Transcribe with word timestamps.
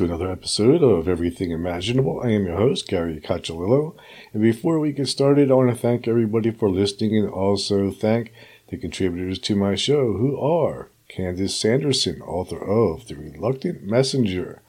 To 0.00 0.06
another 0.06 0.32
episode 0.32 0.82
of 0.82 1.08
Everything 1.08 1.50
Imaginable. 1.50 2.22
I 2.24 2.30
am 2.30 2.46
your 2.46 2.56
host, 2.56 2.88
Gary 2.88 3.20
Cacciolillo. 3.20 3.94
And 4.32 4.40
before 4.40 4.80
we 4.80 4.92
get 4.92 5.08
started, 5.08 5.50
I 5.50 5.54
want 5.54 5.68
to 5.68 5.76
thank 5.76 6.08
everybody 6.08 6.52
for 6.52 6.70
listening 6.70 7.18
and 7.18 7.28
also 7.28 7.90
thank 7.90 8.32
the 8.68 8.78
contributors 8.78 9.38
to 9.40 9.54
my 9.54 9.74
show, 9.74 10.14
who 10.14 10.40
are 10.40 10.88
Candace 11.08 11.54
Sanderson, 11.54 12.22
author 12.22 12.58
of 12.58 13.08
The 13.08 13.14
Reluctant 13.14 13.82
Messenger, 13.82 14.62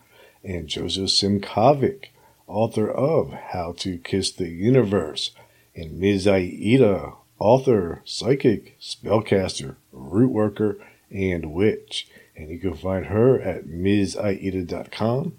and 0.43 0.67
Joseph 0.67 1.07
Simkovic, 1.07 2.07
author 2.45 2.91
of 2.91 3.31
How 3.31 3.73
to 3.77 3.99
Kiss 3.99 4.31
the 4.31 4.49
Universe, 4.49 5.31
and 5.73 5.97
Ms. 5.97 6.27
Aida, 6.27 7.13
author, 7.39 8.01
psychic, 8.03 8.77
spellcaster, 8.81 9.77
root 9.93 10.31
worker, 10.31 10.77
and 11.09 11.53
witch. 11.53 12.09
And 12.41 12.49
you 12.49 12.57
can 12.57 12.73
find 12.73 13.05
her 13.05 13.39
at 13.39 13.67
MsAida.com, 13.67 15.33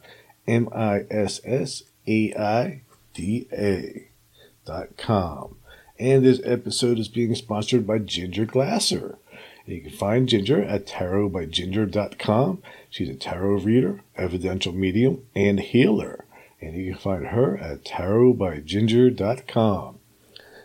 M 0.46 0.68
I 0.72 1.04
S 1.10 1.40
S 1.44 1.82
A 2.06 2.32
I 2.34 2.82
D 3.12 3.48
A.com. 3.52 4.06
And 5.98 6.24
this 6.24 6.40
episode 6.44 7.00
is 7.00 7.08
being 7.08 7.34
sponsored 7.34 7.88
by 7.88 7.98
Ginger 7.98 8.46
Glasser. 8.46 9.18
And 9.66 9.74
you 9.74 9.80
can 9.80 9.90
find 9.90 10.28
Ginger 10.28 10.62
at 10.62 10.86
tarotbyginger.com. 10.86 12.62
She's 12.88 13.08
a 13.08 13.14
tarot 13.14 13.62
reader, 13.62 14.02
evidential 14.16 14.72
medium, 14.72 15.26
and 15.34 15.58
healer. 15.58 16.24
And 16.60 16.76
you 16.76 16.92
can 16.92 17.00
find 17.00 17.26
her 17.26 17.58
at 17.58 17.84
tarotbyginger.com. 17.84 19.98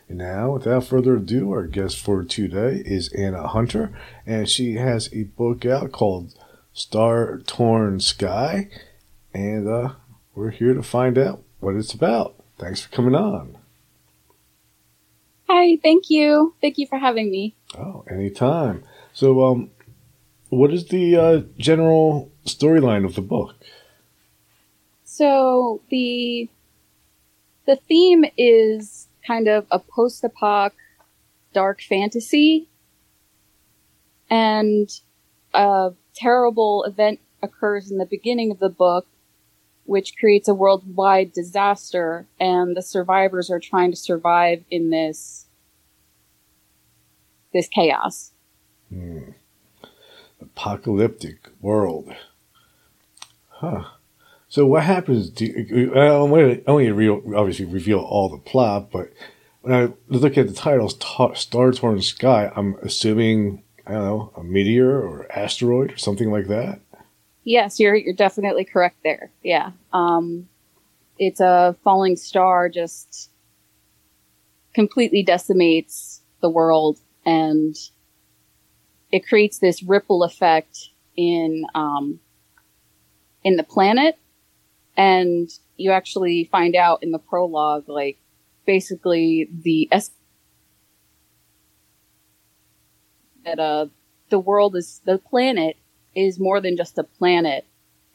And 0.10 0.20
now, 0.20 0.52
without 0.52 0.86
further 0.86 1.18
ado, 1.18 1.52
our 1.52 1.64
guest 1.64 2.00
for 2.00 2.24
today 2.24 2.82
is 2.86 3.12
Anna 3.14 3.48
Hunter, 3.48 3.92
and 4.26 4.48
she 4.48 4.76
has 4.76 5.10
a 5.14 5.24
book 5.24 5.66
out 5.66 5.92
called 5.92 6.34
Star 6.74 7.40
Torn 7.40 8.00
Sky, 8.00 8.70
and 9.34 9.68
uh, 9.68 9.94
we're 10.34 10.52
here 10.52 10.74
to 10.74 10.84
find 10.84 11.18
out 11.18 11.44
what 11.60 11.76
it's 11.76 11.94
about. 11.94 12.36
Thanks 12.58 12.82
for 12.82 12.90
coming 12.90 13.16
on. 13.16 13.58
Hi, 15.50 15.78
thank 15.84 16.10
you. 16.10 16.56
Thank 16.62 16.78
you 16.78 16.88
for 16.88 16.98
having 16.98 17.30
me. 17.30 17.56
Oh, 17.78 18.06
anytime. 18.10 18.84
So, 19.14 19.44
um, 19.46 19.72
what 20.50 20.74
is 20.74 20.88
the 20.88 21.18
uh, 21.18 21.42
general 21.58 22.32
storyline 22.46 23.06
of 23.06 23.16
the 23.16 23.22
book? 23.22 23.56
So 25.04 25.82
the 25.90 26.50
the 27.66 27.76
theme 27.76 28.24
is 28.38 29.07
kind 29.28 29.48
of 29.48 29.68
a 29.70 29.80
post-apoc 29.80 30.72
dark 31.54 31.82
fantasy 31.82 32.70
and 34.30 34.90
a 35.54 35.92
terrible 36.16 36.84
event 36.86 37.20
occurs 37.44 37.92
in 37.92 37.98
the 37.98 38.06
beginning 38.06 38.52
of 38.52 38.60
the 38.60 38.70
book 38.70 39.06
which 39.86 40.18
creates 40.18 40.48
a 40.48 40.54
worldwide 40.54 41.32
disaster 41.34 42.26
and 42.40 42.76
the 42.76 42.82
survivors 42.82 43.50
are 43.50 43.60
trying 43.60 43.92
to 43.92 43.98
survive 43.98 44.64
in 44.70 44.90
this 44.90 45.46
this 47.54 47.68
chaos. 47.70 48.32
Hmm. 48.90 49.32
apocalyptic 50.42 51.50
world. 51.62 52.14
Huh 53.48 53.97
so 54.50 54.66
what 54.66 54.84
happens? 54.84 55.40
You, 55.42 55.92
I 55.94 56.06
don't 56.06 56.32
to 56.66 56.94
real, 56.94 57.22
obviously 57.36 57.66
reveal 57.66 58.00
all 58.00 58.30
the 58.30 58.38
plot, 58.38 58.92
but 58.92 59.12
when 59.62 59.74
I 59.74 59.94
look 60.08 60.38
at 60.38 60.48
the 60.48 60.54
titles, 60.54 60.98
Star 61.36 61.72
Torn 61.72 62.02
Sky, 62.02 62.52
I'm 62.56 62.76
assuming 62.82 63.64
I 63.86 63.94
don't 63.94 64.06
know 64.06 64.34
a 64.36 64.44
meteor 64.44 65.02
or 65.02 65.28
asteroid 65.32 65.92
or 65.92 65.98
something 65.98 66.32
like 66.32 66.48
that. 66.48 66.80
Yes, 67.44 67.80
you're 67.80 67.96
you're 67.96 68.14
definitely 68.14 68.66
correct 68.66 68.98
there. 69.04 69.32
Yeah, 69.44 69.72
um, 69.94 70.48
it's 71.18 71.40
a 71.40 71.76
falling 71.84 72.16
star 72.16 72.70
just 72.70 73.30
completely 74.74 75.24
decimates 75.24 76.22
the 76.42 76.50
world 76.50 77.00
and 77.26 77.76
it 79.12 79.28
creates 79.28 79.60
this 79.60 79.82
ripple 79.82 80.24
effect 80.24 80.90
in 81.16 81.66
um, 81.74 82.20
in 83.44 83.56
the 83.58 83.64
planet 83.64 84.18
and 84.98 85.50
you 85.78 85.92
actually 85.92 86.46
find 86.52 86.76
out 86.76 87.04
in 87.04 87.12
the 87.12 87.20
prologue, 87.20 87.88
like, 87.88 88.18
basically 88.66 89.48
the 89.64 89.88
es- 89.92 90.12
that 93.46 93.60
uh 93.60 93.88
the 94.30 94.40
world 94.40 94.76
is 94.76 95.00
the 95.06 95.18
planet 95.18 95.78
is 96.14 96.38
more 96.40 96.60
than 96.60 96.76
just 96.76 96.98
a 96.98 97.04
planet. 97.04 97.66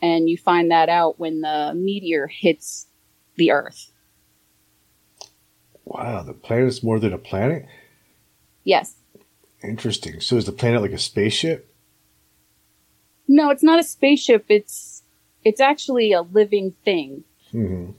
And 0.02 0.28
you 0.28 0.36
find 0.36 0.70
that 0.72 0.88
out 0.88 1.18
when 1.18 1.40
the 1.40 1.72
meteor 1.74 2.26
hits 2.26 2.88
the 3.36 3.52
earth. 3.52 3.90
Wow 5.84 6.22
the 6.22 6.34
planet 6.34 6.68
is 6.68 6.82
more 6.82 6.98
than 6.98 7.14
a 7.14 7.18
planet? 7.18 7.66
Yes. 8.64 8.96
Interesting. 9.64 10.20
So 10.20 10.36
is 10.36 10.44
the 10.44 10.52
planet 10.52 10.82
like 10.82 10.92
a 10.92 10.98
spaceship? 10.98 11.74
No 13.26 13.48
it's 13.48 13.62
not 13.62 13.78
a 13.78 13.84
spaceship. 13.84 14.44
It's 14.50 14.91
it's 15.44 15.60
actually 15.60 16.12
a 16.12 16.22
living 16.22 16.72
thing. 16.84 17.24
Mm-hmm. 17.52 17.92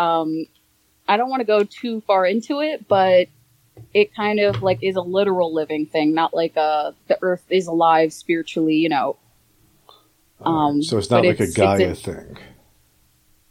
Um, 0.00 0.46
I 1.08 1.16
don't 1.16 1.30
want 1.30 1.40
to 1.40 1.46
go 1.46 1.64
too 1.64 2.00
far 2.02 2.26
into 2.26 2.60
it, 2.60 2.86
but 2.88 3.28
it 3.94 4.14
kind 4.14 4.40
of 4.40 4.62
like 4.62 4.82
is 4.82 4.96
a 4.96 5.00
literal 5.00 5.52
living 5.52 5.86
thing, 5.86 6.14
not 6.14 6.34
like 6.34 6.56
a 6.56 6.60
uh, 6.60 6.92
the 7.08 7.18
Earth 7.22 7.44
is 7.48 7.66
alive 7.66 8.12
spiritually, 8.12 8.76
you 8.76 8.88
know. 8.88 9.16
Um, 10.40 10.82
so 10.82 10.98
it's 10.98 11.10
not 11.10 11.24
like 11.24 11.40
it's, 11.40 11.56
a 11.56 11.58
Gaia 11.58 11.90
a, 11.92 11.94
thing. 11.94 12.36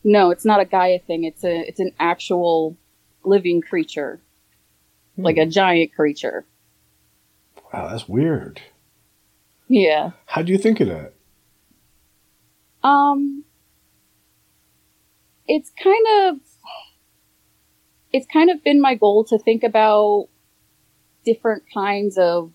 No, 0.03 0.30
it's 0.30 0.46
not 0.46 0.59
a 0.59 0.66
Gaia 0.66 1.00
thing. 1.00 1.24
It's 1.24 1.44
a 1.44 1.68
it's 1.68 1.80
an 1.80 1.92
actual 2.00 2.78
living 3.24 3.62
creature, 3.62 4.20
hmm. 5.16 5.24
like 5.24 5.38
a 5.38 5.46
giant 5.46 5.96
creature. 5.96 6.46
Wow, 7.74 7.90
that's 7.90 8.08
weird. 8.08 8.62
Yeah. 9.68 10.12
How 10.28 10.42
do 10.42 10.52
you 10.52 10.58
think 10.58 10.80
of 10.80 10.88
that? 10.88 11.14
Um, 12.85 13.44
it's 15.47 15.72
kind 15.72 16.06
of, 16.19 16.40
it's 18.13 18.28
kind 18.31 18.51
of 18.51 18.63
been 18.63 18.79
my 18.79 18.94
goal 18.94 19.23
to 19.25 19.40
think 19.40 19.63
about 19.63 20.28
different 21.25 21.63
kinds 21.73 22.19
of 22.19 22.51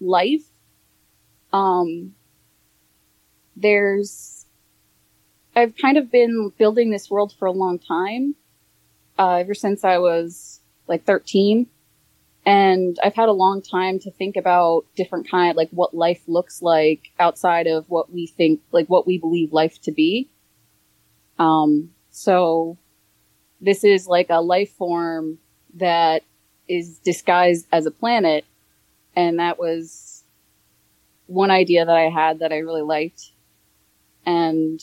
life. 0.00 0.44
Um, 1.52 2.14
there's, 3.56 4.46
I've 5.56 5.76
kind 5.76 5.98
of 5.98 6.12
been 6.12 6.52
building 6.56 6.90
this 6.90 7.10
world 7.10 7.34
for 7.36 7.46
a 7.46 7.52
long 7.52 7.80
time, 7.80 8.36
uh, 9.18 9.38
ever 9.40 9.54
since 9.54 9.82
I 9.82 9.98
was 9.98 10.60
like 10.86 11.04
13 11.04 11.66
and 12.44 12.98
I've 13.02 13.14
had 13.14 13.28
a 13.28 13.32
long 13.32 13.62
time 13.62 14.00
to 14.00 14.10
think 14.10 14.36
about 14.36 14.84
different 14.96 15.30
kind, 15.30 15.56
like 15.56 15.70
what 15.70 15.94
life 15.94 16.22
looks 16.26 16.60
like 16.60 17.12
outside 17.20 17.68
of 17.68 17.88
what 17.88 18.12
we 18.12 18.26
think, 18.26 18.60
like 18.72 18.88
what 18.88 19.06
we 19.06 19.18
believe 19.18 19.52
life 19.52 19.80
to 19.82 19.92
be. 19.92 20.28
Um, 21.38 21.90
so 22.10 22.78
this 23.60 23.84
is 23.84 24.08
like 24.08 24.26
a 24.28 24.40
life 24.40 24.72
form 24.72 25.38
that 25.74 26.24
is 26.68 26.98
disguised 26.98 27.66
as 27.70 27.86
a 27.86 27.92
planet. 27.92 28.44
And 29.14 29.38
that 29.38 29.58
was 29.58 30.24
one 31.26 31.50
idea 31.50 31.84
that 31.84 31.96
I 31.96 32.10
had 32.10 32.40
that 32.40 32.52
I 32.52 32.58
really 32.58 32.82
liked. 32.82 33.30
And, 34.26 34.82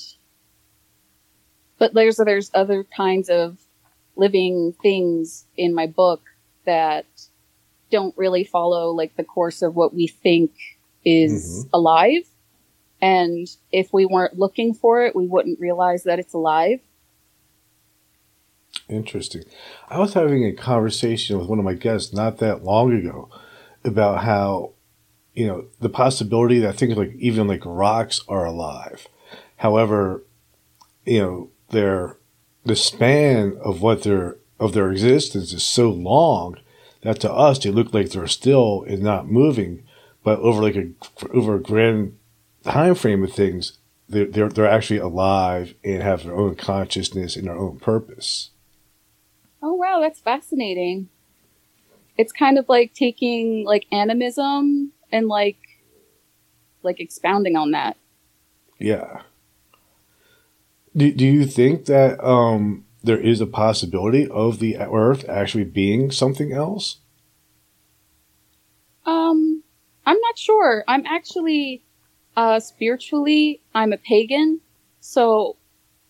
but 1.77 1.93
there's, 1.93 2.17
there's 2.17 2.51
other 2.53 2.85
kinds 2.85 3.29
of 3.29 3.57
living 4.15 4.73
things 4.81 5.45
in 5.57 5.73
my 5.73 5.87
book 5.87 6.21
that 6.65 7.05
don't 7.91 8.17
really 8.17 8.43
follow 8.43 8.91
like 8.91 9.15
the 9.15 9.23
course 9.23 9.61
of 9.61 9.75
what 9.75 9.93
we 9.93 10.07
think 10.07 10.51
is 11.05 11.65
mm-hmm. 11.65 11.69
alive. 11.73 12.27
And 13.01 13.47
if 13.71 13.93
we 13.93 14.05
weren't 14.05 14.37
looking 14.37 14.73
for 14.73 15.05
it, 15.05 15.15
we 15.15 15.27
wouldn't 15.27 15.59
realize 15.59 16.03
that 16.03 16.19
it's 16.19 16.33
alive. 16.33 16.81
Interesting. 18.89 19.43
I 19.89 19.99
was 19.99 20.13
having 20.13 20.43
a 20.43 20.51
conversation 20.51 21.37
with 21.37 21.47
one 21.47 21.59
of 21.59 21.65
my 21.65 21.75
guests 21.75 22.13
not 22.13 22.39
that 22.39 22.63
long 22.63 22.91
ago 22.93 23.29
about 23.83 24.23
how, 24.23 24.73
you 25.33 25.47
know, 25.47 25.65
the 25.79 25.89
possibility 25.89 26.59
that 26.59 26.75
things 26.75 26.97
like 26.97 27.13
even 27.17 27.47
like 27.47 27.61
rocks 27.65 28.21
are 28.27 28.45
alive. 28.45 29.07
However, 29.57 30.23
you 31.05 31.19
know, 31.19 31.49
their 31.69 32.17
the 32.65 32.75
span 32.75 33.57
of 33.63 33.81
what 33.81 34.03
their 34.03 34.37
of 34.59 34.73
their 34.73 34.91
existence 34.91 35.53
is 35.53 35.63
so 35.63 35.89
long 35.89 36.57
that 37.01 37.19
to 37.21 37.31
us 37.31 37.59
they 37.59 37.71
look 37.71 37.93
like 37.93 38.09
they're 38.09 38.27
still 38.27 38.83
and 38.87 39.01
not 39.01 39.29
moving, 39.29 39.83
but 40.23 40.39
over 40.39 40.61
like 40.61 40.75
a 40.75 40.89
over 41.33 41.55
a 41.55 41.61
grand 41.61 42.17
time 42.63 42.95
frame 42.95 43.23
of 43.23 43.31
things, 43.31 43.77
they're 44.07 44.25
they're, 44.25 44.49
they're 44.49 44.67
actually 44.67 44.99
alive 44.99 45.75
and 45.83 46.01
have 46.01 46.23
their 46.23 46.35
own 46.35 46.55
consciousness 46.55 47.35
and 47.35 47.47
their 47.47 47.57
own 47.57 47.79
purpose. 47.79 48.51
Oh 49.61 49.73
wow, 49.73 49.99
that's 50.01 50.19
fascinating. 50.19 51.09
It's 52.17 52.31
kind 52.33 52.57
of 52.57 52.67
like 52.67 52.93
taking 52.93 53.65
like 53.65 53.85
animism 53.91 54.91
and 55.11 55.27
like 55.27 55.57
like 56.83 56.99
expounding 56.99 57.55
on 57.55 57.71
that. 57.71 57.97
Yeah. 58.77 59.21
Do, 60.95 61.11
do 61.11 61.25
you 61.25 61.45
think 61.45 61.85
that 61.85 62.23
um, 62.23 62.85
there 63.03 63.19
is 63.19 63.41
a 63.41 63.47
possibility 63.47 64.27
of 64.27 64.59
the 64.59 64.77
Earth 64.77 65.27
actually 65.29 65.63
being 65.63 66.11
something 66.11 66.51
else? 66.51 66.97
Um, 69.05 69.63
I'm 70.05 70.19
not 70.19 70.37
sure. 70.37 70.83
I'm 70.87 71.05
actually 71.05 71.81
uh, 72.35 72.59
spiritually, 72.59 73.59
I'm 73.73 73.91
a 73.91 73.97
pagan, 73.97 74.61
so 75.01 75.55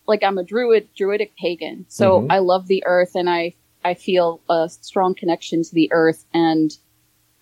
like 0.08 0.24
I'm 0.24 0.38
a 0.38 0.44
druid, 0.44 0.90
druidic 0.96 1.36
pagan. 1.38 1.86
So 1.88 2.22
Mhm. 2.22 2.28
I 2.30 2.40
love 2.40 2.68
the 2.68 2.84
earth, 2.86 3.16
and 3.16 3.30
I 3.30 3.54
I 3.84 3.94
feel 3.94 4.42
a 4.50 4.68
strong 4.70 5.16
connection 5.16 5.64
to 5.64 5.74
the 5.74 5.90
earth, 5.92 6.26
and 6.34 6.78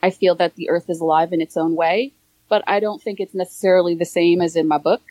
I 0.04 0.10
feel 0.12 0.36
that 0.36 0.56
the 0.56 0.70
earth 0.70 0.90
is 0.90 1.00
alive 1.02 1.34
in 1.34 1.42
its 1.42 1.58
own 1.58 1.76
way. 1.76 2.14
But 2.50 2.64
I 2.68 2.80
don't 2.80 3.02
think 3.02 3.20
it's 3.20 3.34
necessarily 3.34 3.96
the 3.96 4.06
same 4.06 4.42
as 4.42 4.56
in 4.56 4.68
my 4.68 4.78
book. 4.78 5.02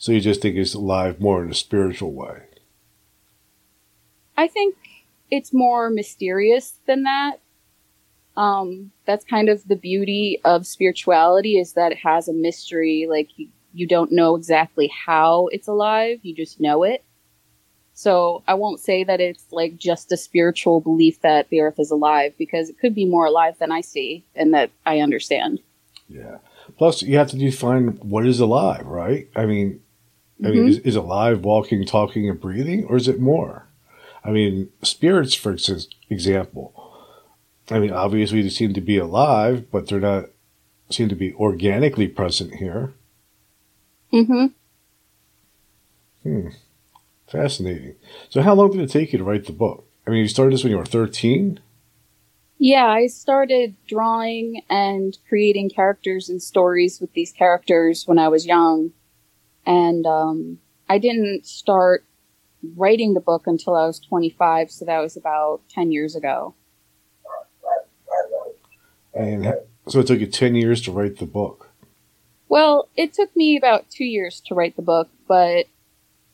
So 0.00 0.12
you 0.12 0.20
just 0.22 0.40
think 0.40 0.56
it's 0.56 0.72
alive 0.72 1.20
more 1.20 1.44
in 1.44 1.50
a 1.50 1.54
spiritual 1.54 2.14
way? 2.14 2.44
I 4.34 4.48
think 4.48 4.74
it's 5.30 5.52
more 5.52 5.90
mysterious 5.90 6.78
than 6.86 7.02
that. 7.02 7.40
Um, 8.34 8.92
that's 9.04 9.26
kind 9.26 9.50
of 9.50 9.68
the 9.68 9.76
beauty 9.76 10.40
of 10.42 10.66
spirituality 10.66 11.58
is 11.58 11.74
that 11.74 11.92
it 11.92 11.98
has 11.98 12.28
a 12.28 12.32
mystery. 12.32 13.08
Like 13.10 13.28
you, 13.36 13.48
you 13.74 13.86
don't 13.86 14.10
know 14.10 14.36
exactly 14.36 14.90
how 15.04 15.48
it's 15.48 15.68
alive, 15.68 16.20
you 16.22 16.34
just 16.34 16.60
know 16.60 16.82
it. 16.82 17.04
So 17.92 18.42
I 18.48 18.54
won't 18.54 18.80
say 18.80 19.04
that 19.04 19.20
it's 19.20 19.44
like 19.50 19.76
just 19.76 20.10
a 20.12 20.16
spiritual 20.16 20.80
belief 20.80 21.20
that 21.20 21.50
the 21.50 21.60
earth 21.60 21.78
is 21.78 21.90
alive 21.90 22.32
because 22.38 22.70
it 22.70 22.78
could 22.78 22.94
be 22.94 23.04
more 23.04 23.26
alive 23.26 23.58
than 23.58 23.70
I 23.70 23.82
see 23.82 24.24
and 24.34 24.54
that 24.54 24.70
I 24.86 25.00
understand. 25.00 25.58
Yeah. 26.08 26.38
Plus, 26.78 27.02
you 27.02 27.18
have 27.18 27.28
to 27.32 27.36
define 27.36 27.88
what 27.98 28.26
is 28.26 28.40
alive, 28.40 28.86
right? 28.86 29.28
I 29.36 29.44
mean, 29.44 29.82
I 30.42 30.50
mean, 30.50 30.64
Mhm. 30.64 30.68
is, 30.68 30.78
is 30.78 30.96
alive 30.96 31.44
walking, 31.44 31.84
talking, 31.84 32.28
and 32.28 32.40
breathing, 32.40 32.84
or 32.86 32.96
is 32.96 33.08
it 33.08 33.20
more? 33.20 33.66
I 34.24 34.30
mean, 34.30 34.68
spirits, 34.82 35.34
for 35.34 35.56
example. 36.08 36.72
I 37.70 37.78
mean, 37.78 37.92
obviously 37.92 38.42
they 38.42 38.48
seem 38.48 38.74
to 38.74 38.80
be 38.80 38.96
alive, 38.98 39.70
but 39.70 39.86
they're 39.88 40.00
not 40.00 40.30
seem 40.90 41.08
to 41.08 41.14
be 41.14 41.32
organically 41.34 42.08
present 42.08 42.56
here. 42.56 42.92
Mm-hmm. 44.12 44.46
hmm 46.22 46.48
Fascinating. 47.28 47.94
So, 48.28 48.42
how 48.42 48.54
long 48.54 48.72
did 48.72 48.80
it 48.80 48.90
take 48.90 49.12
you 49.12 49.18
to 49.18 49.24
write 49.24 49.46
the 49.46 49.52
book? 49.52 49.86
I 50.04 50.10
mean, 50.10 50.20
you 50.20 50.28
started 50.28 50.52
this 50.52 50.64
when 50.64 50.72
you 50.72 50.78
were 50.78 50.84
thirteen. 50.84 51.60
Yeah, 52.58 52.86
I 52.88 53.06
started 53.06 53.76
drawing 53.86 54.62
and 54.68 55.16
creating 55.28 55.70
characters 55.70 56.28
and 56.28 56.42
stories 56.42 57.00
with 57.00 57.12
these 57.12 57.30
characters 57.32 58.06
when 58.08 58.18
I 58.18 58.28
was 58.28 58.46
young. 58.46 58.90
And 59.70 60.04
um, 60.04 60.58
I 60.88 60.98
didn't 60.98 61.46
start 61.46 62.04
writing 62.76 63.14
the 63.14 63.20
book 63.20 63.46
until 63.46 63.76
I 63.76 63.86
was 63.86 64.00
25, 64.00 64.68
so 64.68 64.84
that 64.84 64.98
was 64.98 65.16
about 65.16 65.60
10 65.68 65.92
years 65.92 66.16
ago. 66.16 66.54
And 69.14 69.54
so 69.86 70.00
it 70.00 70.08
took 70.08 70.18
you 70.18 70.26
10 70.26 70.56
years 70.56 70.82
to 70.82 70.90
write 70.90 71.18
the 71.18 71.26
book. 71.26 71.70
Well, 72.48 72.88
it 72.96 73.12
took 73.12 73.34
me 73.36 73.56
about 73.56 73.88
two 73.88 74.04
years 74.04 74.40
to 74.46 74.56
write 74.56 74.74
the 74.74 74.82
book, 74.82 75.08
but 75.28 75.66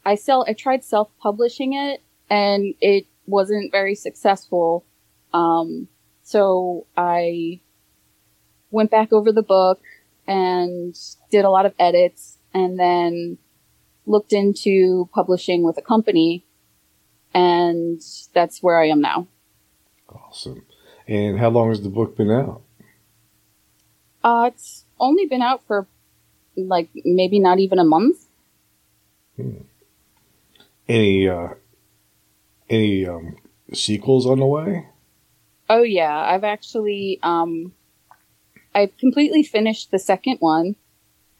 I 0.06 0.14
sell 0.14 0.46
I 0.48 0.54
tried 0.54 0.82
self-publishing 0.82 1.74
it 1.74 2.00
and 2.30 2.72
it 2.80 3.04
wasn't 3.26 3.70
very 3.70 3.94
successful. 3.94 4.82
Um, 5.34 5.88
so 6.22 6.86
I 6.96 7.60
went 8.70 8.90
back 8.90 9.12
over 9.12 9.30
the 9.30 9.42
book 9.42 9.82
and 10.26 10.98
did 11.30 11.44
a 11.44 11.50
lot 11.50 11.66
of 11.66 11.74
edits 11.78 12.35
and 12.56 12.78
then 12.78 13.36
looked 14.06 14.32
into 14.32 15.10
publishing 15.12 15.62
with 15.62 15.76
a 15.76 15.82
company 15.82 16.42
and 17.34 18.00
that's 18.32 18.62
where 18.62 18.80
I 18.80 18.88
am 18.88 19.02
now. 19.02 19.26
Awesome. 20.08 20.64
And 21.06 21.38
how 21.38 21.50
long 21.50 21.68
has 21.68 21.82
the 21.82 21.90
book 21.90 22.16
been 22.16 22.30
out? 22.30 22.62
Uh, 24.24 24.50
it's 24.52 24.86
only 24.98 25.26
been 25.26 25.42
out 25.42 25.62
for 25.66 25.86
like 26.56 26.88
maybe 27.04 27.38
not 27.38 27.58
even 27.58 27.78
a 27.78 27.84
month. 27.84 28.24
Any, 30.88 31.28
uh, 31.28 31.48
any, 32.70 33.06
um, 33.06 33.36
sequels 33.74 34.24
on 34.24 34.38
the 34.38 34.46
way? 34.46 34.88
Oh 35.68 35.82
yeah, 35.82 36.16
I've 36.16 36.44
actually 36.44 37.18
um 37.22 37.72
I've 38.74 38.96
completely 38.96 39.42
finished 39.42 39.90
the 39.90 39.98
second 39.98 40.38
one 40.38 40.76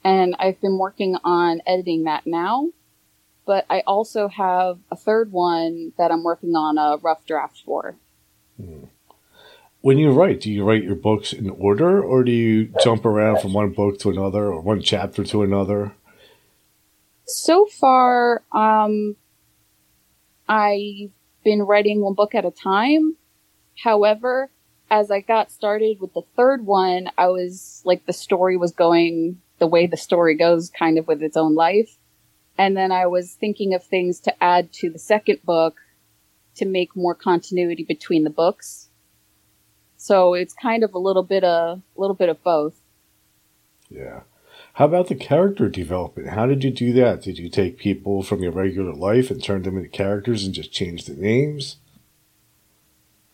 and 0.06 0.37
I've 0.38 0.61
been 0.61 0.79
working 0.79 1.17
on 1.25 1.61
editing 1.67 2.05
that 2.05 2.29
now. 2.29 2.69
But 3.44 3.67
I 3.69 3.81
also 3.88 4.29
have 4.29 4.79
a 4.88 4.94
third 4.94 5.32
one 5.32 5.93
that 5.99 6.12
I'm 6.12 6.23
working 6.23 6.55
on 6.55 6.79
a 6.79 6.97
rough 6.97 7.26
draft 7.26 7.62
for. 7.64 7.97
When 9.81 9.99
you 9.99 10.12
write, 10.12 10.41
do 10.41 10.53
you 10.53 10.64
write 10.64 10.85
your 10.85 10.94
books 10.94 11.32
in 11.32 11.50
order 11.50 12.00
or 12.00 12.23
do 12.23 12.31
you 12.31 12.73
jump 12.82 13.05
around 13.05 13.41
from 13.41 13.53
one 13.53 13.70
book 13.73 13.99
to 14.00 14.11
another 14.11 14.47
or 14.47 14.61
one 14.61 14.81
chapter 14.81 15.25
to 15.25 15.43
another? 15.43 15.93
So 17.26 17.67
far, 17.67 18.43
um 18.52 19.17
I've 20.49 21.11
been 21.44 21.62
writing 21.62 22.00
one 22.00 22.14
book 22.14 22.37
at 22.37 22.44
a 22.44 22.52
time. 22.52 23.17
However, 23.82 24.50
as 24.88 25.11
I 25.11 25.20
got 25.20 25.50
started 25.50 26.00
with 26.00 26.14
the 26.14 26.23
third 26.37 26.64
one, 26.64 27.11
I 27.19 27.26
was 27.26 27.82
like 27.85 28.06
the 28.06 28.12
story 28.12 28.56
was 28.56 28.70
going 28.70 29.41
the 29.58 29.67
way 29.67 29.87
the 29.87 29.97
story 29.97 30.37
goes, 30.37 30.70
kind 30.70 30.99
of 30.99 31.06
with 31.06 31.23
its 31.23 31.37
own 31.37 31.55
life. 31.55 31.97
And 32.58 32.76
then 32.76 32.92
I 32.92 33.07
was 33.07 33.33
thinking 33.35 33.75
of 33.75 33.85
things 33.85 34.21
to 34.21 34.42
add 34.42 34.73
to 34.75 34.90
the 34.90 34.99
second 34.99 35.40
book 35.45 35.76
to 36.57 36.64
make 36.64 36.97
more 36.97 37.14
continuity 37.14 37.85
between 37.85 38.25
the 38.25 38.30
books. 38.30 38.88
So 39.97 40.35
it's 40.35 40.54
kind 40.54 40.85
of 40.85 40.95
a 40.95 40.99
little 40.99 41.23
bit 41.23 41.45
of 41.45 41.78
a 41.97 42.00
little 42.00 42.14
bit 42.16 42.28
of 42.28 42.42
both. 42.42 42.75
Yeah. 43.90 44.21
How 44.75 44.85
about 44.85 45.09
the 45.09 45.14
character 45.14 45.69
development? 45.69 46.30
How 46.30 46.47
did 46.47 46.62
you 46.62 46.71
do 46.71 46.92
that? 46.95 47.23
Did 47.23 47.38
you 47.38 47.49
take 47.49 47.78
people 47.78 48.23
from 48.23 48.42
your 48.42 48.52
regular 48.52 48.92
life 48.92 49.30
and 49.30 49.42
turn 49.42 49.62
them 49.62 49.78
into 49.78 49.88
characters 49.88 50.45
and 50.45 50.54
just 50.54 50.73
change 50.73 51.04
the 51.04 51.14
names? 51.14 51.76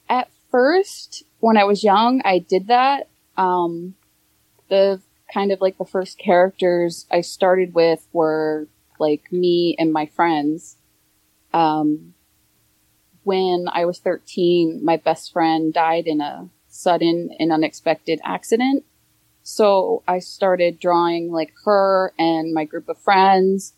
At 0.08 0.30
first, 0.50 1.25
when 1.40 1.56
I 1.56 1.64
was 1.64 1.82
young, 1.82 2.23
I 2.25 2.38
did 2.38 2.68
that. 2.68 3.08
Um, 3.37 3.94
the 4.68 5.00
kind 5.32 5.52
of 5.52 5.60
like 5.60 5.78
the 5.78 5.84
first 5.84 6.18
characters 6.18 7.06
I 7.10 7.22
started 7.22 7.74
with 7.74 8.06
were 8.12 8.68
like 8.98 9.32
me 9.32 9.74
and 9.78 9.92
my 9.92 10.06
friends. 10.06 10.76
Um, 11.52 12.14
when 13.24 13.66
I 13.72 13.84
was 13.84 13.98
13, 13.98 14.84
my 14.84 14.96
best 14.96 15.32
friend 15.32 15.72
died 15.72 16.06
in 16.06 16.20
a 16.20 16.48
sudden 16.68 17.30
and 17.38 17.52
unexpected 17.52 18.20
accident. 18.24 18.84
So 19.42 20.02
I 20.06 20.18
started 20.18 20.78
drawing 20.78 21.30
like 21.32 21.52
her 21.64 22.12
and 22.18 22.52
my 22.52 22.64
group 22.64 22.88
of 22.88 22.98
friends 22.98 23.74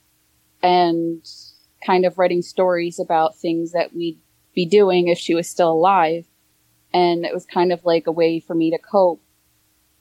and 0.63 1.27
kind 1.85 2.05
of 2.05 2.19
writing 2.19 2.43
stories 2.43 2.99
about 2.99 3.37
things 3.37 3.73
that 3.73 3.95
we'd 3.95 4.19
be 4.55 4.67
doing 4.67 5.09
if 5.09 5.19
she 5.19 5.35
was 5.35 5.49
still 5.49 5.73
alive. 5.73 6.27
And 6.93 7.25
it 7.25 7.35
was 7.35 7.47
kind 7.47 7.73
of 7.73 7.85
like 7.85 8.07
a 8.07 8.13
way 8.13 8.41
for 8.41 8.55
me 8.55 8.71
to 8.71 8.79
cope. 8.79 9.21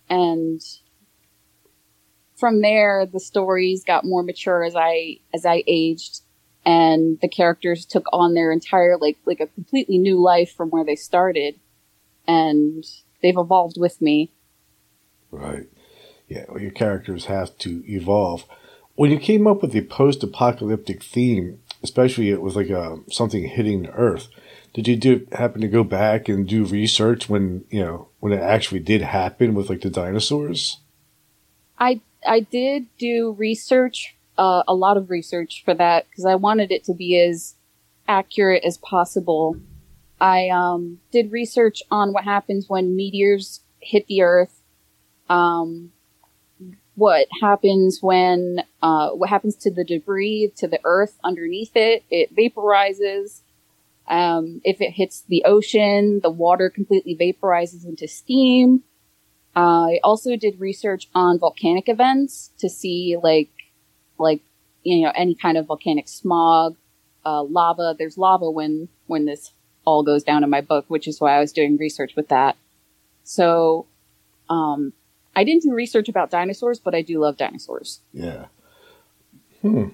And 0.09 0.61
from 2.43 2.59
there, 2.59 3.05
the 3.05 3.21
stories 3.21 3.85
got 3.85 4.03
more 4.03 4.21
mature 4.21 4.65
as 4.65 4.75
I, 4.75 5.19
as 5.33 5.45
I 5.45 5.63
aged 5.65 6.23
and 6.65 7.17
the 7.21 7.29
characters 7.29 7.85
took 7.85 8.05
on 8.11 8.33
their 8.33 8.51
entire, 8.51 8.97
like, 8.97 9.17
like 9.23 9.39
a 9.39 9.47
completely 9.47 9.97
new 9.97 10.21
life 10.21 10.53
from 10.53 10.69
where 10.69 10.83
they 10.83 10.97
started. 10.97 11.57
And 12.27 12.83
they've 13.21 13.37
evolved 13.37 13.77
with 13.79 14.01
me. 14.01 14.33
Right. 15.31 15.67
Yeah, 16.27 16.43
well, 16.49 16.59
your 16.59 16.71
characters 16.71 17.27
have 17.27 17.57
to 17.59 17.81
evolve. 17.89 18.43
When 18.95 19.09
you 19.09 19.19
came 19.19 19.47
up 19.47 19.61
with 19.61 19.71
the 19.71 19.79
post-apocalyptic 19.79 21.01
theme, 21.01 21.61
especially 21.81 22.29
it 22.29 22.41
was 22.41 22.57
like 22.57 22.69
a, 22.69 22.97
something 23.09 23.47
hitting 23.47 23.83
the 23.83 23.91
Earth, 23.91 24.27
did 24.73 24.85
you 24.89 24.97
do 24.97 25.25
happen 25.31 25.61
to 25.61 25.69
go 25.69 25.85
back 25.85 26.27
and 26.27 26.45
do 26.45 26.65
research 26.65 27.29
when 27.29 27.63
you 27.69 27.79
know 27.79 28.09
when 28.19 28.33
it 28.33 28.41
actually 28.41 28.81
did 28.81 29.01
happen 29.01 29.53
with 29.53 29.69
like 29.69 29.79
the 29.79 29.89
dinosaurs? 29.89 30.81
I 31.79 32.01
I 32.25 32.41
did 32.41 32.87
do 32.97 33.35
research, 33.37 34.15
uh, 34.37 34.63
a 34.67 34.73
lot 34.73 34.97
of 34.97 35.09
research 35.09 35.63
for 35.63 35.73
that 35.73 36.09
because 36.09 36.25
I 36.25 36.35
wanted 36.35 36.71
it 36.71 36.83
to 36.85 36.93
be 36.93 37.19
as 37.19 37.55
accurate 38.07 38.63
as 38.63 38.77
possible. 38.77 39.57
I 40.19 40.49
um, 40.49 40.99
did 41.11 41.31
research 41.31 41.83
on 41.91 42.13
what 42.13 42.23
happens 42.23 42.69
when 42.69 42.95
meteors 42.95 43.61
hit 43.79 44.07
the 44.07 44.21
Earth, 44.21 44.61
um, 45.29 45.91
what 46.95 47.27
happens 47.41 47.99
when 48.01 48.63
uh, 48.81 49.09
what 49.09 49.29
happens 49.29 49.55
to 49.57 49.71
the 49.71 49.83
debris 49.83 50.51
to 50.57 50.67
the 50.67 50.79
Earth 50.83 51.17
underneath 51.23 51.71
it. 51.75 52.03
It 52.09 52.35
vaporizes. 52.35 53.41
Um, 54.07 54.61
if 54.65 54.81
it 54.81 54.91
hits 54.91 55.21
the 55.21 55.43
ocean, 55.45 56.19
the 56.21 56.29
water 56.29 56.69
completely 56.69 57.15
vaporizes 57.15 57.85
into 57.85 58.07
steam. 58.07 58.83
I 59.55 59.99
also 60.03 60.35
did 60.35 60.59
research 60.59 61.09
on 61.13 61.39
volcanic 61.39 61.87
events 61.87 62.51
to 62.57 62.69
see 62.69 63.17
like 63.21 63.49
like 64.17 64.41
you 64.83 65.05
know, 65.05 65.11
any 65.15 65.35
kind 65.35 65.57
of 65.57 65.67
volcanic 65.67 66.07
smog, 66.07 66.75
uh, 67.25 67.43
lava. 67.43 67.95
There's 67.97 68.17
lava 68.17 68.49
when, 68.49 68.89
when 69.07 69.25
this 69.25 69.51
all 69.85 70.03
goes 70.03 70.23
down 70.23 70.43
in 70.43 70.49
my 70.49 70.61
book, 70.61 70.85
which 70.87 71.07
is 71.07 71.19
why 71.19 71.35
I 71.35 71.39
was 71.39 71.51
doing 71.51 71.77
research 71.77 72.15
with 72.15 72.29
that. 72.29 72.55
So, 73.23 73.87
um, 74.49 74.93
I 75.35 75.43
didn't 75.43 75.63
do 75.63 75.73
research 75.73 76.09
about 76.09 76.29
dinosaurs, 76.29 76.79
but 76.79 76.93
I 76.93 77.01
do 77.01 77.19
love 77.19 77.37
dinosaurs. 77.37 78.01
Yeah. 78.13 78.45
Hmm. 79.61 79.89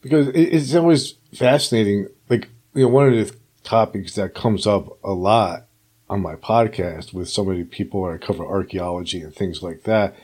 Because 0.00 0.28
it's 0.28 0.74
always 0.74 1.14
fascinating. 1.34 2.08
Like, 2.28 2.48
you 2.74 2.82
know, 2.82 2.88
one 2.88 3.08
of 3.08 3.14
the 3.14 3.34
topics 3.62 4.14
that 4.14 4.34
comes 4.34 4.66
up 4.66 4.98
a 5.02 5.12
lot 5.12 5.67
on 6.10 6.22
my 6.22 6.34
podcast 6.34 7.12
with 7.12 7.28
so 7.28 7.44
many 7.44 7.64
people 7.64 8.04
I 8.04 8.18
cover 8.18 8.44
archaeology 8.44 9.20
and 9.20 9.34
things 9.34 9.62
like 9.62 9.82
that 9.82 10.14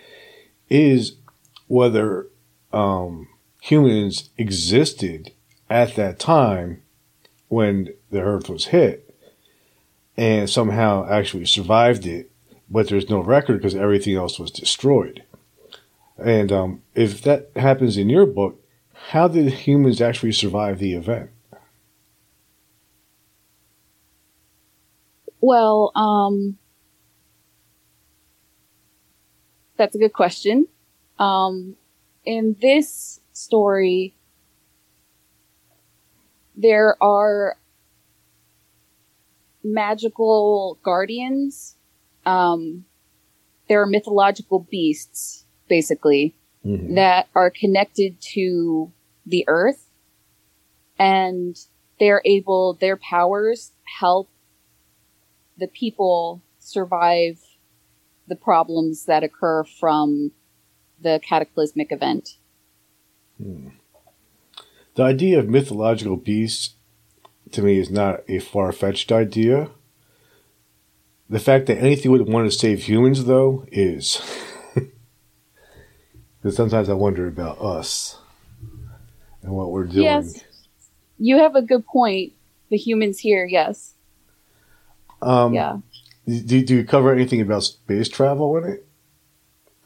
is 0.68 1.16
whether 1.68 2.26
um, 2.72 3.28
humans 3.60 4.30
existed 4.38 5.32
at 5.68 5.94
that 5.96 6.18
time 6.18 6.82
when 7.48 7.94
the 8.10 8.20
earth 8.20 8.48
was 8.48 8.66
hit 8.66 9.14
and 10.16 10.48
somehow 10.48 11.06
actually 11.08 11.46
survived 11.46 12.06
it, 12.06 12.30
but 12.70 12.88
there's 12.88 13.10
no 13.10 13.20
record 13.20 13.58
because 13.58 13.74
everything 13.74 14.14
else 14.16 14.38
was 14.38 14.50
destroyed. 14.50 15.24
And 16.16 16.52
um, 16.52 16.82
if 16.94 17.22
that 17.22 17.50
happens 17.56 17.96
in 17.96 18.08
your 18.08 18.26
book, 18.26 18.60
how 19.08 19.28
did 19.28 19.52
humans 19.52 20.00
actually 20.00 20.32
survive 20.32 20.78
the 20.78 20.94
event? 20.94 21.30
Well, 25.44 25.92
um, 25.94 26.56
that's 29.76 29.94
a 29.94 29.98
good 29.98 30.14
question. 30.14 30.68
Um, 31.18 31.76
in 32.24 32.56
this 32.62 33.20
story, 33.34 34.16
there 36.56 36.96
are 37.02 37.58
magical 39.62 40.78
guardians. 40.82 41.76
Um, 42.24 42.86
there 43.68 43.82
are 43.82 43.86
mythological 43.86 44.60
beasts, 44.70 45.44
basically, 45.68 46.34
mm-hmm. 46.64 46.94
that 46.94 47.28
are 47.34 47.50
connected 47.50 48.18
to 48.32 48.90
the 49.26 49.44
earth 49.46 49.90
and 50.98 51.54
they're 52.00 52.22
able, 52.24 52.78
their 52.80 52.96
powers 52.96 53.72
help 54.00 54.30
the 55.56 55.68
people 55.68 56.42
survive 56.58 57.40
the 58.26 58.36
problems 58.36 59.04
that 59.04 59.22
occur 59.22 59.64
from 59.64 60.32
the 61.00 61.20
cataclysmic 61.22 61.92
event. 61.92 62.38
Hmm. 63.42 63.68
The 64.94 65.02
idea 65.02 65.38
of 65.38 65.48
mythological 65.48 66.16
beasts 66.16 66.74
to 67.50 67.62
me 67.62 67.78
is 67.78 67.90
not 67.90 68.20
a 68.28 68.38
far 68.38 68.72
fetched 68.72 69.12
idea. 69.12 69.70
The 71.28 71.40
fact 71.40 71.66
that 71.66 71.78
anything 71.78 72.10
would 72.10 72.28
want 72.28 72.50
to 72.50 72.56
save 72.56 72.84
humans, 72.84 73.24
though, 73.24 73.66
is. 73.70 74.20
Because 76.44 76.56
sometimes 76.56 76.90
I 76.90 76.92
wonder 76.92 77.26
about 77.26 77.58
us 77.62 78.18
and 79.42 79.50
what 79.52 79.70
we're 79.70 79.86
doing. 79.86 80.04
Yes. 80.04 80.44
You 81.18 81.38
have 81.38 81.56
a 81.56 81.62
good 81.62 81.86
point. 81.86 82.34
The 82.68 82.76
humans 82.76 83.18
here, 83.18 83.46
yes. 83.46 83.93
Um, 85.24 85.54
yeah. 85.54 85.78
Do, 86.26 86.62
do 86.62 86.76
you 86.76 86.84
cover 86.84 87.12
anything 87.12 87.40
about 87.40 87.64
space 87.64 88.08
travel 88.08 88.56
in 88.58 88.64
it? 88.64 88.86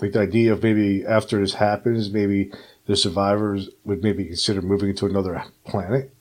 Like 0.00 0.12
the 0.12 0.20
idea 0.20 0.52
of 0.52 0.62
maybe 0.62 1.04
after 1.04 1.40
this 1.40 1.54
happens, 1.54 2.10
maybe 2.10 2.52
the 2.86 2.96
survivors 2.96 3.68
would 3.84 4.02
maybe 4.02 4.24
consider 4.24 4.62
moving 4.62 4.94
to 4.96 5.06
another 5.06 5.44
planet? 5.64 6.14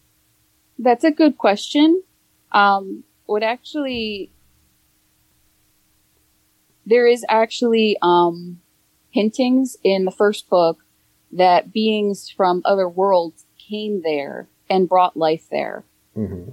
That's 0.79 1.03
a 1.03 1.11
good 1.11 1.37
question. 1.37 2.03
Um, 2.51 3.03
would 3.27 3.43
actually, 3.43 4.31
there 6.85 7.07
is 7.07 7.25
actually 7.29 7.97
um, 8.01 8.59
hintings 9.11 9.77
in 9.83 10.05
the 10.05 10.11
first 10.11 10.49
book 10.49 10.79
that 11.31 11.73
beings 11.73 12.29
from 12.29 12.61
other 12.65 12.87
worlds 12.87 13.45
came 13.57 14.01
there 14.01 14.47
and 14.69 14.89
brought 14.89 15.17
life 15.17 15.47
there. 15.51 15.83
Mm-hmm. 16.15 16.51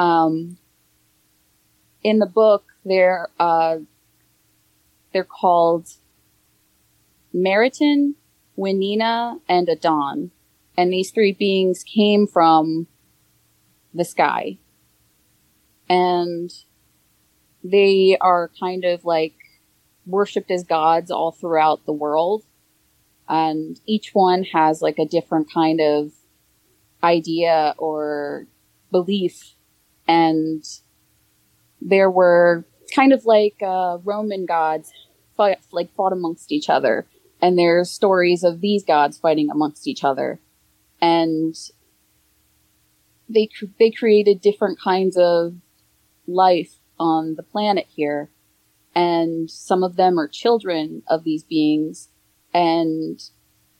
Um, 0.00 0.58
in 2.02 2.18
the 2.18 2.26
book, 2.26 2.64
they're 2.84 3.28
uh, 3.38 3.78
they're 5.12 5.24
called 5.24 5.88
Meriton, 7.32 8.16
Winina, 8.58 9.40
and 9.48 9.68
Adon, 9.68 10.30
and 10.76 10.92
these 10.92 11.10
three 11.10 11.32
beings 11.32 11.84
came 11.84 12.26
from 12.26 12.86
the 13.94 14.04
sky, 14.04 14.58
and 15.88 16.50
they 17.62 18.16
are 18.20 18.50
kind 18.58 18.84
of 18.84 19.04
like 19.04 19.34
worshipped 20.06 20.50
as 20.50 20.64
gods 20.64 21.10
all 21.10 21.30
throughout 21.30 21.86
the 21.86 21.92
world, 21.92 22.44
and 23.28 23.80
each 23.86 24.10
one 24.12 24.44
has 24.44 24.82
like 24.82 24.98
a 24.98 25.06
different 25.06 25.52
kind 25.52 25.80
of 25.80 26.12
idea 27.02 27.74
or 27.78 28.46
belief, 28.90 29.54
and 30.08 30.64
there 31.84 32.10
were 32.10 32.64
kind 32.94 33.12
of 33.12 33.24
like 33.24 33.56
uh, 33.62 33.98
Roman 34.04 34.46
gods 34.46 34.92
fight, 35.36 35.58
like 35.70 35.92
fought 35.94 36.12
amongst 36.12 36.52
each 36.52 36.68
other, 36.68 37.06
and 37.40 37.58
there's 37.58 37.90
stories 37.90 38.44
of 38.44 38.60
these 38.60 38.84
gods 38.84 39.18
fighting 39.18 39.50
amongst 39.50 39.86
each 39.88 40.04
other, 40.04 40.40
and 41.00 41.54
they 43.28 43.48
they 43.78 43.90
created 43.90 44.40
different 44.40 44.78
kinds 44.80 45.16
of 45.16 45.54
life 46.26 46.74
on 46.98 47.34
the 47.34 47.42
planet 47.42 47.86
here, 47.88 48.30
and 48.94 49.50
some 49.50 49.82
of 49.82 49.96
them 49.96 50.18
are 50.18 50.28
children 50.28 51.02
of 51.08 51.24
these 51.24 51.42
beings, 51.42 52.08
and 52.54 53.20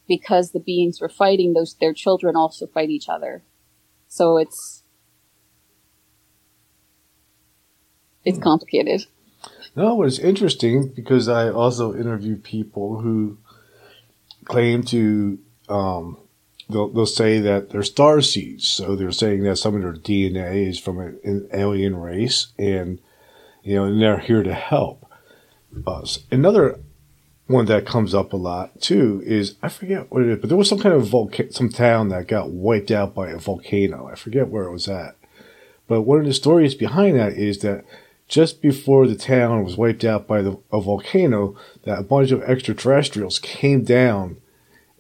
because 0.09 0.51
the 0.51 0.61
beings 0.61 1.01
were 1.01 1.09
fighting, 1.09 1.53
those 1.53 1.75
their 1.75 1.95
children 1.95 2.37
also 2.37 2.67
fight 2.67 2.91
each 2.91 3.09
other. 3.09 3.43
So 4.09 4.37
it's 4.37 4.82
it's 8.25 8.39
complicated. 8.39 9.07
No, 9.75 10.03
it's 10.03 10.19
interesting 10.19 10.89
because 10.89 11.29
I 11.29 11.49
also 11.51 11.95
interview 11.95 12.37
people 12.37 13.01
who 13.01 13.39
claim 14.45 14.83
to, 14.85 15.39
um, 15.69 16.19
they'll, 16.69 16.89
they'll 16.89 17.07
say 17.07 17.41
that 17.41 17.71
they're 17.71 17.83
star 17.83 18.21
seeds. 18.21 18.69
So 18.69 18.95
they're 18.95 19.13
saying 19.13 19.45
that 19.45 19.57
some 19.57 19.75
of 19.75 19.83
their 19.83 19.95
DNA 19.95 20.69
is 20.69 20.79
from 20.79 20.99
an, 20.99 21.19
an 21.25 21.49
alien 21.55 21.97
race 21.97 22.49
and, 22.59 23.01
you 23.63 23.77
know, 23.77 23.85
and 23.85 24.01
they're 24.01 24.19
here 24.19 24.43
to 24.43 24.55
help 24.55 25.07
us. 25.87 26.21
Another 26.31 26.79
one 27.47 27.67
that 27.67 27.87
comes 27.87 28.15
up 28.15 28.33
a 28.33 28.37
lot 28.37 28.81
too 28.81 29.23
is 29.25 29.57
I 29.63 29.69
forget 29.69 30.11
what 30.11 30.23
it 30.23 30.29
is, 30.29 30.39
but 30.39 30.49
there 30.49 30.59
was 30.59 30.69
some 30.69 30.79
kind 30.79 30.95
of 30.95 31.07
volcano, 31.07 31.51
some 31.51 31.69
town 31.69 32.09
that 32.09 32.29
got 32.29 32.51
wiped 32.51 32.91
out 32.91 33.15
by 33.15 33.31
a 33.31 33.39
volcano. 33.39 34.07
I 34.07 34.15
forget 34.15 34.49
where 34.49 34.65
it 34.65 34.73
was 34.73 34.89
at. 34.89 35.17
But 35.89 36.03
one 36.03 36.19
of 36.19 36.25
the 36.25 36.35
stories 36.35 36.75
behind 36.75 37.19
that 37.19 37.33
is 37.33 37.59
that 37.59 37.85
just 38.33 38.63
before 38.63 39.07
the 39.07 39.15
town 39.15 39.63
was 39.63 39.77
wiped 39.77 40.05
out 40.05 40.27
by 40.27 40.41
the, 40.41 40.59
a 40.73 40.81
volcano, 40.81 41.55
that 41.83 41.99
a 41.99 42.03
bunch 42.03 42.31
of 42.31 42.43
extraterrestrials 42.45 43.39
came 43.39 43.85
down 43.85 44.39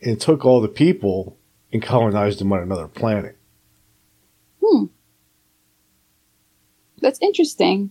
and 0.02 0.20
took 0.20 0.44
all 0.44 0.60
the 0.60 0.68
people 0.68 1.38
and 1.72 1.82
colonized 1.82 2.40
them 2.40 2.52
on 2.52 2.60
another 2.60 2.86
planet. 2.86 3.38
Hmm. 4.62 4.84
That's 7.00 7.18
interesting. 7.22 7.90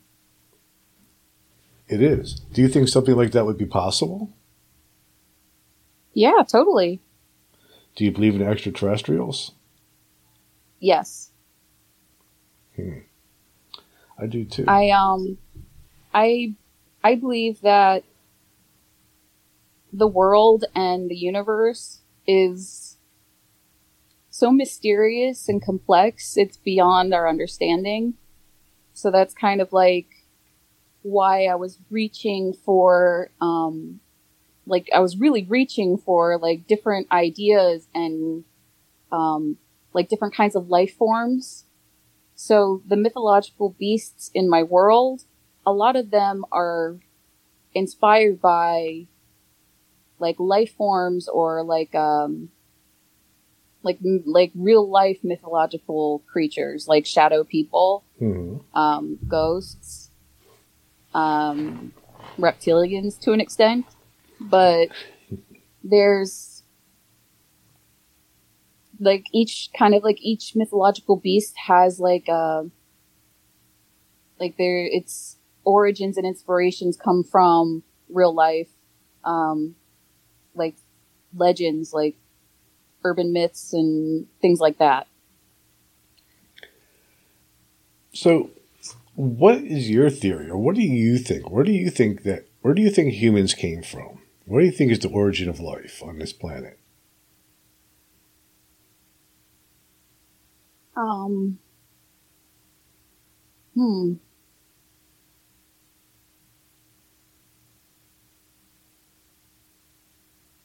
It 1.88 2.04
is. 2.04 2.36
Do 2.54 2.62
you 2.62 2.68
think 2.68 2.88
something 2.88 3.16
like 3.16 3.32
that 3.32 3.48
would 3.48 3.58
be 3.58 3.66
possible? 3.66 4.32
Yeah, 6.14 6.44
totally. 6.48 7.02
Do 7.96 8.06
you 8.06 8.12
believe 8.12 8.36
in 8.36 8.44
extraterrestrials? 8.44 9.54
Yes. 10.80 11.32
Hmm. 12.76 13.00
I 14.22 14.28
do 14.28 14.46
too. 14.46 14.66
I 14.68 14.92
um 14.92 15.40
I 16.14 16.54
I 17.04 17.16
believe 17.16 17.62
that 17.62 18.04
the 19.92 20.08
world 20.08 20.66
and 20.74 21.10
the 21.10 21.16
universe 21.16 22.00
is 22.26 22.98
so 24.30 24.52
mysterious 24.52 25.50
and 25.50 25.62
complex, 25.62 26.38
it's 26.38 26.58
beyond 26.58 27.14
our 27.14 27.28
understanding. 27.28 28.14
So 28.94 29.12
that's 29.12 29.34
kind 29.34 29.60
of 29.60 29.74
like 29.74 30.08
why 31.02 31.46
I 31.46 31.56
was 31.56 31.80
reaching 31.90 32.54
for, 32.54 33.32
um, 33.42 34.00
like, 34.66 34.90
I 34.94 35.00
was 35.00 35.18
really 35.18 35.44
reaching 35.44 35.98
for 35.98 36.38
like 36.38 36.68
different 36.68 37.12
ideas 37.12 37.88
and, 37.94 38.46
um, 39.12 39.58
like 39.94 40.08
different 40.08 40.34
kinds 40.36 40.56
of 40.56 40.70
life 40.70 40.96
forms 40.96 41.66
so 42.42 42.82
the 42.88 42.96
mythological 42.98 43.76
beasts 43.78 44.32
in 44.34 44.50
my 44.50 44.64
world, 44.64 45.26
a 45.64 45.72
lot 45.72 45.96
of 45.96 46.10
them 46.10 46.44
are 46.52 46.98
inspired 47.76 48.42
by 48.42 49.06
like 50.18 50.38
life 50.40 50.74
forms 50.74 51.28
or 51.28 51.62
like 51.62 51.94
um 51.94 52.50
like 53.84 54.00
like 54.26 54.52
real 54.56 54.90
life 54.90 55.20
mythological 55.22 56.24
creatures 56.26 56.88
like 56.88 57.06
shadow 57.06 57.44
people, 57.44 58.04
hmm 58.18 58.58
um, 58.74 59.20
ghosts, 59.28 60.10
um, 61.14 61.94
reptilians 62.40 63.20
to 63.20 63.34
an 63.34 63.40
extent, 63.40 63.86
but 64.40 64.88
there's 65.84 66.51
like 69.02 69.26
each 69.34 69.70
kind 69.78 69.94
of 69.94 70.04
like 70.04 70.22
each 70.22 70.56
mythological 70.56 71.18
beast 71.18 71.56
has 71.68 72.00
like 72.00 72.28
a 72.30 72.70
like 74.40 74.58
their 74.58 74.86
its 74.86 75.38
origins 75.66 76.18
and 76.18 76.26
inspirations 76.26 76.96
come 76.96 77.24
from 77.24 77.84
real 78.10 78.34
life 78.34 78.70
um 79.24 79.76
like 80.56 80.76
legends 81.36 81.94
like 81.94 82.16
urban 83.04 83.34
myths 83.34 83.74
and 83.74 84.28
things 84.42 84.60
like 84.60 84.78
that 84.78 85.08
So, 88.14 88.52
what 89.16 89.60
is 89.60 89.90
your 89.90 90.10
theory, 90.10 90.50
or 90.50 90.58
what 90.58 90.76
do 90.76 90.82
you 90.82 91.18
think? 91.18 91.50
Where 91.50 91.64
do 91.64 91.72
you 91.72 91.90
think 91.90 92.24
that? 92.24 92.46
Where 92.62 92.74
do 92.74 92.82
you 92.82 92.92
think 92.92 93.14
humans 93.14 93.54
came 93.54 93.82
from? 93.82 94.20
What 94.46 94.60
do 94.60 94.66
you 94.66 94.72
think 94.72 94.92
is 94.92 95.00
the 95.00 95.10
origin 95.10 95.48
of 95.48 95.60
life 95.60 96.04
on 96.04 96.20
this 96.20 96.34
planet? 96.34 96.78
Um 101.02 101.58
hmm 103.76 104.14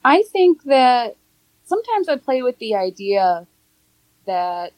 I 0.04 0.22
think 0.22 0.62
that 0.64 1.16
sometimes 1.64 2.08
I 2.08 2.16
play 2.16 2.42
with 2.42 2.58
the 2.58 2.74
idea 2.74 3.46
that 4.26 4.72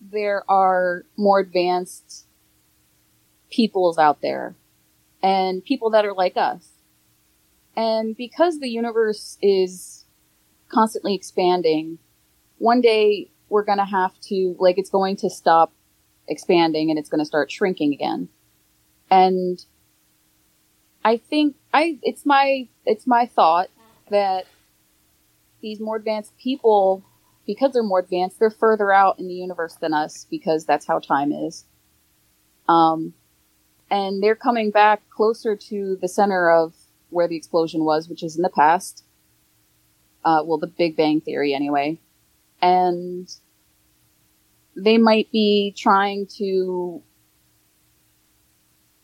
there 0.00 0.44
are 0.50 1.04
more 1.16 1.38
advanced 1.40 2.26
peoples 3.50 3.98
out 3.98 4.20
there 4.20 4.54
and 5.22 5.64
people 5.64 5.90
that 5.90 6.04
are 6.06 6.14
like 6.14 6.36
us. 6.36 6.70
And 7.76 8.16
because 8.16 8.58
the 8.60 8.68
universe 8.68 9.38
is 9.42 10.04
constantly 10.68 11.14
expanding, 11.14 11.98
one 12.62 12.80
day 12.80 13.28
we're 13.48 13.64
going 13.64 13.78
to 13.78 13.84
have 13.84 14.12
to, 14.20 14.54
like, 14.60 14.78
it's 14.78 14.88
going 14.88 15.16
to 15.16 15.28
stop 15.28 15.72
expanding 16.28 16.90
and 16.90 16.98
it's 16.98 17.08
going 17.08 17.18
to 17.18 17.24
start 17.24 17.50
shrinking 17.50 17.92
again. 17.92 18.28
And 19.10 19.62
I 21.04 21.16
think 21.16 21.56
I 21.74 21.98
it's 22.02 22.24
my 22.24 22.68
it's 22.86 23.04
my 23.04 23.26
thought 23.26 23.68
that 24.10 24.46
these 25.60 25.80
more 25.80 25.96
advanced 25.96 26.38
people 26.38 27.04
because 27.44 27.72
they're 27.72 27.82
more 27.82 27.98
advanced 27.98 28.38
they're 28.38 28.50
further 28.50 28.92
out 28.92 29.18
in 29.18 29.26
the 29.26 29.34
universe 29.34 29.74
than 29.74 29.92
us 29.92 30.28
because 30.30 30.64
that's 30.64 30.86
how 30.86 31.00
time 31.00 31.32
is. 31.32 31.64
Um 32.68 33.12
and 33.90 34.22
they're 34.22 34.36
coming 34.36 34.70
back 34.70 35.02
closer 35.10 35.56
to 35.56 35.98
the 36.00 36.08
center 36.08 36.48
of 36.48 36.74
where 37.10 37.26
the 37.26 37.36
explosion 37.36 37.84
was, 37.84 38.08
which 38.08 38.22
is 38.22 38.36
in 38.36 38.42
the 38.42 38.48
past. 38.48 39.02
Uh 40.24 40.42
well 40.44 40.58
the 40.58 40.68
Big 40.68 40.96
Bang 40.96 41.20
theory 41.20 41.52
anyway. 41.52 41.98
And 42.62 43.28
they 44.74 44.96
might 44.96 45.30
be 45.30 45.74
trying 45.76 46.26
to 46.38 47.02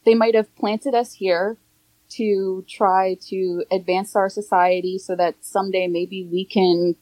they 0.04 0.14
might 0.14 0.34
have 0.34 0.54
planted 0.56 0.94
us 0.94 1.12
here 1.12 1.58
to 2.08 2.64
try 2.66 3.14
to 3.28 3.64
advance 3.70 4.16
our 4.16 4.30
society 4.30 4.98
so 4.98 5.14
that 5.14 5.34
someday 5.44 5.86
maybe 5.86 6.24
we 6.24 6.44
can 6.44 6.96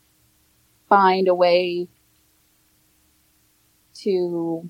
find 0.88 1.28
a 1.28 1.34
way 1.34 1.86
to 3.94 4.68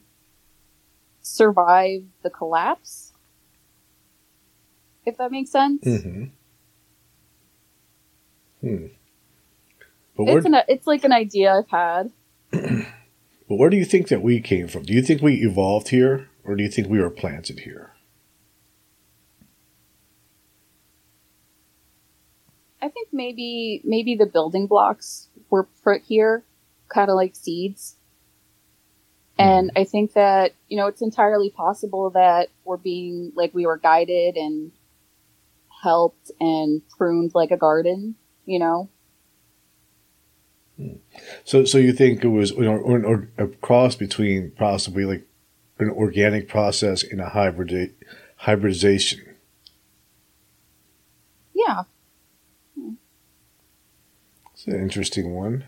survive 1.23 2.05
the 2.23 2.31
collapse. 2.31 3.13
If 5.05 5.17
that 5.19 5.31
makes 5.31 5.51
sense. 5.51 5.85
Mm-hmm. 5.85 6.25
Hmm. 8.61 8.87
But 10.17 10.29
It's 10.29 10.47
an 10.47 10.57
it's 10.69 10.87
like 10.87 11.05
an 11.05 11.13
idea 11.13 11.53
I've 11.53 11.69
had. 11.69 12.11
but 12.51 13.57
where 13.57 13.69
do 13.69 13.77
you 13.77 13.85
think 13.85 14.09
that 14.09 14.23
we 14.23 14.41
came 14.41 14.67
from? 14.67 14.85
Do 14.85 14.95
you 14.95 15.03
think 15.03 15.21
we 15.21 15.35
evolved 15.43 15.89
here, 15.89 16.29
or 16.45 16.57
do 16.57 16.63
you 16.63 16.71
think 16.71 16.89
we 16.89 17.01
were 17.01 17.11
planted 17.11 17.61
here? 17.61 17.93
I 22.81 22.89
think 22.89 23.09
maybe 23.13 23.83
maybe 23.85 24.15
the 24.15 24.27
building 24.27 24.67
blocks 24.67 25.29
were 25.51 25.69
put 25.85 26.03
here, 26.03 26.45
kind 26.89 27.11
of 27.11 27.17
like 27.17 27.37
seeds. 27.37 27.97
Hmm. 29.39 29.43
And 29.43 29.71
I 29.77 29.85
think 29.85 30.15
that 30.15 30.55
you 30.69 30.79
know 30.79 30.87
it's 30.87 31.03
entirely 31.03 31.51
possible 31.51 32.11
that 32.11 32.49
we're 32.65 32.77
being 32.79 33.33
like 33.35 33.53
we 33.53 33.67
were 33.67 33.77
guided 33.77 34.37
and 34.37 34.73
helped 35.83 36.31
and 36.41 36.81
pruned 36.89 37.33
like 37.35 37.51
a 37.51 37.57
garden. 37.59 38.15
You 38.47 38.61
know, 38.61 38.89
So, 41.45 41.65
so 41.65 41.79
you 41.79 41.93
think 41.93 42.23
it 42.25 42.29
was 42.29 42.53
know, 42.53 42.77
or, 42.77 43.05
or 43.05 43.29
a 43.39 43.47
cross 43.49 43.95
between 43.97 44.51
possibly 44.53 45.05
like 45.05 45.27
an 45.79 45.91
organic 45.91 46.49
process 46.49 47.03
and 47.03 47.21
a 47.21 47.31
hybrid 47.31 47.95
hybridization? 48.37 49.37
yeah, 51.55 51.85
It's 54.53 54.67
an 54.67 54.75
interesting 54.81 55.35
one. 55.35 55.65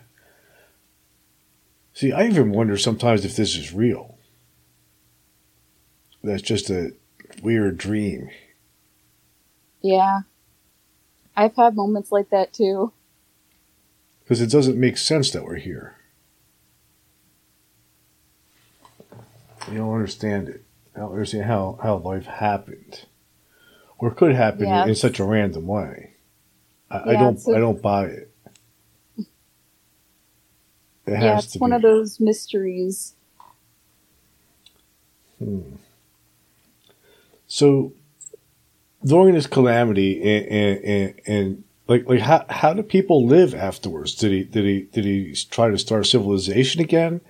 See, 1.92 2.12
I 2.12 2.26
even 2.26 2.52
wonder 2.52 2.76
sometimes 2.76 3.24
if 3.24 3.34
this 3.36 3.56
is 3.56 3.72
real. 3.72 4.18
That's 6.22 6.42
just 6.42 6.70
a 6.70 6.92
weird 7.42 7.78
dream. 7.78 8.30
yeah. 9.82 10.20
I've 11.36 11.54
had 11.54 11.76
moments 11.76 12.10
like 12.10 12.30
that 12.30 12.52
too. 12.52 12.92
Because 14.28 14.42
it 14.42 14.50
doesn't 14.50 14.78
make 14.78 14.98
sense 14.98 15.30
that 15.30 15.42
we're 15.42 15.54
here. 15.56 15.96
You 19.72 19.78
don't 19.78 19.94
understand 19.94 20.50
it. 20.50 20.64
I 20.94 20.98
don't 21.00 21.12
understand 21.12 21.44
how, 21.46 21.78
how 21.82 21.96
life 21.96 22.26
happened. 22.26 23.06
Or 23.96 24.10
could 24.10 24.34
happen 24.34 24.66
Yeah, 24.66 24.84
in, 24.84 24.94
such 24.94 25.18
a 25.18 25.24
random 25.24 25.66
way. 25.66 26.12
I, 26.90 26.98
I 26.98 27.12
don't 27.14 27.38
a- 27.48 27.56
I 27.56 27.58
don't 27.58 27.80
buy 27.80 28.04
it. 28.04 28.30
It 31.06 31.16
has 31.16 31.22
Yeah, 31.22 31.38
it's 31.38 31.56
one 31.56 31.70
be. 31.70 31.76
of 31.76 31.80
those 31.82 32.20
mysteries. 32.20 33.14
Hmm. 35.38 35.76
So 37.46 37.94
during 39.02 39.34
this 39.34 39.46
calamity 39.46 40.20
and, 40.22 40.46
and, 40.48 40.84
and, 40.84 41.20
and 41.26 41.64
like 41.88 42.06
like 42.06 42.20
how 42.20 42.44
how 42.48 42.74
do 42.74 42.82
people 42.82 43.26
live 43.26 43.54
afterwards? 43.54 44.14
Did 44.14 44.30
he 44.30 44.44
did 44.44 44.64
he 44.64 44.82
did 44.92 45.04
he 45.04 45.34
try 45.50 45.70
to 45.70 45.78
start 45.78 46.06
civilization 46.06 46.80
again? 46.80 47.20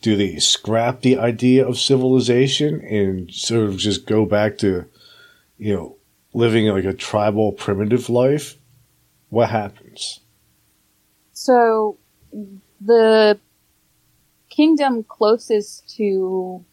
Do 0.00 0.16
they 0.16 0.38
scrap 0.38 1.00
the 1.00 1.18
idea 1.18 1.66
of 1.66 1.78
civilization 1.78 2.80
and 2.82 3.32
sort 3.32 3.64
of 3.68 3.78
just 3.78 4.06
go 4.06 4.24
back 4.24 4.58
to, 4.58 4.84
you 5.58 5.74
know, 5.74 5.96
living 6.32 6.66
like 6.66 6.84
a 6.84 6.92
tribal 6.92 7.52
primitive 7.52 8.08
life? 8.08 8.56
What 9.30 9.50
happens? 9.50 10.20
So 11.32 11.98
the 12.80 13.40
kingdom 14.48 15.02
closest 15.02 15.96
to 15.96 16.64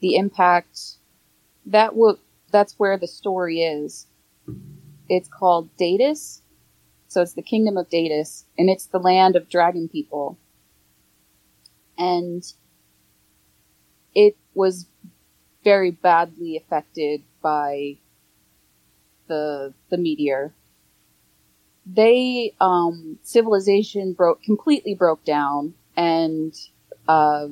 the 0.00 0.16
impact 0.16 0.96
that 1.66 1.94
will 1.94 2.18
that's 2.50 2.74
where 2.78 2.98
the 2.98 3.06
story 3.06 3.62
is. 3.62 4.06
It's 5.08 5.28
called 5.28 5.74
Datus. 5.76 6.41
So 7.12 7.20
it's 7.20 7.34
the 7.34 7.42
kingdom 7.42 7.76
of 7.76 7.90
Datus 7.90 8.46
and 8.56 8.70
it's 8.70 8.86
the 8.86 8.98
land 8.98 9.36
of 9.36 9.50
dragon 9.50 9.86
people. 9.88 10.38
And 11.98 12.42
it 14.14 14.36
was 14.54 14.86
very 15.62 15.90
badly 15.90 16.56
affected 16.56 17.22
by 17.42 17.98
the 19.28 19.72
the 19.90 19.98
meteor 19.98 20.52
they 21.86 22.54
um 22.60 23.18
civilization 23.22 24.12
broke 24.12 24.42
completely 24.42 24.94
broke 24.94 25.24
down 25.24 25.74
and 25.96 26.54
uh 27.08 27.48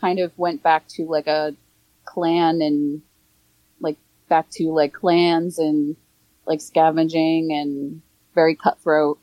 kind 0.00 0.18
of 0.18 0.36
went 0.38 0.62
back 0.62 0.86
to 0.88 1.04
like 1.04 1.26
a 1.26 1.54
clan 2.04 2.60
and 2.60 3.02
like 3.80 3.96
back 4.28 4.48
to 4.50 4.70
like 4.70 4.92
clans 4.92 5.58
and 5.58 5.96
like 6.46 6.60
scavenging 6.60 7.52
and 7.52 8.02
very 8.34 8.54
cutthroat 8.54 9.18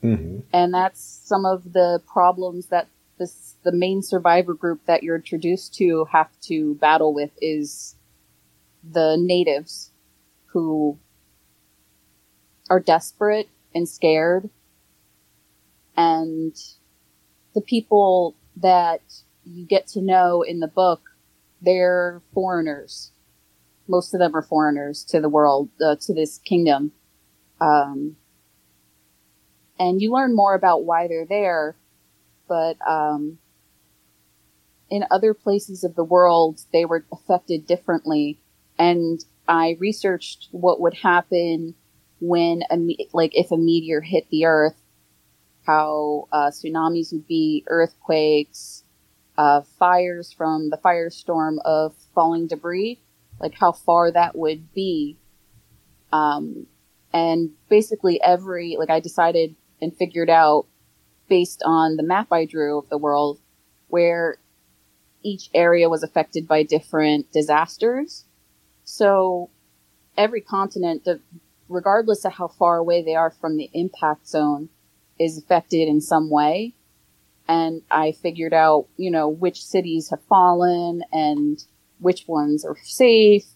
hmm 0.00 0.40
and 0.52 0.72
that's 0.72 1.20
some 1.24 1.44
of 1.44 1.72
the 1.72 2.00
problems 2.06 2.66
that 2.66 2.88
this 3.18 3.54
the 3.64 3.72
main 3.72 4.02
survivor 4.02 4.54
group 4.54 4.80
that 4.86 5.02
you're 5.02 5.16
introduced 5.16 5.74
to 5.74 6.06
have 6.12 6.28
to 6.40 6.74
battle 6.76 7.12
with 7.14 7.30
is 7.40 7.96
the 8.88 9.16
natives 9.18 9.90
who 10.46 10.98
are 12.70 12.80
desperate 12.80 13.48
and 13.74 13.88
scared 13.88 14.50
and 15.96 16.56
the 17.54 17.60
people 17.60 18.34
that 18.56 19.00
you 19.44 19.64
get 19.66 19.86
to 19.88 20.02
know 20.02 20.42
in 20.42 20.60
the 20.60 20.68
book, 20.68 21.02
they're 21.60 22.20
foreigners. 22.32 23.12
Most 23.86 24.14
of 24.14 24.20
them 24.20 24.34
are 24.34 24.42
foreigners 24.42 25.04
to 25.04 25.20
the 25.20 25.28
world, 25.28 25.68
uh, 25.84 25.96
to 26.02 26.14
this 26.14 26.38
kingdom. 26.38 26.92
Um, 27.60 28.16
and 29.78 30.00
you 30.00 30.12
learn 30.12 30.34
more 30.34 30.54
about 30.54 30.84
why 30.84 31.08
they're 31.08 31.26
there, 31.26 31.76
but 32.48 32.76
um, 32.86 33.38
in 34.90 35.04
other 35.10 35.34
places 35.34 35.84
of 35.84 35.94
the 35.94 36.04
world, 36.04 36.60
they 36.72 36.84
were 36.84 37.04
affected 37.12 37.66
differently. 37.66 38.38
And 38.78 39.24
I 39.48 39.76
researched 39.80 40.48
what 40.50 40.80
would 40.80 40.94
happen 40.94 41.74
when, 42.20 42.62
a, 42.70 42.76
like, 43.12 43.32
if 43.34 43.50
a 43.50 43.56
meteor 43.56 44.00
hit 44.00 44.28
the 44.30 44.46
Earth, 44.46 44.76
how 45.66 46.28
uh, 46.30 46.50
tsunamis 46.50 47.12
would 47.12 47.26
be, 47.26 47.64
earthquakes, 47.66 48.84
uh, 49.36 49.62
fires 49.78 50.32
from 50.32 50.70
the 50.70 50.76
firestorm 50.76 51.56
of 51.64 51.94
falling 52.14 52.46
debris, 52.46 53.00
like 53.40 53.54
how 53.58 53.72
far 53.72 54.12
that 54.12 54.36
would 54.36 54.72
be. 54.72 55.16
Um, 56.12 56.66
and 57.12 57.50
basically 57.68 58.22
every, 58.22 58.76
like 58.78 58.90
I 58.90 59.00
decided 59.00 59.56
and 59.84 59.96
figured 59.96 60.30
out 60.30 60.66
based 61.28 61.62
on 61.64 61.96
the 61.96 62.02
map 62.02 62.32
I 62.32 62.44
drew 62.44 62.78
of 62.78 62.88
the 62.88 62.98
world 62.98 63.40
where 63.88 64.38
each 65.22 65.48
area 65.54 65.88
was 65.88 66.02
affected 66.02 66.48
by 66.48 66.62
different 66.62 67.30
disasters. 67.32 68.24
So 68.84 69.50
every 70.16 70.40
continent, 70.40 71.06
regardless 71.68 72.24
of 72.24 72.34
how 72.34 72.48
far 72.48 72.76
away 72.78 73.02
they 73.02 73.14
are 73.14 73.30
from 73.30 73.56
the 73.56 73.70
impact 73.72 74.28
zone, 74.28 74.68
is 75.18 75.38
affected 75.38 75.88
in 75.88 76.00
some 76.00 76.28
way. 76.28 76.74
And 77.46 77.82
I 77.90 78.12
figured 78.12 78.52
out, 78.54 78.86
you 78.96 79.10
know, 79.10 79.28
which 79.28 79.64
cities 79.64 80.10
have 80.10 80.22
fallen 80.24 81.02
and 81.12 81.62
which 82.00 82.26
ones 82.26 82.64
are 82.64 82.76
safe. 82.82 83.46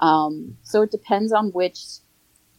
Um, 0.00 0.58
so 0.62 0.82
it 0.82 0.90
depends 0.90 1.32
on 1.32 1.50
which 1.50 1.80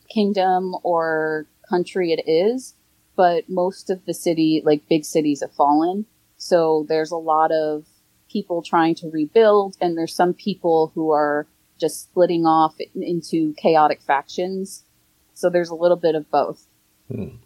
kingdom 0.10 0.76
or 0.84 1.46
country 1.70 2.12
it 2.12 2.30
is, 2.30 2.76
but 3.16 3.50
most 3.50 3.90
of 3.90 4.06
the 4.06 4.14
city, 4.14 4.62
like 4.66 4.88
big 4.90 5.06
cities 5.06 5.42
have 5.42 5.54
fallen. 5.54 6.06
So 6.38 6.86
there's 6.90 7.12
a 7.12 7.18
lot 7.18 7.52
of 7.52 7.86
people 8.30 8.62
trying 8.62 8.96
to 8.96 9.10
rebuild 9.10 9.78
and 9.80 9.98
there's 9.98 10.16
some 10.16 10.34
people 10.34 10.92
who 10.96 11.12
are 11.12 11.48
just 11.80 12.02
splitting 12.02 12.46
off 12.46 12.76
into 12.96 13.54
chaotic 13.54 14.02
factions. 14.02 14.84
So 15.34 15.50
there's 15.50 15.70
a 15.70 15.76
little 15.76 15.98
bit 15.98 16.16
of 16.16 16.30
both. 16.32 16.66
Hmm. 17.12 17.38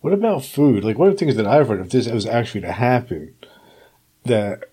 What 0.00 0.12
about 0.12 0.44
food? 0.44 0.82
Like 0.84 0.98
one 0.98 1.08
of 1.08 1.14
the 1.14 1.18
things 1.18 1.36
that 1.36 1.46
I've 1.46 1.68
heard, 1.68 1.80
if 1.80 1.90
this 1.90 2.08
was 2.08 2.26
actually 2.26 2.62
to 2.62 2.72
happen, 2.72 3.34
that 4.24 4.69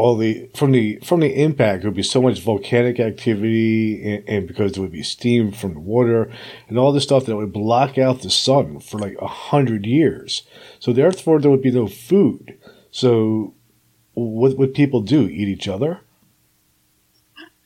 all 0.00 0.16
the 0.16 0.50
from 0.54 0.72
the 0.72 0.98
from 1.04 1.20
the 1.20 1.42
impact 1.42 1.82
there 1.82 1.90
would 1.90 1.96
be 1.96 2.02
so 2.02 2.22
much 2.22 2.40
volcanic 2.40 2.98
activity 2.98 4.02
and, 4.02 4.28
and, 4.28 4.48
because 4.48 4.72
there 4.72 4.82
would 4.82 4.92
be 4.92 5.02
steam 5.02 5.52
from 5.52 5.74
the 5.74 5.80
water 5.80 6.32
and 6.68 6.78
all 6.78 6.92
this 6.92 7.04
stuff 7.04 7.26
that 7.26 7.36
would 7.36 7.52
block 7.52 7.98
out 7.98 8.22
the 8.22 8.30
sun 8.30 8.80
for 8.80 8.98
like 8.98 9.16
a 9.20 9.26
hundred 9.26 9.84
years. 9.86 10.42
So 10.78 10.92
therefore 10.92 11.40
there 11.40 11.50
would 11.50 11.62
be 11.62 11.70
no 11.70 11.86
food. 11.86 12.58
So 12.90 13.54
what 14.14 14.56
would 14.56 14.74
people 14.74 15.02
do? 15.02 15.22
Eat 15.28 15.48
each 15.48 15.68
other? 15.68 16.00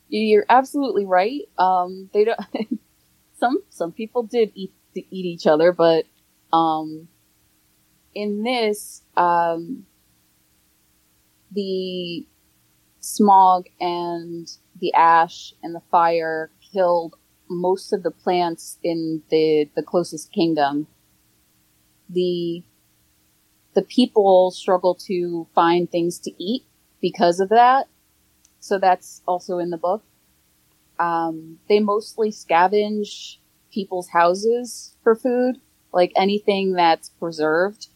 You're 0.08 0.46
absolutely 0.48 1.06
right. 1.06 1.42
Um 1.56 2.10
they 2.12 2.24
don't 2.24 2.40
some 3.38 3.62
some 3.70 3.92
people 3.92 4.24
did 4.24 4.50
eat 4.54 4.72
eat 4.94 5.06
each 5.10 5.46
other 5.46 5.72
but 5.72 6.06
um 6.52 7.08
in 8.14 8.42
this 8.44 9.02
um 9.16 9.86
the 11.54 12.26
smog 13.00 13.66
and 13.80 14.50
the 14.80 14.92
ash 14.94 15.54
and 15.62 15.74
the 15.74 15.82
fire 15.90 16.50
killed 16.72 17.16
most 17.48 17.92
of 17.92 18.02
the 18.02 18.10
plants 18.10 18.78
in 18.82 19.22
the 19.30 19.68
the 19.76 19.82
closest 19.82 20.32
kingdom. 20.32 20.86
The 22.08 22.62
the 23.74 23.82
people 23.82 24.50
struggle 24.50 24.94
to 24.94 25.46
find 25.54 25.90
things 25.90 26.18
to 26.20 26.42
eat 26.42 26.64
because 27.00 27.40
of 27.40 27.48
that. 27.50 27.88
So 28.60 28.78
that's 28.78 29.20
also 29.26 29.58
in 29.58 29.70
the 29.70 29.76
book. 29.76 30.02
Um, 30.98 31.58
they 31.68 31.80
mostly 31.80 32.30
scavenge 32.30 33.38
people's 33.72 34.08
houses 34.10 34.96
for 35.02 35.16
food, 35.16 35.56
like 35.92 36.12
anything 36.16 36.72
that's 36.72 37.08
preserved 37.08 37.88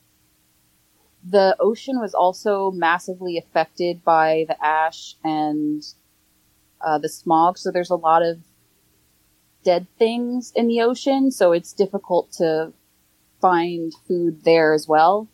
the 1.24 1.56
ocean 1.58 2.00
was 2.00 2.14
also 2.14 2.70
massively 2.70 3.36
affected 3.38 4.04
by 4.04 4.44
the 4.48 4.64
ash 4.64 5.16
and 5.24 5.82
uh, 6.80 6.98
the 6.98 7.08
smog. 7.08 7.58
So 7.58 7.70
there's 7.70 7.90
a 7.90 7.96
lot 7.96 8.22
of 8.22 8.38
dead 9.64 9.86
things 9.98 10.52
in 10.54 10.68
the 10.68 10.80
ocean. 10.80 11.30
So 11.30 11.52
it's 11.52 11.72
difficult 11.72 12.32
to 12.32 12.72
find 13.40 13.92
food 14.06 14.44
there 14.44 14.72
as 14.72 14.86
well. 14.88 15.28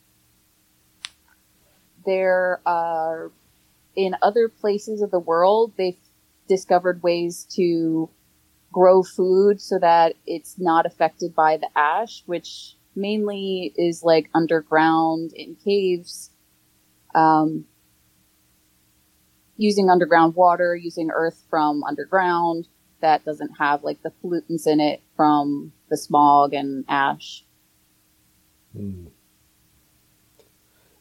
There 2.05 2.61
are, 2.67 3.31
in 3.97 4.17
other 4.23 4.49
places 4.49 5.01
of 5.03 5.11
the 5.11 5.19
world, 5.19 5.73
they've 5.77 5.97
discovered 6.49 7.03
ways 7.03 7.47
to 7.57 8.11
grow 8.73 9.03
food 9.03 9.61
so 9.61 9.79
that 9.79 10.17
it's 10.27 10.59
not 10.59 10.85
affected 10.85 11.35
by 11.35 11.57
the 11.57 11.69
ash, 11.77 12.23
which 12.27 12.75
mainly 12.97 13.73
is 13.77 14.03
like 14.03 14.29
underground 14.35 15.33
in 15.33 15.57
caves, 15.57 16.31
um, 17.15 17.67
using 19.57 19.91
underground 19.91 20.35
water, 20.35 20.75
using 20.77 21.11
earth 21.11 21.43
from 21.49 21.85
underground 21.85 22.69
that 23.01 23.25
doesn't 23.25 23.59
have 23.59 23.85
like 23.85 24.03
the 24.03 24.13
pollutants 24.23 24.67
in 24.67 24.81
it 24.81 25.03
from 25.15 25.73
the 25.91 25.97
smog 25.97 26.55
and 26.55 26.85
ash. 26.89 27.45
Hmm. 28.75 29.07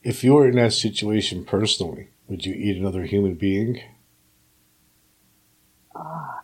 If 0.03 0.23
you 0.23 0.33
were 0.33 0.49
in 0.49 0.57
that 0.57 0.73
situation 0.73 1.45
personally, 1.45 2.09
would 2.27 2.45
you 2.45 2.53
eat 2.53 2.75
another 2.75 3.03
human 3.03 3.35
being? 3.35 3.79
Uh, 5.95 6.41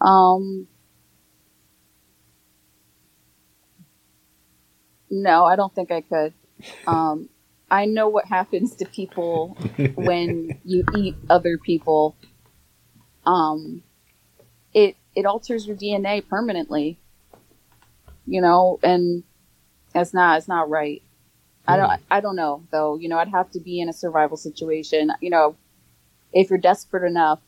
um, 0.00 0.68
No, 5.10 5.44
I 5.44 5.56
don't 5.56 5.74
think 5.74 5.90
I 5.90 6.00
could. 6.00 6.34
Um, 6.86 7.28
I 7.70 7.84
know 7.86 8.08
what 8.08 8.26
happens 8.26 8.76
to 8.76 8.86
people 8.86 9.56
when 9.94 10.58
you 10.64 10.84
eat 10.96 11.16
other 11.28 11.58
people. 11.58 12.16
Um, 13.24 13.82
it 14.72 14.96
it 15.14 15.26
alters 15.26 15.66
your 15.66 15.76
DNA 15.76 16.26
permanently. 16.26 16.98
You 18.26 18.40
know, 18.40 18.78
and 18.82 19.22
it's 19.94 20.12
not 20.12 20.38
it's 20.38 20.48
not 20.48 20.68
right. 20.68 21.02
I 21.68 21.76
don't 21.76 22.00
I 22.10 22.20
don't 22.20 22.36
know 22.36 22.62
though. 22.70 22.96
You 22.96 23.08
know, 23.08 23.18
I'd 23.18 23.28
have 23.28 23.50
to 23.52 23.60
be 23.60 23.80
in 23.80 23.88
a 23.88 23.92
survival 23.92 24.36
situation. 24.36 25.12
You 25.20 25.30
know, 25.30 25.56
if 26.32 26.50
you're 26.50 26.58
desperate 26.58 27.04
enough. 27.04 27.40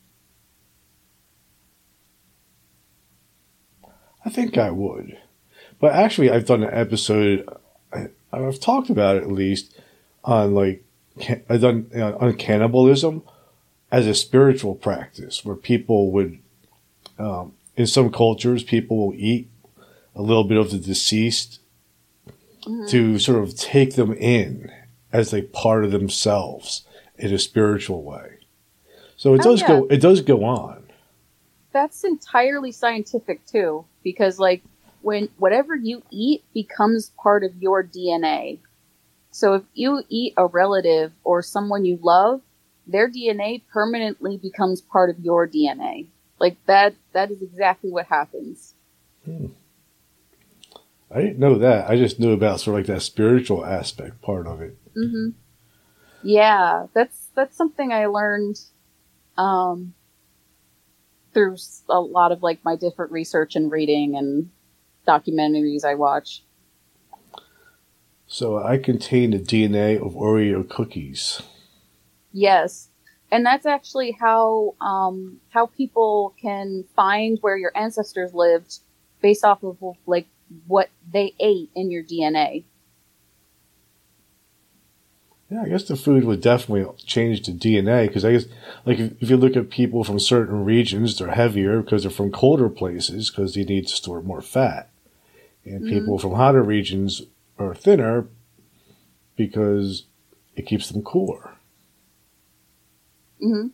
I 4.25 4.29
think 4.29 4.57
I 4.57 4.69
would. 4.71 5.17
But 5.79 5.93
actually, 5.93 6.29
I've 6.29 6.45
done 6.45 6.63
an 6.63 6.73
episode. 6.73 7.47
I, 7.93 8.09
have 8.31 8.59
talked 8.59 8.89
about 8.89 9.15
it 9.15 9.23
at 9.23 9.31
least 9.31 9.73
on 10.23 10.53
like 10.53 10.83
I've 11.49 11.61
done 11.61 11.89
you 11.91 11.99
know, 11.99 12.17
on 12.19 12.33
cannibalism 12.35 13.23
as 13.91 14.05
a 14.05 14.13
spiritual 14.13 14.75
practice, 14.75 15.43
where 15.43 15.55
people 15.55 16.11
would, 16.11 16.37
um, 17.17 17.53
in 17.75 17.87
some 17.87 18.11
cultures, 18.11 18.63
people 18.63 18.97
will 18.97 19.15
eat 19.15 19.49
a 20.15 20.21
little 20.21 20.43
bit 20.43 20.57
of 20.57 20.69
the 20.69 20.77
deceased 20.77 21.59
mm-hmm. 22.63 22.85
to 22.87 23.17
sort 23.17 23.41
of 23.41 23.55
take 23.55 23.95
them 23.95 24.13
in 24.13 24.71
as 25.11 25.33
a 25.33 25.41
part 25.41 25.83
of 25.83 25.91
themselves 25.91 26.85
in 27.17 27.33
a 27.33 27.39
spiritual 27.39 28.03
way. 28.03 28.37
So 29.17 29.33
it 29.33 29.41
oh, 29.41 29.43
does 29.43 29.61
yeah. 29.61 29.67
go. 29.67 29.87
It 29.87 30.01
does 30.01 30.21
go 30.21 30.43
on. 30.45 30.83
That's 31.71 32.03
entirely 32.03 32.71
scientific 32.71 33.45
too, 33.45 33.85
because 34.03 34.39
like 34.39 34.63
when 35.01 35.29
whatever 35.37 35.75
you 35.75 36.03
eat 36.11 36.43
becomes 36.53 37.11
part 37.21 37.43
of 37.43 37.55
your 37.61 37.83
DNA. 37.83 38.59
So 39.31 39.53
if 39.53 39.63
you 39.73 40.03
eat 40.09 40.33
a 40.37 40.45
relative 40.45 41.11
or 41.23 41.41
someone 41.41 41.85
you 41.85 41.99
love, 42.01 42.41
their 42.87 43.09
DNA 43.09 43.61
permanently 43.71 44.37
becomes 44.37 44.81
part 44.81 45.09
of 45.09 45.19
your 45.19 45.47
DNA. 45.47 46.07
Like 46.39 46.57
that, 46.65 46.95
that 47.13 47.31
is 47.31 47.41
exactly 47.41 47.91
what 47.91 48.07
happens. 48.07 48.73
Hmm. 49.25 49.47
I 51.11 51.21
didn't 51.21 51.39
know 51.39 51.57
that. 51.57 51.89
I 51.89 51.97
just 51.97 52.19
knew 52.19 52.33
about 52.33 52.59
sort 52.59 52.75
of 52.75 52.79
like 52.79 52.95
that 52.95 53.01
spiritual 53.01 53.65
aspect 53.65 54.21
part 54.21 54.47
of 54.47 54.61
it. 54.61 54.77
Mm-hmm. 54.95 55.29
Yeah, 56.21 56.87
that's 56.93 57.29
that's 57.33 57.55
something 57.55 57.91
I 57.91 58.07
learned 58.07 58.59
um, 59.37 59.93
through 61.33 61.57
a 61.89 61.99
lot 61.99 62.31
of 62.31 62.43
like 62.43 62.63
my 62.63 62.75
different 62.75 63.11
research 63.11 63.55
and 63.55 63.71
reading 63.71 64.17
and 64.17 64.51
documentaries 65.09 65.83
I 65.83 65.95
watch. 65.95 66.43
So 68.27 68.57
I 68.63 68.77
contain 68.77 69.31
the 69.31 69.39
DNA 69.39 69.95
of 69.95 70.13
Oreo 70.13 70.67
cookies. 70.69 71.41
Yes. 72.31 72.89
And 73.31 73.45
that's 73.45 73.65
actually 73.65 74.11
how 74.19 74.75
um, 74.81 75.39
how 75.49 75.67
people 75.67 76.35
can 76.41 76.85
find 76.95 77.37
where 77.41 77.57
your 77.57 77.71
ancestors 77.75 78.33
lived 78.33 78.79
based 79.21 79.43
off 79.43 79.63
of 79.63 79.77
like 80.05 80.27
what 80.67 80.89
they 81.11 81.33
ate 81.39 81.69
in 81.75 81.91
your 81.91 82.03
DNA. 82.03 82.65
Yeah, 85.49 85.63
I 85.63 85.69
guess 85.69 85.83
the 85.83 85.95
food 85.95 86.25
would 86.25 86.41
definitely 86.41 86.91
change 87.05 87.41
the 87.41 87.51
DNA 87.51 88.07
because 88.07 88.23
I 88.23 88.33
guess, 88.33 88.45
like, 88.85 88.99
if, 88.99 89.13
if, 89.19 89.29
you 89.31 89.37
look 89.37 89.55
at 89.55 89.71
people 89.71 90.03
from 90.03 90.19
certain 90.19 90.63
regions, 90.63 91.17
they're 91.17 91.31
heavier 91.31 91.81
because 91.81 92.03
they're 92.03 92.11
from 92.11 92.31
colder 92.31 92.69
places 92.69 93.31
because 93.31 93.55
they 93.55 93.63
need 93.63 93.87
to 93.87 93.95
store 93.95 94.21
more 94.21 94.41
fat, 94.41 94.91
and 95.69 95.83
mm-hmm. 95.83 95.99
people 95.99 96.19
from 96.19 96.33
hotter 96.33 96.63
regions 96.63 97.21
are 97.57 97.75
thinner 97.75 98.27
because 99.35 100.05
it 100.55 100.65
keeps 100.65 100.89
them 100.89 101.03
cooler. 101.03 101.51
Hmm. 103.39 103.67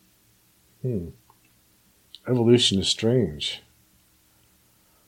Hmm. 0.82 1.08
Evolution 2.28 2.80
is 2.80 2.88
strange. 2.88 3.64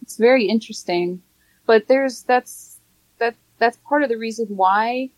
It's 0.01 0.17
very 0.17 0.45
interesting, 0.45 1.21
but 1.65 1.87
there's 1.87 2.23
that's 2.23 2.79
that 3.19 3.35
that's 3.59 3.77
part 3.77 4.03
of 4.03 4.09
the 4.09 4.17
reason 4.17 4.47
why 4.47 5.09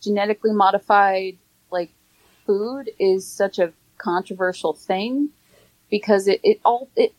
genetically 0.00 0.52
modified 0.52 1.36
like 1.70 1.90
food 2.46 2.90
is 2.98 3.26
such 3.26 3.58
a 3.58 3.72
controversial 3.98 4.72
thing 4.72 5.28
because 5.90 6.28
it, 6.28 6.40
it 6.42 6.60
all 6.64 6.88
it 6.96 7.12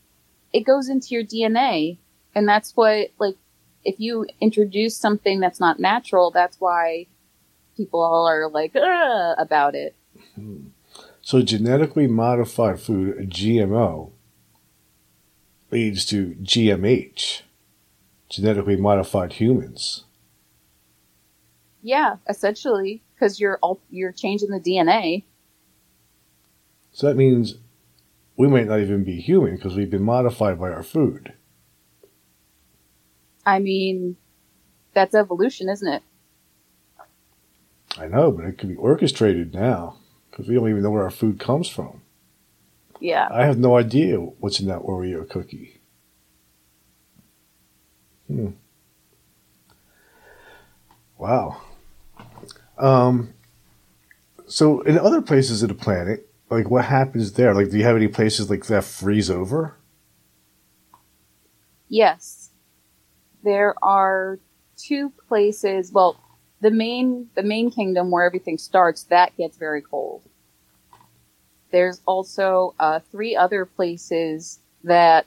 it 0.53 0.61
goes 0.61 0.89
into 0.89 1.13
your 1.13 1.23
DNA 1.23 1.97
and 2.33 2.47
that's 2.47 2.75
what 2.75 3.11
like 3.19 3.35
if 3.83 3.99
you 3.99 4.25
introduce 4.41 4.95
something 4.97 5.39
that's 5.39 5.59
not 5.59 5.79
natural 5.79 6.31
that's 6.31 6.59
why 6.59 7.07
people 7.77 8.01
all 8.01 8.27
are 8.27 8.49
like 8.49 8.75
about 9.37 9.75
it. 9.75 9.95
So 11.21 11.41
genetically 11.41 12.07
modified 12.07 12.79
food, 12.79 13.29
GMO, 13.29 14.11
leads 15.71 16.05
to 16.07 16.35
GMH, 16.41 17.43
genetically 18.27 18.75
modified 18.75 19.33
humans. 19.33 20.03
Yeah, 21.81 22.17
essentially, 22.27 23.01
because 23.15 23.39
you're 23.39 23.59
all 23.61 23.79
you're 23.89 24.11
changing 24.11 24.49
the 24.49 24.59
DNA. 24.59 25.23
So 26.91 27.07
that 27.07 27.15
means 27.15 27.55
we 28.35 28.47
might 28.47 28.67
not 28.67 28.81
even 28.81 29.05
be 29.05 29.21
human 29.21 29.55
because 29.55 29.75
we've 29.75 29.89
been 29.89 30.03
modified 30.03 30.59
by 30.59 30.71
our 30.71 30.83
food. 30.83 31.33
I 33.49 33.57
mean, 33.57 34.15
that's 34.93 35.15
evolution, 35.15 35.69
isn't 35.69 35.87
it? 35.87 36.03
I 37.97 38.07
know, 38.07 38.31
but 38.31 38.45
it 38.45 38.59
can 38.59 38.69
be 38.69 38.75
orchestrated 38.75 39.55
now 39.55 39.97
because 40.29 40.47
we 40.47 40.53
don't 40.53 40.69
even 40.69 40.83
know 40.83 40.91
where 40.91 41.03
our 41.03 41.09
food 41.09 41.39
comes 41.39 41.67
from. 41.67 42.01
Yeah. 42.99 43.27
I 43.31 43.45
have 43.45 43.57
no 43.57 43.75
idea 43.75 44.17
what's 44.17 44.59
in 44.59 44.67
that 44.67 44.81
Oreo 44.81 45.27
cookie. 45.27 45.79
Hmm. 48.27 48.49
Wow. 51.17 51.61
Um, 52.77 53.33
so 54.45 54.81
in 54.81 54.99
other 54.99 55.23
places 55.23 55.63
of 55.63 55.69
the 55.69 55.75
planet, 55.75 56.29
like 56.51 56.69
what 56.69 56.85
happens 56.85 57.33
there? 57.33 57.55
Like, 57.55 57.71
do 57.71 57.77
you 57.77 57.83
have 57.83 57.95
any 57.95 58.07
places 58.07 58.49
like 58.49 58.67
that 58.67 58.83
freeze 58.83 59.31
over? 59.31 59.75
Yes, 61.87 62.38
there 63.43 63.73
are 63.83 64.39
two 64.77 65.11
places. 65.27 65.91
Well, 65.91 66.19
the 66.61 66.71
main 66.71 67.29
the 67.35 67.43
main 67.43 67.71
kingdom 67.71 68.11
where 68.11 68.25
everything 68.25 68.57
starts 68.57 69.03
that 69.03 69.35
gets 69.37 69.57
very 69.57 69.81
cold. 69.81 70.23
There's 71.71 72.01
also 72.05 72.73
uh, 72.79 72.99
three 73.11 73.35
other 73.35 73.65
places 73.65 74.59
that 74.83 75.25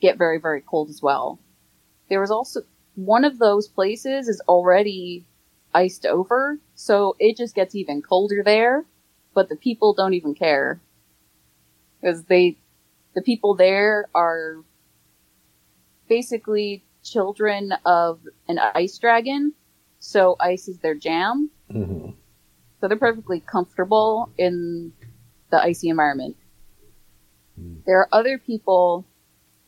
get 0.00 0.16
very 0.16 0.38
very 0.38 0.60
cold 0.60 0.88
as 0.88 1.02
well. 1.02 1.38
There 2.08 2.20
was 2.20 2.30
also 2.30 2.62
one 2.94 3.24
of 3.24 3.38
those 3.38 3.68
places 3.68 4.28
is 4.28 4.40
already 4.48 5.24
iced 5.72 6.06
over, 6.06 6.58
so 6.74 7.16
it 7.18 7.36
just 7.36 7.54
gets 7.54 7.74
even 7.74 8.02
colder 8.02 8.42
there. 8.42 8.84
But 9.32 9.48
the 9.48 9.56
people 9.56 9.94
don't 9.94 10.14
even 10.14 10.34
care 10.34 10.80
because 12.00 12.24
they, 12.24 12.56
the 13.14 13.22
people 13.22 13.54
there 13.54 14.08
are 14.14 14.64
basically 16.10 16.84
children 17.02 17.72
of 17.86 18.20
an 18.48 18.58
ice 18.58 18.98
dragon, 18.98 19.54
so 20.00 20.36
ice 20.40 20.68
is 20.68 20.78
their 20.80 20.94
jam. 20.94 21.48
Mm-hmm. 21.72 22.10
So 22.80 22.88
they're 22.88 22.98
perfectly 22.98 23.40
comfortable 23.40 24.30
in 24.36 24.92
the 25.50 25.62
icy 25.62 25.88
environment. 25.88 26.36
Mm. 27.58 27.84
There 27.86 27.98
are 27.98 28.08
other 28.12 28.38
people 28.38 29.06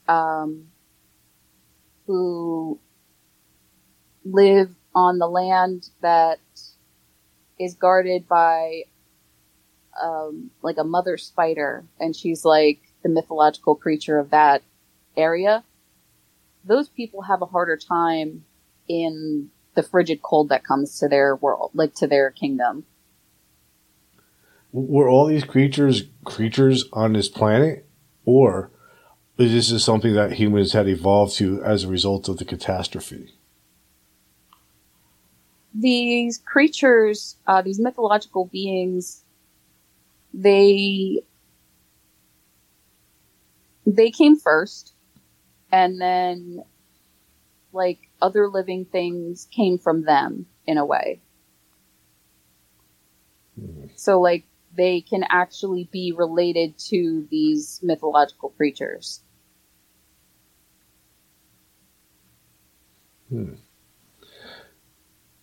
um, 0.09 0.67
who 2.07 2.81
live 4.25 4.75
on 4.95 5.19
the 5.19 5.29
land 5.29 5.91
that 6.01 6.41
is 7.59 7.75
guarded 7.75 8.27
by 8.27 8.83
um, 10.03 10.51
like 10.63 10.79
a 10.79 10.85
mother 10.85 11.17
spider, 11.19 11.85
and 12.01 12.17
she's 12.17 12.45
like 12.45 12.81
the 13.03 13.09
mythological 13.09 13.77
creature 13.77 14.19
of 14.19 14.31
that 14.31 14.63
area. 15.17 15.63
Those 16.65 16.89
people 16.89 17.23
have 17.23 17.43
a 17.43 17.47
harder 17.47 17.77
time 17.77 18.45
in 18.89 19.51
the 19.75 19.83
frigid 19.83 20.23
cold 20.23 20.51
that 20.51 20.65
comes 20.65 20.99
to 20.99 21.09
their 21.09 21.37
world, 21.37 21.71
like 21.75 21.95
to 21.97 22.07
their 22.07 22.31
kingdom. 22.31 22.85
Were 24.73 25.09
all 25.09 25.27
these 25.27 25.45
creatures 25.45 26.05
creatures 26.25 26.87
on 26.93 27.13
this 27.13 27.29
planet, 27.29 27.87
or 28.25 28.71
is 29.39 29.71
this 29.71 29.85
something 29.85 30.15
that 30.15 30.33
humans 30.33 30.73
had 30.73 30.89
evolved 30.89 31.35
to 31.37 31.63
as 31.63 31.85
a 31.85 31.89
result 31.89 32.29
of 32.29 32.39
the 32.39 32.45
catastrophe? 32.45 33.35
these 35.75 36.39
creatures, 36.39 37.37
uh, 37.47 37.63
these 37.63 37.81
mythological 37.81 38.47
beings, 38.47 39.23
they 40.35 41.23
they 43.87 44.11
came 44.11 44.37
first, 44.37 44.95
and 45.73 46.01
then 46.01 46.63
like 47.73 47.99
other 48.21 48.49
living 48.49 48.85
things 48.85 49.49
came 49.51 49.79
from 49.79 50.05
them 50.05 50.47
in 50.67 50.77
a 50.77 50.85
way. 50.85 51.21
Mm. 53.59 53.91
So 53.97 54.21
like 54.21 54.45
they 54.77 55.01
can 55.01 55.25
actually 55.29 55.89
be 55.91 56.13
related 56.13 56.79
to 56.79 57.27
these 57.31 57.81
mythological 57.83 58.51
creatures. 58.51 59.21
Hmm. 63.29 63.55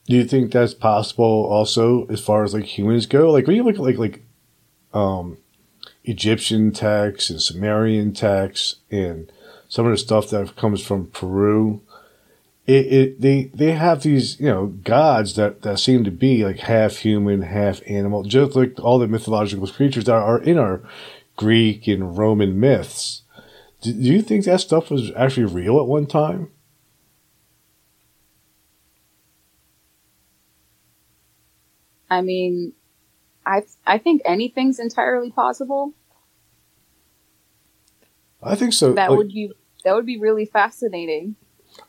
Do 0.05 0.15
you 0.15 0.25
think 0.25 0.51
that's 0.51 0.73
possible 0.73 1.47
also 1.51 2.05
as 2.07 2.19
far 2.19 2.43
as 2.43 2.53
like 2.53 2.65
humans 2.65 3.05
go? 3.05 3.31
Like 3.31 3.47
when 3.47 3.55
you 3.55 3.63
look 3.63 3.75
at 3.75 3.81
like 3.81 3.97
like 3.97 4.23
um 4.93 5.37
Egyptian 6.03 6.71
texts 6.71 7.29
and 7.29 7.41
Sumerian 7.41 8.13
texts 8.13 8.77
and 8.89 9.31
some 9.69 9.85
of 9.85 9.91
the 9.91 9.97
stuff 9.97 10.29
that 10.31 10.55
comes 10.55 10.85
from 10.85 11.07
Peru, 11.11 11.81
it, 12.65 12.85
it 12.87 13.21
they 13.21 13.43
they 13.53 13.71
have 13.71 14.03
these, 14.03 14.39
you 14.39 14.47
know, 14.47 14.67
gods 14.67 15.35
that, 15.35 15.61
that 15.61 15.79
seem 15.79 16.03
to 16.03 16.11
be 16.11 16.43
like 16.43 16.59
half 16.59 16.97
human, 16.97 17.43
half 17.43 17.81
animal, 17.87 18.23
just 18.23 18.55
like 18.55 18.77
all 18.79 18.99
the 18.99 19.07
mythological 19.07 19.67
creatures 19.67 20.05
that 20.05 20.13
are 20.13 20.41
in 20.41 20.57
our 20.57 20.81
Greek 21.37 21.87
and 21.87 22.17
Roman 22.17 22.59
myths. 22.59 23.21
Do, 23.81 23.93
do 23.93 23.99
you 23.99 24.21
think 24.21 24.43
that 24.45 24.59
stuff 24.59 24.91
was 24.91 25.11
actually 25.15 25.45
real 25.45 25.79
at 25.79 25.85
one 25.87 26.05
time? 26.07 26.51
I 32.09 32.21
mean, 32.21 32.73
I 33.45 33.61
I 33.85 33.99
think 33.99 34.23
anything's 34.25 34.79
entirely 34.79 35.31
possible. 35.31 35.93
I 38.41 38.55
think 38.55 38.73
so. 38.73 38.93
That 38.93 39.09
like, 39.09 39.17
would 39.17 39.29
be 39.29 39.51
that 39.83 39.95
would 39.95 40.05
be 40.05 40.17
really 40.17 40.45
fascinating. 40.45 41.35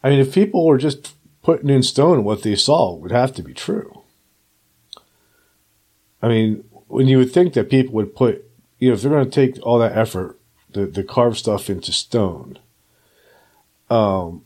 I 0.03 0.11
mean, 0.11 0.21
if 0.21 0.35
people 0.35 0.67
were 0.67 0.79
just 0.79 1.15
putting 1.43 1.71
in 1.71 1.83
stone 1.83 2.25
what 2.25 2.43
they 2.43 2.55
saw, 2.55 2.95
would 2.95 3.13
have 3.13 3.35
to 3.35 3.43
be 3.43 3.55
true. 3.55 4.03
I 6.23 6.29
mean, 6.29 6.65
when 6.89 7.09
you 7.09 7.19
would 7.19 7.33
think 7.33 7.55
that 7.55 7.71
people 7.71 7.95
would 7.95 8.15
put, 8.15 8.45
you 8.79 8.89
know, 8.89 8.95
if 8.95 9.03
they're 9.03 9.11
going 9.11 9.29
to 9.29 9.31
take 9.31 9.59
all 9.65 9.79
that 9.79 9.97
effort 9.97 10.39
to, 10.75 10.87
to 10.91 11.03
carve 11.03 11.39
stuff 11.39 11.71
into 11.71 11.93
stone, 11.93 12.59
um, 13.89 14.45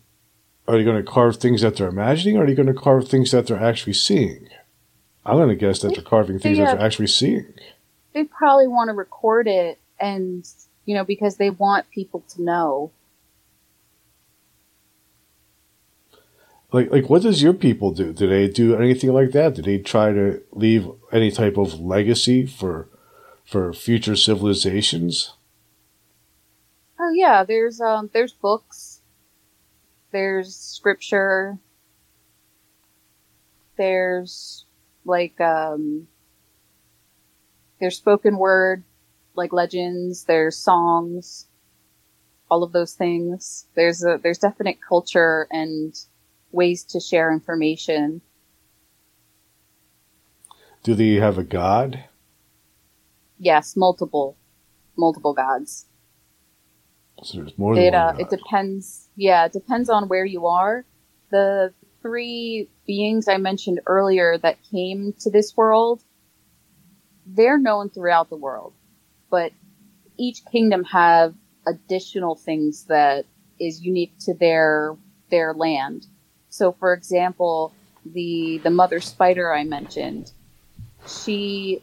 are 0.69 0.79
they 0.79 0.85
going 0.85 1.03
to 1.05 1.11
carve 1.11 1.37
things 1.37 1.63
that 1.63 1.77
they're 1.77 1.89
imagining, 1.89 2.37
or 2.37 2.45
are 2.45 2.47
they 2.47 2.55
going 2.55 2.69
to 2.69 2.75
carve 2.75 3.09
things 3.09 3.33
that 3.33 3.47
they're 3.47 3.63
actually 3.63 3.93
seeing? 3.93 4.49
I'm 5.27 5.37
going 5.37 5.49
to 5.49 5.57
guess 5.57 5.81
that 5.81 5.95
they're 5.95 6.05
carving 6.05 6.39
things 6.39 6.59
that 6.59 6.77
they're 6.77 6.87
actually 6.87 7.09
seeing. 7.09 7.55
They 8.13 8.25
probably 8.25 8.69
want 8.69 8.89
to 8.89 8.95
record 8.95 9.49
it 9.49 9.81
and, 9.99 10.47
you 10.85 10.95
know, 10.95 11.05
because 11.05 11.37
they 11.37 11.51
want 11.51 11.91
people 11.91 12.21
to 12.29 12.43
know. 12.43 12.91
like 16.75 16.91
like 16.91 17.09
what 17.09 17.23
does 17.23 17.41
your 17.41 17.55
people 17.55 17.93
do? 17.93 18.13
Do 18.13 18.27
they 18.29 18.49
do 18.49 18.75
anything 18.75 19.13
like 19.13 19.31
that? 19.31 19.55
Do 19.55 19.63
they 19.63 19.79
try 19.79 20.13
to 20.13 20.43
leave 20.51 20.91
any 21.13 21.31
type 21.31 21.57
of 21.57 21.79
legacy 21.79 22.47
for 22.47 22.89
for 23.45 23.73
future 23.73 24.17
civilizations? 24.17 25.35
Oh 26.99 27.13
yeah, 27.15 27.45
there's 27.45 27.81
um 27.81 28.11
there's 28.13 28.33
books, 28.33 29.03
there's 30.11 30.57
scripture, 30.57 31.59
there's 33.77 34.67
like 35.05 35.41
um 35.41 36.09
there's 37.79 37.97
spoken 37.97 38.37
word 38.37 38.83
like 39.35 39.53
legends, 39.53 40.25
there's 40.25 40.57
songs, 40.57 41.47
all 42.51 42.63
of 42.63 42.73
those 42.73 42.95
things. 42.95 43.67
There's 43.75 44.05
a 44.05 44.19
there's 44.23 44.39
definite 44.39 44.79
culture 44.87 45.47
and 45.51 45.95
ways 46.53 46.85
to 46.85 47.01
share 47.01 47.33
information. 47.33 48.21
Do 50.83 50.95
they 50.95 51.15
have 51.15 51.39
a 51.39 51.45
god? 51.45 52.05
Yes, 53.39 53.77
multiple 53.77 54.37
multiple 54.97 55.35
gods. 55.35 55.87
So 57.23 57.39
there's 57.39 57.59
more 57.59 57.75
than 57.75 57.85
It 57.85 57.95
one 57.95 58.03
uh, 58.03 58.13
god. 58.13 58.21
it 58.21 58.31
depends. 58.31 59.09
Yeah, 59.17 59.47
it 59.47 59.53
depends 59.53 59.89
on 59.89 60.09
where 60.09 60.25
you 60.25 60.47
are. 60.47 60.85
The 61.31 61.73
three 62.03 62.69
beings 62.87 63.29
I 63.29 63.39
mentioned 63.39 63.81
earlier 63.87 64.37
that 64.39 64.59
came 64.71 65.15
to 65.21 65.31
this 65.31 65.57
world, 65.57 66.03
they're 67.27 67.59
known 67.59 67.89
throughout 67.89 68.29
the 68.29 68.37
world, 68.37 68.75
but 69.35 69.51
each 70.17 70.45
kingdom 70.45 70.85
have 70.85 71.35
additional 71.67 72.37
things 72.37 72.85
that 72.85 73.27
is 73.59 73.83
unique 73.83 74.13
to 74.21 74.33
their 74.33 74.97
their 75.29 75.53
land. 75.53 76.07
So, 76.51 76.71
for 76.71 76.93
example, 76.93 77.73
the 78.07 78.61
the 78.63 78.71
mother 78.71 79.01
spider 79.01 79.53
I 79.53 79.65
mentioned, 79.65 80.31
she 81.09 81.83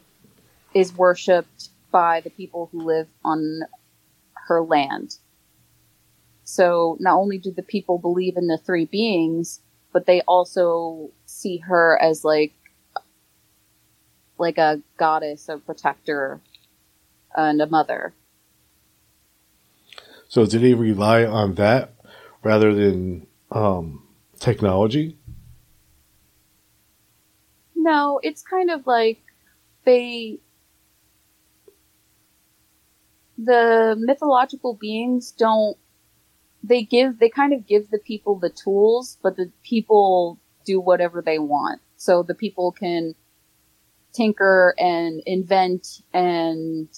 is 0.72 0.96
worshipped 0.96 1.68
by 1.90 2.22
the 2.22 2.30
people 2.30 2.70
who 2.72 2.86
live 2.86 3.08
on 3.22 3.60
her 4.48 4.62
land. 4.62 5.18
So 6.44 6.96
not 7.00 7.18
only 7.18 7.36
do 7.36 7.52
the 7.52 7.62
people 7.74 7.98
believe 7.98 8.38
in 8.38 8.46
the 8.46 8.56
three 8.56 8.86
beings, 8.86 9.60
but 9.92 10.06
they 10.06 10.22
also 10.22 11.10
see 11.26 11.58
her 11.58 12.00
as 12.00 12.24
like 12.24 12.54
like 14.38 14.56
a 14.56 14.80
goddess, 14.96 15.50
a 15.50 15.58
protector, 15.58 16.40
and 17.36 17.60
a 17.60 17.66
mother. 17.66 18.14
So 20.28 20.46
did 20.46 20.62
he 20.62 20.74
rely 20.74 21.24
on 21.24 21.54
that 21.56 21.94
rather 22.42 22.74
than 22.74 23.26
um, 23.50 24.06
technology? 24.38 25.18
No, 27.76 28.20
it's 28.22 28.42
kind 28.42 28.70
of 28.70 28.86
like 28.86 29.20
they 29.84 30.38
the 33.36 33.96
mythological 33.98 34.74
beings 34.74 35.32
don't 35.32 35.76
they 36.62 36.82
give 36.82 37.18
they 37.18 37.28
kind 37.28 37.52
of 37.52 37.66
give 37.66 37.90
the 37.90 37.98
people 37.98 38.38
the 38.38 38.50
tools, 38.50 39.18
but 39.22 39.36
the 39.36 39.50
people 39.62 40.38
do 40.64 40.80
whatever 40.80 41.20
they 41.20 41.38
want. 41.38 41.80
So 41.96 42.22
the 42.22 42.34
people 42.34 42.72
can 42.72 43.14
tinker 44.12 44.74
and 44.78 45.22
invent 45.26 46.02
and 46.12 46.88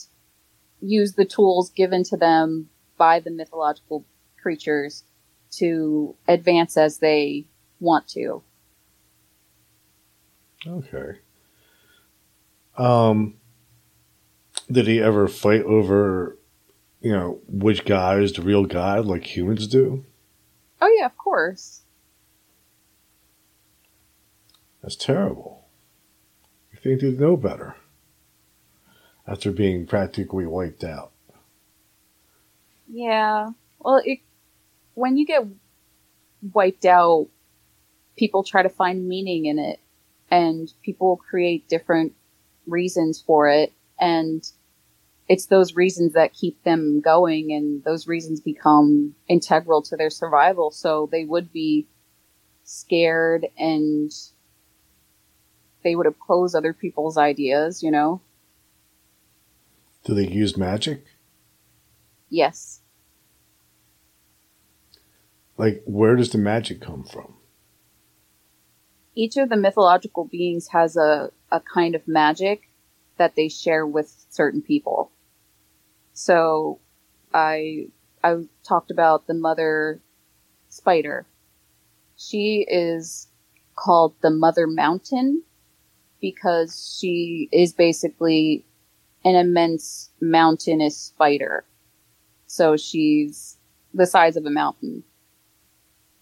use 0.85 1.15
the 1.15 1.25
tools 1.25 1.71
given 1.71 2.05
to 2.05 2.17
them 2.17 2.69
by 2.97 3.21
the 3.21 3.31
mythological 3.31 4.05
creatures 4.41 5.05
to 5.51 6.15
advance 6.29 6.77
as 6.77 6.99
they 6.99 7.45
want 7.81 8.07
to. 8.09 8.43
Okay. 10.67 11.19
Um, 12.77 13.35
did 14.71 14.87
he 14.87 15.01
ever 15.01 15.29
fight 15.29 15.63
over, 15.63 16.39
you 17.01 17.13
know, 17.13 17.41
which 17.49 17.85
guy 17.85 18.19
is 18.19 18.33
the 18.33 18.43
real 18.43 18.65
god 18.65 19.07
like 19.07 19.37
humans 19.37 19.67
do? 19.67 20.05
Oh 20.81 20.95
yeah, 20.99 21.07
of 21.07 21.17
course. 21.17 21.83
That's 24.83 24.97
terrible. 24.97 25.67
You 26.73 26.79
think 26.79 27.01
they'd 27.01 27.21
know 27.21 27.37
better 27.37 27.77
after 29.27 29.51
being 29.51 29.87
practically 29.87 30.47
wiped 30.47 30.85
out. 30.85 31.13
Yeah. 32.89 33.51
Well, 33.79 34.03
it, 34.05 34.21
when 34.95 35.17
you 35.17 35.27
get 35.27 35.47
wiped 36.53 36.85
out, 36.85 37.29
people 38.17 38.45
try 38.45 38.63
to 38.63 38.69
find 38.69 39.09
meaning 39.09 39.47
in 39.47 39.59
it, 39.59 39.81
and 40.31 40.73
people 40.83 41.17
create 41.17 41.69
different 41.69 42.15
reasons 42.67 43.21
for 43.21 43.49
it, 43.49 43.73
and 43.99 44.49
it's 45.29 45.47
those 45.47 45.75
reasons 45.75 46.13
that 46.13 46.35
keep 46.35 46.63
them 46.65 47.01
going, 47.01 47.53
and 47.53 47.83
those 47.85 48.07
reasons 48.07 48.41
become 48.41 49.15
integral 49.29 49.83
to 49.83 49.97
their 49.97 50.11
survival. 50.11 50.71
So 50.71 51.09
they 51.11 51.25
would 51.25 51.53
be 51.53 51.87
scared, 52.65 53.47
and 53.59 54.13
they 55.83 55.97
would 55.97 56.07
oppose 56.07 56.55
other 56.55 56.75
people's 56.75 57.17
ideas. 57.17 57.83
You 57.83 57.91
know? 57.91 58.21
Do 60.05 60.15
they 60.15 60.27
use 60.27 60.57
magic? 60.57 61.05
Yes. 62.29 62.81
Like, 65.57 65.83
where 65.87 66.17
does 66.17 66.31
the 66.31 66.39
magic 66.39 66.81
come 66.81 67.05
from? 67.05 67.35
each 69.15 69.37
of 69.37 69.49
the 69.49 69.57
mythological 69.57 70.25
beings 70.25 70.69
has 70.69 70.97
a, 70.97 71.31
a 71.51 71.61
kind 71.61 71.95
of 71.95 72.07
magic 72.09 72.69
that 73.17 73.37
they 73.37 73.49
share 73.49 73.87
with 73.87 74.27
certain 74.31 74.61
people. 74.61 75.11
So 76.13 76.81
I 77.33 77.89
I 78.23 78.45
talked 78.65 78.91
about 78.91 79.27
the 79.27 79.35
mother 79.35 80.01
spider. 80.69 81.27
She 82.17 82.67
is 82.69 83.29
called 83.77 84.15
the 84.21 84.31
mother 84.31 84.67
mountain 84.67 85.43
because 86.21 86.97
she 86.99 87.49
is 87.53 87.73
basically 87.73 88.65
an 89.25 89.35
immense 89.35 90.11
mountainous 90.21 90.97
spider. 90.97 91.65
So 92.47 92.77
she's 92.77 93.59
the 93.93 94.07
size 94.07 94.37
of 94.37 94.47
a 94.47 94.51
mountain 94.51 95.05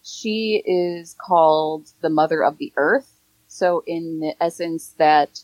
she 0.03 0.61
is 0.65 1.15
called 1.17 1.89
the 2.01 2.09
mother 2.09 2.43
of 2.43 2.57
the 2.57 2.73
earth. 2.75 3.19
So 3.47 3.83
in 3.87 4.19
the 4.19 4.35
essence 4.43 4.93
that 4.97 5.39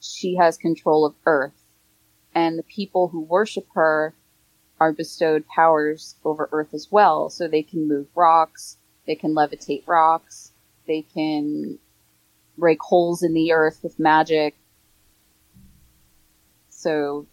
she 0.00 0.34
has 0.36 0.56
control 0.56 1.06
of 1.06 1.14
earth 1.26 1.70
and 2.34 2.58
the 2.58 2.64
people 2.64 3.08
who 3.08 3.20
worship 3.20 3.66
her 3.74 4.14
are 4.80 4.92
bestowed 4.92 5.46
powers 5.46 6.16
over 6.24 6.48
earth 6.52 6.74
as 6.74 6.88
well. 6.90 7.28
So 7.28 7.46
they 7.46 7.62
can 7.62 7.86
move 7.86 8.08
rocks, 8.14 8.78
they 9.06 9.14
can 9.14 9.34
levitate 9.34 9.86
rocks, 9.86 10.52
they 10.86 11.02
can 11.02 11.78
break 12.58 12.80
holes 12.80 13.22
in 13.22 13.32
the 13.32 13.52
earth 13.52 13.80
with 13.82 14.00
magic. 14.00 14.56
So 16.80 17.26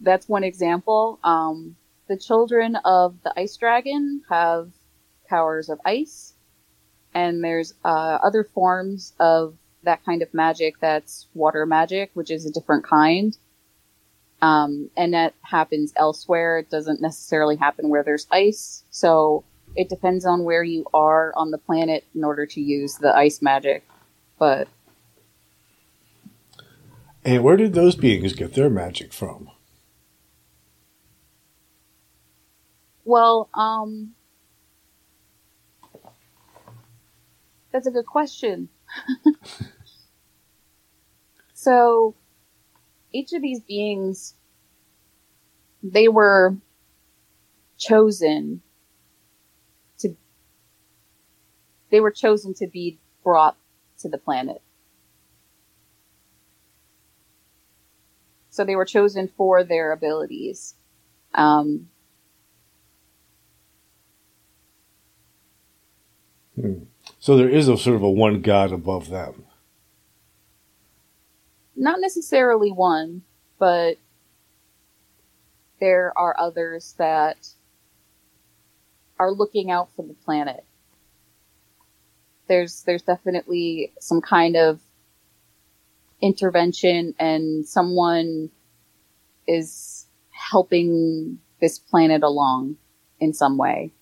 that's 0.00 0.28
one 0.28 0.44
example. 0.44 1.18
Um, 1.22 1.76
the 2.08 2.16
children 2.16 2.76
of 2.84 3.16
the 3.22 3.38
ice 3.38 3.56
dragon 3.56 4.22
have 4.30 4.70
powers 5.28 5.68
of 5.68 5.78
ice, 5.84 6.34
and 7.14 7.42
there's 7.42 7.74
uh, 7.84 8.18
other 8.22 8.44
forms 8.44 9.12
of 9.20 9.56
that 9.82 10.04
kind 10.04 10.22
of 10.22 10.32
magic 10.32 10.80
that's 10.80 11.26
water 11.34 11.66
magic, 11.66 12.10
which 12.14 12.30
is 12.30 12.46
a 12.46 12.52
different 12.52 12.84
kind. 12.84 13.36
Um, 14.40 14.90
and 14.96 15.14
that 15.14 15.34
happens 15.42 15.92
elsewhere. 15.96 16.58
It 16.58 16.70
doesn't 16.70 17.00
necessarily 17.00 17.56
happen 17.56 17.88
where 17.88 18.02
there's 18.02 18.26
ice. 18.30 18.84
So 18.90 19.44
it 19.76 19.88
depends 19.88 20.24
on 20.24 20.44
where 20.44 20.62
you 20.62 20.86
are 20.92 21.32
on 21.36 21.50
the 21.50 21.58
planet 21.58 22.04
in 22.14 22.24
order 22.24 22.46
to 22.46 22.60
use 22.60 22.96
the 22.96 23.14
ice 23.14 23.40
magic. 23.40 23.86
But 24.38 24.68
And 27.24 27.42
where 27.42 27.56
did 27.56 27.72
those 27.72 27.96
beings 27.96 28.34
get 28.34 28.52
their 28.52 28.68
magic 28.68 29.12
from? 29.12 29.48
Well, 33.04 33.48
um, 33.54 34.14
that's 37.72 37.86
a 37.86 37.90
good 37.90 38.06
question. 38.06 38.68
so, 41.54 42.14
each 43.12 43.32
of 43.32 43.40
these 43.40 43.60
beings, 43.60 44.34
they 45.82 46.08
were 46.08 46.56
chosen 47.78 48.60
to, 49.98 50.16
they 51.90 52.00
were 52.00 52.10
chosen 52.10 52.52
to 52.54 52.66
be 52.66 52.98
brought 53.22 53.56
to 54.00 54.08
the 54.08 54.18
planet. 54.18 54.63
So 58.54 58.64
they 58.64 58.76
were 58.76 58.84
chosen 58.84 59.26
for 59.36 59.64
their 59.64 59.90
abilities. 59.90 60.76
Um, 61.34 61.88
Hmm. 66.54 66.84
So 67.18 67.36
there 67.36 67.48
is 67.48 67.66
a 67.68 67.76
sort 67.76 67.96
of 67.96 68.02
a 68.02 68.10
one 68.10 68.42
God 68.42 68.70
above 68.70 69.10
them. 69.10 69.44
Not 71.74 72.00
necessarily 72.00 72.70
one, 72.70 73.22
but 73.58 73.96
there 75.80 76.12
are 76.16 76.36
others 76.38 76.94
that 76.98 77.48
are 79.18 79.32
looking 79.32 79.72
out 79.72 79.90
for 79.96 80.06
the 80.06 80.14
planet. 80.14 80.64
There's 82.46 82.82
there's 82.84 83.02
definitely 83.02 83.92
some 83.98 84.20
kind 84.20 84.56
of 84.56 84.80
intervention 86.20 87.14
and 87.18 87.66
someone 87.66 88.50
is 89.46 90.06
helping 90.30 91.38
this 91.60 91.78
planet 91.78 92.22
along 92.22 92.76
in 93.20 93.32
some 93.32 93.56
way. 93.56 93.92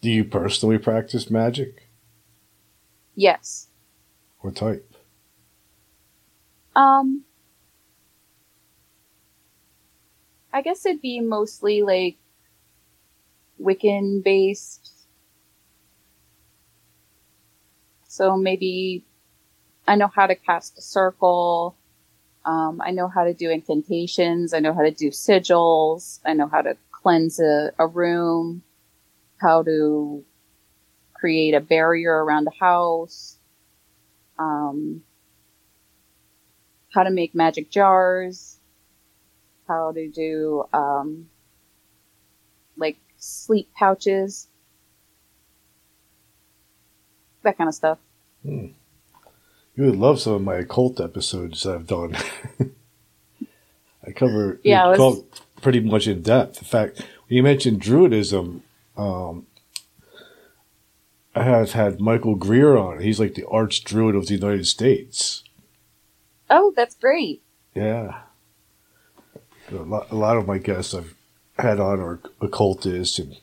Do 0.00 0.10
you 0.10 0.24
personally 0.24 0.78
practice 0.78 1.30
magic? 1.30 1.88
Yes. 3.14 3.68
What 4.40 4.56
type? 4.56 4.94
Um 6.74 7.24
I 10.52 10.62
guess 10.62 10.84
it'd 10.84 11.00
be 11.00 11.20
mostly 11.20 11.82
like 11.82 12.16
Wiccan 13.60 14.22
based. 14.24 14.90
So 18.08 18.36
maybe 18.36 19.04
I 19.90 19.96
know 19.96 20.06
how 20.06 20.28
to 20.28 20.36
cast 20.36 20.78
a 20.78 20.82
circle. 20.82 21.76
Um, 22.44 22.80
I 22.80 22.92
know 22.92 23.08
how 23.08 23.24
to 23.24 23.34
do 23.34 23.50
incantations. 23.50 24.54
I 24.54 24.60
know 24.60 24.72
how 24.72 24.82
to 24.82 24.92
do 24.92 25.08
sigils. 25.08 26.20
I 26.24 26.32
know 26.32 26.46
how 26.46 26.62
to 26.62 26.76
cleanse 26.92 27.40
a, 27.40 27.72
a 27.76 27.88
room, 27.88 28.62
how 29.38 29.64
to 29.64 30.24
create 31.12 31.54
a 31.54 31.60
barrier 31.60 32.24
around 32.24 32.46
a 32.46 32.64
house, 32.64 33.36
um, 34.38 35.02
how 36.94 37.02
to 37.02 37.10
make 37.10 37.34
magic 37.34 37.68
jars, 37.68 38.60
how 39.66 39.90
to 39.90 40.08
do 40.08 40.66
um, 40.72 41.28
like 42.76 42.96
sleep 43.18 43.68
pouches, 43.76 44.46
that 47.42 47.58
kind 47.58 47.66
of 47.66 47.74
stuff. 47.74 47.98
Hmm. 48.44 48.66
You 49.80 49.86
would 49.86 49.96
love 49.98 50.20
some 50.20 50.34
of 50.34 50.42
my 50.42 50.56
occult 50.56 51.00
episodes 51.00 51.66
I've 51.66 51.86
done. 51.86 52.14
I 54.06 54.10
cover 54.14 54.60
Yeah, 54.62 54.88
was- 54.88 54.96
occult 54.98 55.40
pretty 55.62 55.80
much 55.80 56.06
in 56.06 56.20
depth. 56.20 56.58
In 56.58 56.64
fact, 56.68 56.98
when 56.98 57.36
you 57.38 57.42
mentioned 57.42 57.80
Druidism, 57.80 58.60
um, 58.98 59.46
I 61.34 61.44
have 61.44 61.72
had 61.72 61.98
Michael 61.98 62.34
Greer 62.34 62.76
on. 62.76 63.00
He's 63.00 63.18
like 63.18 63.34
the 63.36 63.46
arch 63.48 63.82
druid 63.82 64.14
of 64.16 64.26
the 64.26 64.34
United 64.34 64.66
States. 64.66 65.44
Oh, 66.50 66.74
that's 66.76 66.94
great. 66.96 67.40
Yeah. 67.74 68.20
A 69.72 69.76
lot, 69.76 70.10
a 70.10 70.14
lot 70.14 70.36
of 70.36 70.46
my 70.46 70.58
guests 70.58 70.92
I've 70.92 71.14
had 71.58 71.80
on 71.80 72.00
are 72.00 72.20
occultists 72.42 73.18
and 73.18 73.34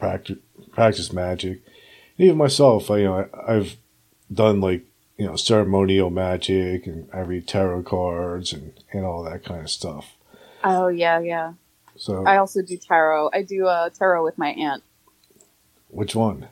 practice, 0.00 0.38
practice 0.72 1.12
magic. 1.12 1.60
Even 2.18 2.38
myself, 2.38 2.90
I, 2.90 2.96
you 2.98 3.04
know, 3.04 3.28
I, 3.46 3.52
I've 3.54 3.76
done 4.32 4.60
like, 4.60 4.84
you 5.20 5.26
know, 5.26 5.36
ceremonial 5.36 6.08
magic 6.08 6.86
and 6.86 7.06
I 7.12 7.20
read 7.20 7.46
tarot 7.46 7.82
cards 7.82 8.54
and, 8.54 8.72
and 8.90 9.04
all 9.04 9.22
that 9.24 9.44
kind 9.44 9.60
of 9.60 9.68
stuff. 9.70 10.16
Oh 10.64 10.88
yeah, 10.88 11.20
yeah. 11.20 11.52
So, 11.96 12.24
I 12.26 12.38
also 12.38 12.62
do 12.62 12.78
tarot. 12.78 13.28
I 13.34 13.42
do 13.42 13.66
uh, 13.66 13.90
tarot 13.90 14.24
with 14.24 14.38
my 14.38 14.48
aunt. 14.52 14.82
which 15.88 16.14
one? 16.16 16.48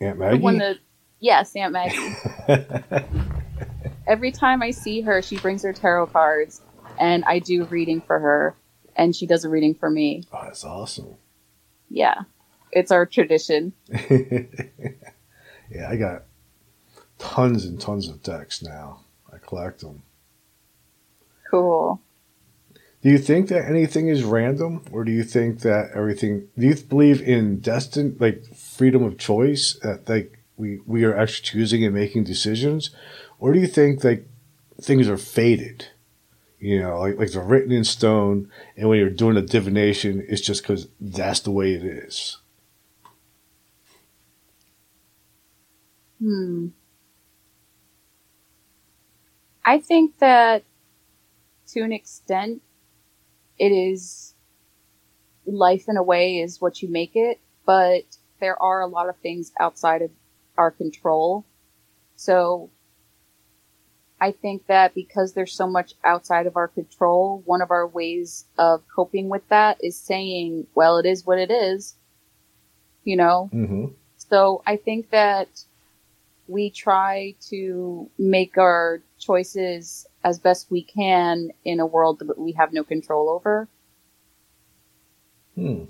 Aunt 0.00 0.18
The 0.18 0.24
Maggie? 0.24 0.40
one 0.42 0.58
that, 0.58 0.78
yes, 1.20 1.54
Aunt 1.54 1.72
Maggie. 1.72 2.16
Every 4.08 4.32
time 4.32 4.62
I 4.62 4.72
see 4.72 5.02
her, 5.02 5.22
she 5.22 5.36
brings 5.38 5.62
her 5.62 5.72
tarot 5.72 6.08
cards, 6.08 6.60
and 6.98 7.24
I 7.24 7.38
do 7.38 7.62
a 7.62 7.66
reading 7.66 8.00
for 8.00 8.18
her, 8.18 8.56
and 8.96 9.14
she 9.14 9.26
does 9.26 9.44
a 9.44 9.48
reading 9.48 9.74
for 9.76 9.88
me. 9.90 10.24
oh, 10.32 10.40
that's 10.42 10.64
awesome. 10.64 11.14
Yeah, 11.88 12.22
it's 12.72 12.90
our 12.90 13.06
tradition. 13.06 13.72
yeah, 14.10 14.48
I 15.88 15.94
got 15.96 16.24
tons 17.20 17.64
and 17.64 17.80
tons 17.80 18.08
of 18.08 18.22
decks 18.22 18.62
now. 18.62 19.00
I 19.32 19.38
collect 19.38 19.80
them. 19.80 20.02
Cool. 21.50 22.00
Do 23.02 23.08
you 23.08 23.18
think 23.18 23.48
that 23.48 23.66
anything 23.68 24.08
is 24.08 24.24
random, 24.24 24.84
or 24.92 25.04
do 25.04 25.12
you 25.12 25.22
think 25.22 25.60
that 25.60 25.90
everything? 25.94 26.48
Do 26.58 26.66
you 26.66 26.74
believe 26.74 27.22
in 27.22 27.60
destined, 27.60 28.20
like 28.20 28.44
freedom 28.54 29.02
of 29.02 29.16
choice, 29.16 29.78
that 29.82 30.08
like 30.08 30.38
we 30.56 30.80
we 30.86 31.04
are 31.04 31.16
actually 31.16 31.44
choosing 31.44 31.84
and 31.84 31.94
making 31.94 32.24
decisions, 32.24 32.90
or 33.38 33.52
do 33.52 33.58
you 33.58 33.66
think 33.66 34.02
that 34.02 34.26
things 34.80 35.08
are 35.08 35.16
fated? 35.16 35.88
You 36.58 36.80
know, 36.80 36.98
like 37.00 37.16
like 37.16 37.32
they're 37.32 37.42
written 37.42 37.72
in 37.72 37.84
stone, 37.84 38.50
and 38.76 38.88
when 38.88 38.98
you're 38.98 39.08
doing 39.08 39.38
a 39.38 39.42
divination, 39.42 40.24
it's 40.28 40.42
just 40.42 40.62
because 40.62 40.88
that's 41.00 41.40
the 41.40 41.50
way 41.50 41.72
it 41.72 41.82
is. 41.82 42.36
Hmm. 46.20 46.68
I 49.70 49.78
think 49.78 50.18
that 50.18 50.64
to 51.68 51.82
an 51.82 51.92
extent, 51.92 52.60
it 53.56 53.70
is 53.70 54.34
life 55.46 55.84
in 55.86 55.96
a 55.96 56.02
way 56.02 56.38
is 56.38 56.60
what 56.60 56.82
you 56.82 56.88
make 56.88 57.14
it, 57.14 57.38
but 57.64 58.02
there 58.40 58.60
are 58.60 58.80
a 58.80 58.88
lot 58.88 59.08
of 59.08 59.16
things 59.18 59.52
outside 59.60 60.02
of 60.02 60.10
our 60.58 60.72
control. 60.72 61.44
So 62.16 62.70
I 64.20 64.32
think 64.32 64.66
that 64.66 64.92
because 64.92 65.34
there's 65.34 65.52
so 65.52 65.68
much 65.68 65.94
outside 66.02 66.48
of 66.48 66.56
our 66.56 66.66
control, 66.66 67.40
one 67.46 67.62
of 67.62 67.70
our 67.70 67.86
ways 67.86 68.46
of 68.58 68.82
coping 68.92 69.28
with 69.28 69.48
that 69.50 69.78
is 69.84 69.96
saying, 69.96 70.66
well, 70.74 70.98
it 70.98 71.06
is 71.06 71.24
what 71.24 71.38
it 71.38 71.52
is. 71.52 71.94
You 73.04 73.18
know, 73.18 73.50
Mm-hmm. 73.54 73.92
so 74.16 74.64
I 74.66 74.74
think 74.78 75.10
that 75.10 75.48
we 76.48 76.70
try 76.70 77.36
to 77.50 78.10
make 78.18 78.58
our 78.58 79.00
choices 79.20 80.06
as 80.24 80.38
best 80.38 80.70
we 80.70 80.82
can 80.82 81.50
in 81.64 81.78
a 81.78 81.86
world 81.86 82.18
that 82.20 82.38
we 82.38 82.52
have 82.52 82.72
no 82.72 82.82
control 82.82 83.30
over. 83.30 83.68
Hmm. 85.54 85.84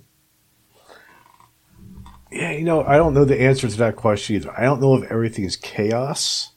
Yeah, 2.31 2.53
you 2.53 2.65
know, 2.65 2.85
I 2.85 2.97
don't 2.97 3.15
know 3.15 3.25
the 3.25 3.41
answer 3.41 3.69
to 3.69 3.77
that 3.79 3.97
question 3.97 4.37
either. 4.37 4.53
I 4.57 4.63
don't 4.63 4.81
know 4.81 4.95
if 4.95 5.11
everything 5.11 5.45
is 5.45 5.57
chaos 5.57 6.53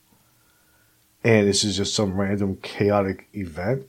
and 1.23 1.47
this 1.47 1.63
is 1.63 1.77
just 1.77 1.95
some 1.95 2.19
random 2.19 2.57
chaotic 2.61 3.27
event. 3.33 3.87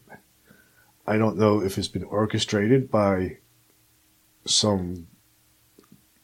I 1.06 1.18
don't 1.18 1.36
know 1.36 1.60
if 1.60 1.76
it's 1.76 1.88
been 1.88 2.04
orchestrated 2.04 2.90
by 2.90 3.38
some 4.46 5.08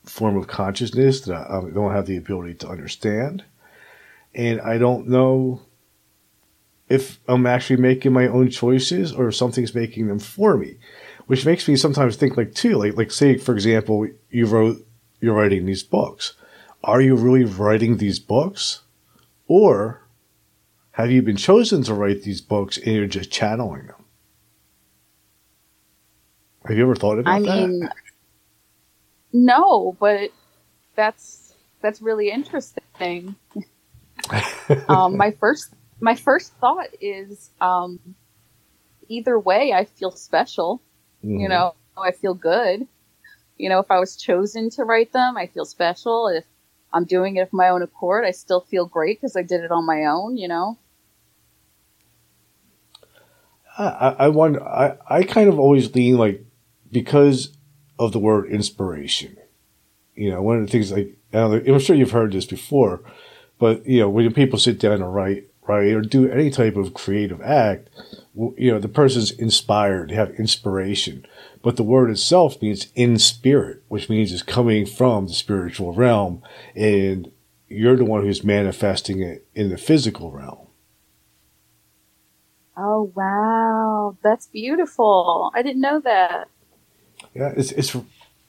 form 0.04 0.36
of 0.36 0.46
consciousness 0.46 1.20
that 1.22 1.50
I 1.50 1.60
don't 1.72 1.92
have 1.92 2.06
the 2.06 2.16
ability 2.16 2.54
to 2.54 2.68
understand. 2.68 3.44
And 4.34 4.60
I 4.60 4.78
don't 4.78 5.08
know 5.08 5.62
if 6.90 7.18
I'm 7.26 7.46
actually 7.46 7.76
making 7.76 8.12
my 8.12 8.26
own 8.26 8.50
choices 8.50 9.12
or 9.12 9.28
if 9.28 9.36
something's 9.36 9.74
making 9.74 10.08
them 10.08 10.18
for 10.18 10.56
me 10.56 10.76
which 11.26 11.46
makes 11.46 11.68
me 11.68 11.76
sometimes 11.76 12.16
think 12.16 12.36
like 12.36 12.54
too 12.54 12.74
like 12.74 12.96
like 12.96 13.10
say 13.10 13.38
for 13.38 13.54
example 13.54 14.06
you 14.30 14.46
wrote 14.46 14.84
you're 15.20 15.34
writing 15.34 15.66
these 15.66 15.82
books. 15.82 16.34
Are 16.82 17.00
you 17.00 17.14
really 17.14 17.44
writing 17.44 17.98
these 17.98 18.18
books? 18.18 18.82
Or 19.46 20.02
have 20.92 21.10
you 21.10 21.22
been 21.22 21.36
chosen 21.36 21.82
to 21.84 21.94
write 21.94 22.22
these 22.22 22.40
books 22.40 22.78
and 22.78 22.94
you're 22.94 23.06
just 23.06 23.30
channeling 23.30 23.86
them? 23.86 24.04
Have 26.66 26.76
you 26.76 26.82
ever 26.82 26.94
thought 26.94 27.18
about 27.18 27.34
I 27.34 27.40
that? 27.40 27.50
I 27.50 27.66
mean, 27.66 27.88
no, 29.32 29.96
but 29.98 30.30
that's 30.94 31.54
that's 31.80 32.02
really 32.02 32.30
interesting. 32.30 33.34
um, 34.88 35.16
my 35.16 35.30
first 35.32 35.74
my 36.00 36.14
first 36.14 36.52
thought 36.54 36.88
is 37.00 37.50
um, 37.60 38.00
either 39.08 39.38
way, 39.38 39.72
I 39.72 39.84
feel 39.84 40.10
special. 40.10 40.80
Mhm. 41.24 41.40
You 41.40 41.48
know, 41.48 41.74
I 41.96 42.12
feel 42.12 42.34
good. 42.34 42.86
You 43.58 43.68
know, 43.68 43.78
if 43.78 43.90
I 43.90 43.98
was 43.98 44.16
chosen 44.16 44.70
to 44.70 44.84
write 44.84 45.12
them, 45.12 45.36
I 45.36 45.46
feel 45.46 45.66
special. 45.66 46.28
If 46.28 46.44
I'm 46.92 47.04
doing 47.04 47.36
it 47.36 47.40
of 47.40 47.52
my 47.52 47.68
own 47.68 47.82
accord, 47.82 48.24
I 48.24 48.30
still 48.30 48.60
feel 48.60 48.86
great 48.86 49.20
because 49.20 49.36
I 49.36 49.42
did 49.42 49.62
it 49.62 49.70
on 49.70 49.84
my 49.84 50.04
own. 50.06 50.36
You 50.36 50.48
know. 50.48 50.78
I, 53.76 53.84
I 53.84 54.08
I 54.24 54.28
wonder. 54.28 54.62
I, 54.62 54.96
I 55.08 55.22
kind 55.24 55.48
of 55.48 55.58
always 55.58 55.94
lean 55.94 56.16
like 56.16 56.44
because 56.90 57.56
of 57.98 58.12
the 58.12 58.18
word 58.18 58.50
inspiration. 58.50 59.36
You 60.14 60.30
know, 60.30 60.42
one 60.42 60.58
of 60.58 60.66
the 60.66 60.72
things 60.72 60.90
like 60.92 61.16
i'm 61.32 61.78
sure 61.78 61.94
you've 61.94 62.10
heard 62.10 62.32
this 62.32 62.46
before, 62.46 63.02
but 63.58 63.86
you 63.86 64.00
know, 64.00 64.08
when 64.08 64.32
people 64.32 64.58
sit 64.58 64.80
down 64.80 64.94
and 64.94 65.14
write 65.14 65.49
right, 65.70 65.92
or 65.92 66.02
do 66.02 66.28
any 66.28 66.50
type 66.50 66.76
of 66.76 66.94
creative 66.94 67.40
act, 67.40 67.88
you 68.34 68.72
know, 68.72 68.78
the 68.78 68.88
person's 68.88 69.30
inspired, 69.30 70.10
they 70.10 70.14
have 70.14 70.30
inspiration. 70.30 71.26
But 71.62 71.76
the 71.76 71.82
word 71.82 72.10
itself 72.10 72.60
means 72.60 72.88
in 72.94 73.18
spirit, 73.18 73.82
which 73.88 74.08
means 74.08 74.32
it's 74.32 74.42
coming 74.42 74.86
from 74.86 75.26
the 75.26 75.34
spiritual 75.34 75.92
realm, 75.92 76.42
and 76.74 77.30
you're 77.68 77.96
the 77.96 78.04
one 78.04 78.22
who's 78.22 78.42
manifesting 78.42 79.22
it 79.22 79.46
in 79.54 79.68
the 79.70 79.76
physical 79.76 80.30
realm. 80.30 80.66
Oh 82.76 83.12
wow, 83.14 84.16
that's 84.22 84.46
beautiful! 84.46 85.50
I 85.54 85.62
didn't 85.62 85.82
know 85.82 86.00
that. 86.00 86.48
Yeah, 87.34 87.52
it's 87.56 87.72
it's 87.72 87.94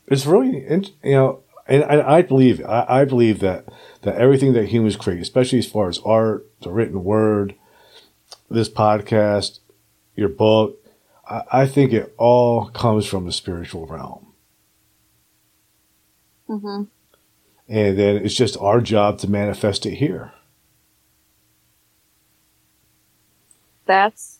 it's 0.07 0.25
really 0.25 0.65
you 1.03 1.11
know, 1.11 1.43
and 1.71 1.83
I, 1.85 2.17
I 2.17 2.21
believe 2.21 2.63
I, 2.65 2.85
I 2.87 3.05
believe 3.05 3.39
that 3.39 3.65
that 4.01 4.15
everything 4.15 4.53
that 4.53 4.67
humans 4.67 4.97
create, 4.97 5.21
especially 5.21 5.59
as 5.59 5.67
far 5.67 5.87
as 5.87 5.99
art, 5.99 6.47
the 6.61 6.71
written 6.71 7.03
word, 7.03 7.55
this 8.49 8.69
podcast, 8.69 9.59
your 10.15 10.29
book, 10.29 10.77
I, 11.27 11.43
I 11.51 11.65
think 11.65 11.93
it 11.93 12.13
all 12.17 12.69
comes 12.69 13.05
from 13.05 13.25
the 13.25 13.31
spiritual 13.31 13.85
realm. 13.85 14.33
Mm-hmm. 16.49 16.83
And 17.69 17.97
then 17.97 18.17
it's 18.17 18.35
just 18.35 18.57
our 18.57 18.81
job 18.81 19.19
to 19.19 19.29
manifest 19.29 19.85
it 19.85 19.95
here. 19.95 20.33
That's 23.85 24.39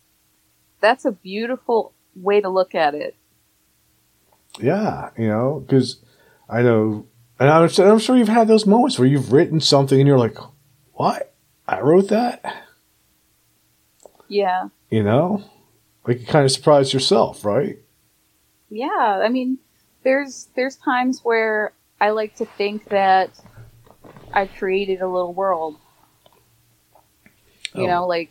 that's 0.82 1.06
a 1.06 1.12
beautiful 1.12 1.94
way 2.14 2.42
to 2.42 2.50
look 2.50 2.76
at 2.76 2.94
it. 2.94 3.16
Yeah, 4.60 5.12
you 5.18 5.30
know, 5.30 5.64
because 5.66 6.02
I 6.50 6.62
know, 6.62 7.08
and 7.42 7.50
I'm, 7.50 7.68
I'm 7.80 7.98
sure 7.98 8.16
you've 8.16 8.28
had 8.28 8.48
those 8.48 8.68
moments 8.68 9.00
where 9.00 9.08
you've 9.08 9.34
written 9.34 9.60
something 9.60 10.00
and 10.00 10.08
you're 10.08 10.20
like, 10.20 10.38
"What? 10.94 11.34
I 11.68 11.80
wrote 11.80 12.10
that." 12.10 12.68
Yeah. 14.28 14.70
You 14.92 15.02
know, 15.02 15.44
like 16.06 16.20
you 16.20 16.28
kind 16.28 16.46
of 16.46 16.52
surprised 16.52 16.94
yourself, 16.94 17.44
right? 17.44 17.80
Yeah, 18.70 19.22
I 19.24 19.30
mean, 19.30 19.58
there's 20.04 20.50
there's 20.56 20.76
times 20.76 21.22
where 21.24 21.74
I 22.00 22.12
like 22.12 22.36
to 22.36 22.46
think 22.46 22.86
that 22.90 23.32
I 24.32 24.46
created 24.46 25.02
a 25.02 25.08
little 25.08 25.34
world. 25.34 25.78
You 27.74 27.86
oh. 27.86 27.88
know, 27.88 28.06
like 28.06 28.30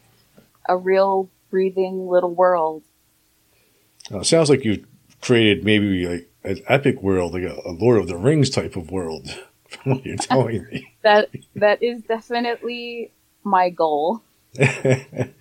a 0.69 0.77
real 0.77 1.29
breathing 1.51 2.09
little 2.09 2.33
world. 2.33 2.85
Oh, 4.13 4.21
it 4.21 4.27
sounds 4.27 4.49
like 4.49 4.65
you've 4.65 4.87
created 5.21 5.65
maybe 5.65 6.07
like 6.07 6.30
an 6.45 6.61
epic 6.69 7.03
world, 7.03 7.35
like 7.35 7.43
a, 7.43 7.61
a 7.65 7.73
Lord 7.73 7.99
of 7.99 8.09
the 8.09 8.17
Rings 8.17 8.51
type 8.51 8.77
of 8.77 8.91
world, 8.91 9.29
from 9.69 9.93
what 9.93 10.07
you're 10.07 10.17
telling 10.17 10.67
me. 10.71 10.95
that 11.03 11.31
that 11.57 11.83
is 11.83 12.03
definitely 12.03 13.13
my 13.45 13.71
goal. 13.71 14.23
to 14.55 15.33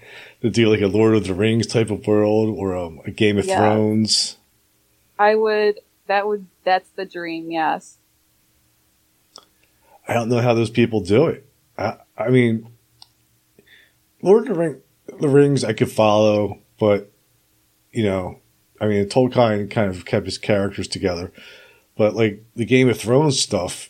do 0.41 0.69
like 0.69 0.81
a 0.81 0.87
Lord 0.87 1.15
of 1.15 1.25
the 1.25 1.33
Rings 1.33 1.65
type 1.65 1.89
of 1.89 2.05
world 2.05 2.55
or 2.55 2.75
um, 2.75 3.01
a 3.05 3.11
Game 3.11 3.37
of 3.37 3.45
yeah. 3.45 3.57
Thrones. 3.57 4.37
I 5.17 5.35
would. 5.35 5.79
That 6.07 6.27
would. 6.27 6.45
That's 6.63 6.89
the 6.91 7.05
dream. 7.05 7.51
Yes. 7.51 7.97
I 10.07 10.13
don't 10.13 10.29
know 10.29 10.41
how 10.41 10.53
those 10.53 10.69
people 10.71 11.01
do 11.01 11.27
it. 11.27 11.45
I, 11.77 11.97
I 12.17 12.29
mean, 12.29 12.67
Lord 14.23 14.47
of 14.47 14.55
the, 14.55 14.59
Ring, 14.59 14.81
the 15.19 15.29
Rings, 15.29 15.63
I 15.63 15.73
could 15.73 15.91
follow, 15.91 16.59
but 16.79 17.11
you 17.91 18.03
know, 18.03 18.39
I 18.79 18.87
mean, 18.87 19.05
Tolkien 19.05 19.69
kind 19.69 19.89
of 19.89 20.05
kept 20.05 20.25
his 20.25 20.37
characters 20.37 20.87
together, 20.87 21.31
but 21.97 22.15
like 22.15 22.43
the 22.55 22.65
Game 22.65 22.89
of 22.89 22.99
Thrones 22.99 23.39
stuff, 23.39 23.89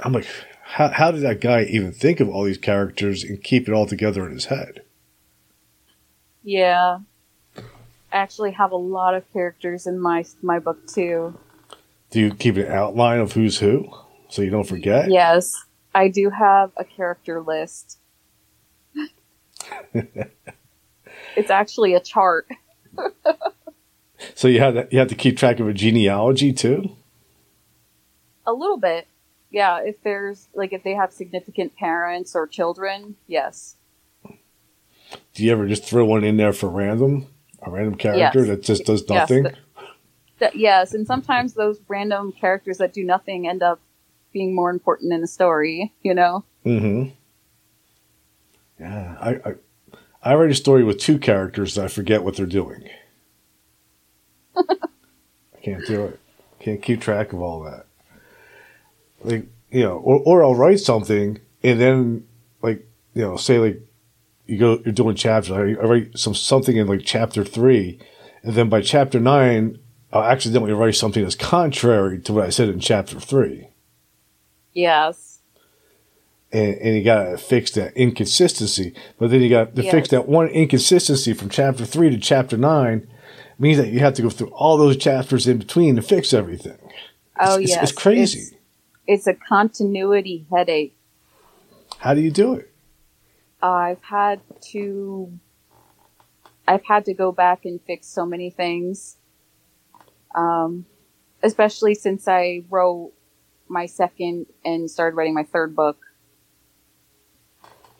I'm 0.00 0.12
like, 0.12 0.26
how 0.62 0.88
how 0.88 1.10
did 1.10 1.22
that 1.22 1.40
guy 1.40 1.62
even 1.64 1.92
think 1.92 2.20
of 2.20 2.28
all 2.28 2.44
these 2.44 2.58
characters 2.58 3.22
and 3.24 3.42
keep 3.42 3.68
it 3.68 3.72
all 3.72 3.86
together 3.86 4.26
in 4.26 4.32
his 4.32 4.46
head? 4.46 4.82
Yeah, 6.42 7.00
I 7.56 7.62
actually 8.12 8.52
have 8.52 8.72
a 8.72 8.76
lot 8.76 9.14
of 9.14 9.30
characters 9.32 9.86
in 9.86 10.00
my 10.00 10.24
my 10.42 10.58
book 10.58 10.86
too. 10.86 11.38
Do 12.10 12.20
you 12.20 12.34
keep 12.34 12.56
an 12.56 12.66
outline 12.66 13.20
of 13.20 13.32
who's 13.32 13.58
who? 13.58 13.92
so 14.30 14.42
you 14.42 14.50
don't 14.50 14.66
forget? 14.66 15.10
Yes, 15.10 15.52
I 15.94 16.08
do 16.08 16.30
have 16.30 16.70
a 16.76 16.84
character 16.84 17.40
list. 17.40 17.98
it's 21.36 21.50
actually 21.50 21.94
a 21.94 22.00
chart. 22.00 22.48
so 24.34 24.48
you 24.48 24.60
have 24.60 24.74
to, 24.74 24.88
you 24.90 24.98
have 24.98 25.08
to 25.08 25.14
keep 25.14 25.36
track 25.36 25.60
of 25.60 25.68
a 25.68 25.72
genealogy 25.72 26.52
too. 26.52 26.96
A 28.46 28.52
little 28.52 28.76
bit, 28.76 29.06
yeah. 29.50 29.80
If 29.80 30.02
there's 30.02 30.48
like 30.54 30.72
if 30.72 30.82
they 30.82 30.94
have 30.94 31.12
significant 31.12 31.76
parents 31.76 32.34
or 32.34 32.46
children, 32.46 33.16
yes. 33.26 33.76
Do 35.34 35.44
you 35.44 35.52
ever 35.52 35.66
just 35.66 35.84
throw 35.84 36.04
one 36.04 36.24
in 36.24 36.36
there 36.36 36.52
for 36.52 36.68
random, 36.68 37.26
a 37.62 37.70
random 37.70 37.96
character 37.96 38.40
yes. 38.40 38.48
that 38.48 38.62
just 38.62 38.84
does 38.84 39.08
nothing? 39.08 39.44
Yes, 39.44 39.54
the, 40.38 40.46
the, 40.46 40.58
yes, 40.58 40.94
and 40.94 41.06
sometimes 41.06 41.54
those 41.54 41.80
random 41.88 42.32
characters 42.32 42.78
that 42.78 42.92
do 42.92 43.04
nothing 43.04 43.48
end 43.48 43.62
up 43.62 43.80
being 44.32 44.54
more 44.54 44.70
important 44.70 45.12
in 45.12 45.20
the 45.20 45.26
story, 45.26 45.92
you 46.02 46.14
know? 46.14 46.44
Mm-hmm. 46.64 47.10
Yeah. 48.78 49.16
I, 49.20 49.30
I, 49.50 49.54
I 50.22 50.34
write 50.34 50.50
a 50.50 50.54
story 50.54 50.84
with 50.84 50.98
two 50.98 51.18
characters 51.18 51.78
I 51.78 51.88
forget 51.88 52.22
what 52.22 52.36
they're 52.36 52.46
doing. 52.46 52.88
I 54.68 55.60
can't 55.62 55.86
do 55.86 56.06
it. 56.06 56.20
Can't 56.58 56.82
keep 56.82 57.00
track 57.00 57.32
of 57.32 57.40
all 57.40 57.62
that. 57.62 57.86
Like, 59.22 59.46
you 59.70 59.82
know, 59.82 59.96
or, 59.96 60.20
or 60.20 60.42
I'll 60.42 60.54
write 60.54 60.80
something 60.80 61.40
and 61.62 61.80
then 61.80 62.26
like, 62.62 62.86
you 63.14 63.22
know, 63.22 63.36
say 63.36 63.58
like 63.58 63.80
you 64.46 64.58
go, 64.58 64.80
you're 64.84 64.92
doing 64.92 65.16
chapters. 65.16 65.52
I, 65.52 65.60
I 65.60 65.86
write 65.86 66.18
some, 66.18 66.34
something 66.34 66.76
in 66.76 66.86
like 66.86 67.02
chapter 67.04 67.44
three 67.44 68.00
and 68.42 68.54
then 68.54 68.68
by 68.68 68.80
chapter 68.80 69.20
nine, 69.20 69.78
I'll 70.12 70.24
accidentally 70.24 70.72
write 70.72 70.96
something 70.96 71.22
that's 71.22 71.34
contrary 71.34 72.18
to 72.20 72.32
what 72.32 72.46
I 72.46 72.50
said 72.50 72.68
in 72.68 72.80
chapter 72.80 73.20
three. 73.20 73.68
Yes. 74.72 75.40
And, 76.52 76.74
and 76.76 76.96
you 76.96 77.04
got 77.04 77.24
to 77.24 77.38
fix 77.38 77.70
that 77.72 77.96
inconsistency. 77.96 78.94
But 79.18 79.30
then 79.30 79.40
you 79.40 79.48
got 79.48 79.76
to 79.76 79.82
yes. 79.82 79.92
fix 79.92 80.08
that 80.08 80.26
one 80.26 80.48
inconsistency 80.48 81.32
from 81.32 81.48
chapter 81.48 81.84
three 81.84 82.10
to 82.10 82.18
chapter 82.18 82.56
nine 82.56 83.08
means 83.60 83.78
that 83.78 83.88
you 83.88 84.00
have 84.00 84.14
to 84.14 84.22
go 84.22 84.30
through 84.30 84.48
all 84.48 84.76
those 84.76 84.96
chapters 84.96 85.46
in 85.46 85.58
between 85.58 85.96
to 85.96 86.02
fix 86.02 86.32
everything. 86.32 86.78
Oh, 87.38 87.58
it's, 87.58 87.70
yes. 87.70 87.82
It's, 87.82 87.92
it's 87.92 88.00
crazy. 88.00 88.40
It's, 88.40 88.54
it's, 89.06 89.26
a 89.26 89.34
continuity 89.34 90.46
headache. 90.50 90.96
How 91.98 92.14
do 92.14 92.20
you 92.20 92.30
do 92.30 92.54
it? 92.54 92.72
I've 93.62 94.02
had 94.02 94.40
to, 94.70 95.38
I've 96.66 96.84
had 96.84 97.04
to 97.04 97.14
go 97.14 97.30
back 97.32 97.64
and 97.64 97.80
fix 97.82 98.06
so 98.06 98.24
many 98.24 98.50
things. 98.50 99.16
Um, 100.34 100.86
especially 101.42 101.94
since 101.94 102.28
I 102.28 102.62
wrote 102.70 103.12
my 103.68 103.86
second 103.86 104.46
and 104.64 104.90
started 104.90 105.16
writing 105.16 105.34
my 105.34 105.44
third 105.44 105.76
book, 105.76 105.98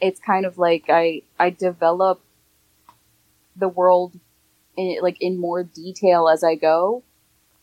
it's 0.00 0.20
kind 0.20 0.46
of 0.46 0.56
like 0.56 0.84
I 0.88 1.22
I 1.38 1.50
develop 1.50 2.22
the 3.56 3.68
world 3.68 4.18
in 4.80 5.02
like 5.02 5.18
in 5.20 5.38
more 5.38 5.62
detail 5.62 6.28
as 6.28 6.42
I 6.42 6.54
go, 6.54 7.02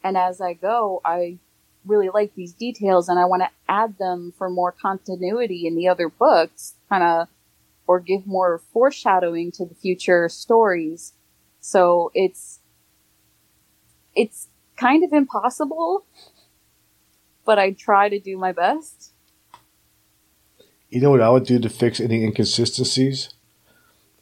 and 0.04 0.18
as 0.18 0.42
I 0.42 0.54
go, 0.54 1.02
I 1.04 1.38
really 1.86 2.10
like 2.10 2.36
these 2.36 2.54
details 2.54 3.08
and 3.08 3.18
I 3.18 3.26
want 3.26 3.44
to 3.44 3.50
add 3.70 3.98
them 3.98 4.34
for 4.38 4.50
more 4.50 4.72
continuity 4.72 5.66
in 5.66 5.76
the 5.76 5.88
other 5.88 6.10
books, 6.10 6.76
kind 6.90 7.04
of, 7.04 7.28
or 7.88 8.00
give 8.00 8.28
more 8.28 8.62
foreshadowing 8.74 9.52
to 9.54 9.66
the 9.66 9.76
future 9.76 10.28
stories. 10.30 11.14
So 11.60 12.12
it's 12.14 12.60
it's 14.16 14.48
kind 14.76 15.04
of 15.04 15.14
impossible 15.14 16.06
but 17.48 17.58
I 17.58 17.72
try 17.72 18.10
to 18.10 18.20
do 18.20 18.38
my 18.38 18.52
best. 18.52 19.14
You 20.90 21.00
know 21.00 21.10
what 21.10 21.22
I 21.22 21.30
would 21.30 21.46
do 21.46 21.58
to 21.60 21.70
fix 21.70 22.00
any 22.00 22.24
inconsistencies? 22.24 23.30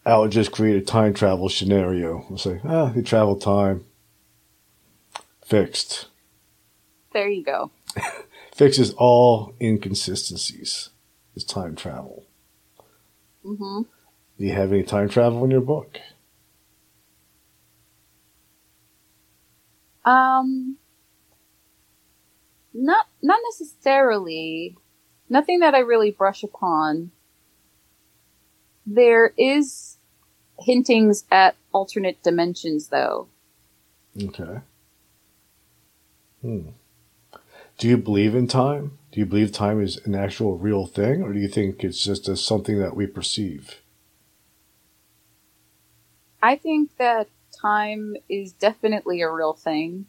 I 0.06 0.18
would 0.18 0.32
just 0.32 0.52
create 0.52 0.76
a 0.76 0.86
time 0.86 1.14
travel 1.14 1.50
scenario. 1.50 2.26
I'll 2.30 2.38
say, 2.38 2.62
ah, 2.64 2.90
the 2.90 3.02
travel 3.02 3.38
time. 3.38 3.86
Fixed. 5.44 6.08
There 7.14 7.28
you 7.28 7.44
go. 7.44 7.72
Fixes 8.56 8.94
all 8.94 9.54
inconsistencies. 9.60 10.90
Is 11.36 11.44
time 11.44 11.76
travel. 11.76 12.26
Mm-hmm. 13.44 13.82
Do 14.38 14.46
you 14.46 14.54
have 14.54 14.72
any 14.72 14.84
time 14.84 15.10
travel 15.10 15.44
in 15.44 15.52
your 15.52 15.62
book? 15.62 16.00
Um, 20.06 20.78
not 22.74 23.08
not 23.22 23.40
necessarily. 23.52 24.78
Nothing 25.28 25.60
that 25.60 25.74
I 25.74 25.80
really 25.80 26.12
brush 26.12 26.44
upon. 26.44 27.12
There 28.86 29.34
is 29.38 29.95
hintings 30.60 31.26
at 31.32 31.56
alternate 31.72 32.22
dimensions 32.24 32.88
though. 32.88 33.28
Okay. 34.22 34.60
Hmm. 36.42 36.70
Do 37.78 37.88
you 37.90 37.98
believe 37.98 38.36
in 38.36 38.48
time? 38.48 38.98
Do 39.12 39.20
you 39.20 39.26
believe 39.26 39.52
time 39.52 39.82
is 39.82 39.98
an 40.06 40.16
actual 40.16 40.58
real 40.58 40.86
thing, 40.86 41.22
or 41.22 41.34
do 41.34 41.40
you 41.40 41.48
think 41.48 41.84
it's 41.84 42.04
just 42.04 42.30
a, 42.30 42.38
something 42.38 42.80
that 42.80 42.96
we 42.96 43.08
perceive? 43.08 43.82
I 46.42 46.56
think 46.56 46.92
that 46.98 47.28
time 47.62 48.16
is 48.30 48.54
definitely 48.54 49.22
a 49.22 49.32
real 49.32 49.54
thing. 49.54 50.06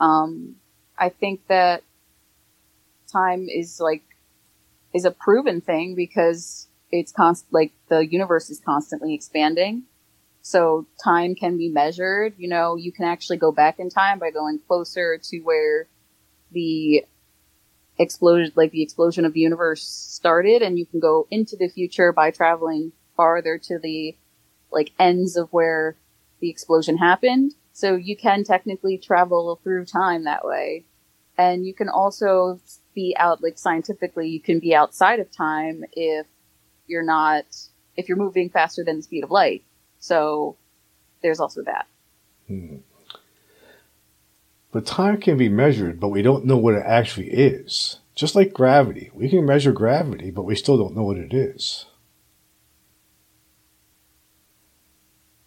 Um, 0.00 0.56
I 0.98 1.08
think 1.08 1.46
that 1.48 1.82
time 3.10 3.48
is 3.48 3.80
like 3.80 4.02
is 4.92 5.04
a 5.04 5.10
proven 5.10 5.60
thing 5.60 5.94
because 5.94 6.68
it's 7.00 7.12
constant 7.12 7.52
like 7.52 7.72
the 7.88 8.06
universe 8.06 8.50
is 8.50 8.60
constantly 8.60 9.14
expanding. 9.14 9.84
So 10.42 10.86
time 11.02 11.34
can 11.34 11.58
be 11.58 11.68
measured. 11.68 12.34
You 12.38 12.48
know, 12.48 12.76
you 12.76 12.92
can 12.92 13.04
actually 13.04 13.38
go 13.38 13.50
back 13.50 13.78
in 13.78 13.90
time 13.90 14.18
by 14.18 14.30
going 14.30 14.60
closer 14.66 15.18
to 15.18 15.40
where 15.40 15.88
the 16.52 17.04
explosion, 17.98 18.52
like 18.54 18.70
the 18.70 18.82
explosion 18.82 19.24
of 19.24 19.32
the 19.32 19.40
universe 19.40 19.82
started, 19.82 20.62
and 20.62 20.78
you 20.78 20.86
can 20.86 21.00
go 21.00 21.26
into 21.30 21.56
the 21.56 21.68
future 21.68 22.12
by 22.12 22.30
traveling 22.30 22.92
farther 23.16 23.58
to 23.58 23.78
the 23.78 24.16
like 24.70 24.92
ends 24.98 25.36
of 25.36 25.48
where 25.52 25.96
the 26.40 26.50
explosion 26.50 26.98
happened. 26.98 27.54
So 27.72 27.94
you 27.94 28.16
can 28.16 28.44
technically 28.44 28.98
travel 28.98 29.58
through 29.62 29.86
time 29.86 30.24
that 30.24 30.44
way. 30.44 30.84
And 31.38 31.66
you 31.66 31.74
can 31.74 31.88
also 31.88 32.60
be 32.94 33.14
out, 33.18 33.42
like 33.42 33.58
scientifically, 33.58 34.28
you 34.28 34.40
can 34.40 34.58
be 34.58 34.74
outside 34.74 35.20
of 35.20 35.30
time 35.30 35.84
if 35.92 36.26
you're 36.86 37.02
not, 37.02 37.44
if 37.96 38.08
you're 38.08 38.18
moving 38.18 38.50
faster 38.50 38.84
than 38.84 38.96
the 38.96 39.02
speed 39.02 39.24
of 39.24 39.30
light. 39.30 39.64
So 39.98 40.56
there's 41.22 41.40
also 41.40 41.62
that. 41.64 41.86
Hmm. 42.46 42.76
But 44.72 44.86
time 44.86 45.20
can 45.20 45.38
be 45.38 45.48
measured, 45.48 45.98
but 46.00 46.08
we 46.08 46.22
don't 46.22 46.44
know 46.44 46.58
what 46.58 46.74
it 46.74 46.84
actually 46.84 47.28
is. 47.30 48.00
Just 48.14 48.34
like 48.34 48.52
gravity. 48.52 49.10
We 49.14 49.28
can 49.28 49.46
measure 49.46 49.72
gravity, 49.72 50.30
but 50.30 50.44
we 50.44 50.54
still 50.54 50.76
don't 50.76 50.94
know 50.94 51.04
what 51.04 51.18
it 51.18 51.32
is. 51.32 51.86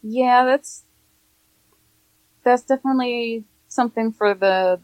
Yeah, 0.02 0.46
that's 0.46 0.84
that's 2.44 2.64
definitely 2.64 3.44
something 3.68 4.12
for 4.12 4.34
the 4.34 4.80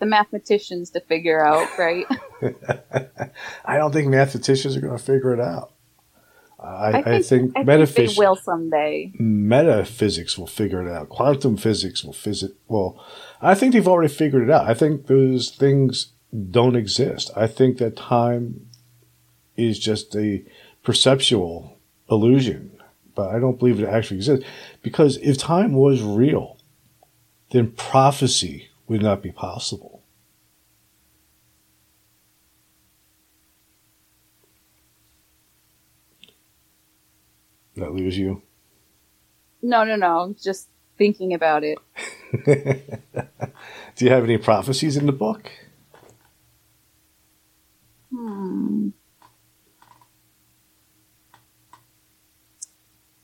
the 0.00 0.06
mathematicians 0.06 0.90
to 0.90 1.00
figure 1.00 1.44
out, 1.44 1.68
right? 1.78 2.06
I 3.64 3.76
don't 3.76 3.92
think 3.92 4.08
mathematicians 4.08 4.76
are 4.76 4.80
going 4.80 4.96
to 4.96 5.02
figure 5.02 5.32
it 5.32 5.40
out. 5.40 5.72
I, 6.58 6.88
I, 6.88 6.92
think, 6.92 7.06
I 7.06 7.22
think, 7.22 7.52
I 7.56 7.62
metaphysics 7.62 8.12
think 8.14 8.18
will 8.18 8.36
someday. 8.36 9.12
Metaphysics 9.18 10.36
will 10.36 10.46
figure 10.46 10.86
it 10.86 10.92
out. 10.92 11.08
Quantum 11.08 11.56
physics 11.56 12.04
will 12.04 12.12
physic. 12.12 12.52
Well, 12.68 13.02
I 13.40 13.54
think 13.54 13.72
they've 13.72 13.88
already 13.88 14.12
figured 14.12 14.42
it 14.42 14.50
out. 14.50 14.68
I 14.68 14.74
think 14.74 15.06
those 15.06 15.50
things 15.50 16.12
don't 16.50 16.76
exist. 16.76 17.30
I 17.34 17.46
think 17.46 17.78
that 17.78 17.96
time 17.96 18.68
is 19.56 19.78
just 19.78 20.14
a 20.14 20.44
perceptual 20.82 21.78
illusion, 22.10 22.78
but 23.14 23.34
I 23.34 23.38
don't 23.38 23.58
believe 23.58 23.80
it 23.80 23.88
actually 23.88 24.18
exists. 24.18 24.44
Because 24.82 25.16
if 25.18 25.38
time 25.38 25.72
was 25.72 26.02
real, 26.02 26.58
then 27.52 27.72
prophecy 27.72 28.69
would 28.90 29.02
not 29.02 29.22
be 29.22 29.30
possible. 29.30 30.02
That 37.76 37.92
lose 37.92 38.18
you? 38.18 38.42
No, 39.62 39.84
no, 39.84 39.94
no. 39.94 40.34
Just 40.42 40.70
thinking 40.98 41.32
about 41.32 41.62
it. 41.62 41.78
Do 42.44 44.04
you 44.04 44.10
have 44.10 44.24
any 44.24 44.38
prophecies 44.38 44.96
in 44.96 45.06
the 45.06 45.12
book? 45.12 45.48
Hmm. 48.12 48.88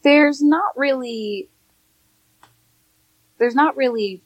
There's 0.02 0.40
not 0.40 0.76
really. 0.76 1.50
There's 3.38 3.56
not 3.56 3.76
really. 3.76 4.22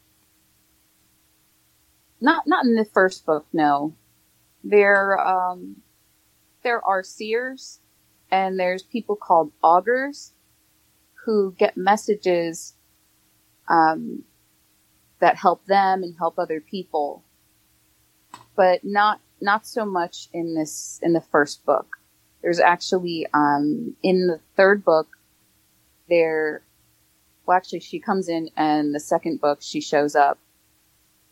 Not 2.21 2.45
not 2.45 2.65
in 2.65 2.75
the 2.75 2.85
first 2.85 3.25
book. 3.25 3.47
No, 3.51 3.95
there 4.63 5.19
um, 5.19 5.77
there 6.63 6.85
are 6.85 7.03
seers, 7.03 7.79
and 8.29 8.59
there's 8.59 8.83
people 8.83 9.15
called 9.15 9.51
augurs, 9.63 10.33
who 11.25 11.53
get 11.57 11.75
messages 11.75 12.75
um, 13.67 14.23
that 15.19 15.37
help 15.37 15.65
them 15.65 16.03
and 16.03 16.15
help 16.17 16.37
other 16.37 16.61
people, 16.61 17.23
but 18.55 18.83
not 18.83 19.19
not 19.41 19.65
so 19.65 19.83
much 19.83 20.29
in 20.31 20.53
this 20.53 20.99
in 21.01 21.13
the 21.13 21.21
first 21.21 21.65
book. 21.65 21.97
There's 22.43 22.59
actually 22.59 23.27
um, 23.33 23.95
in 24.03 24.27
the 24.27 24.39
third 24.55 24.83
book 24.83 25.07
there. 26.07 26.61
Well, 27.45 27.57
actually, 27.57 27.79
she 27.79 27.99
comes 27.99 28.29
in, 28.29 28.49
and 28.55 28.93
the 28.93 28.99
second 28.99 29.41
book 29.41 29.59
she 29.61 29.81
shows 29.81 30.15
up. 30.15 30.37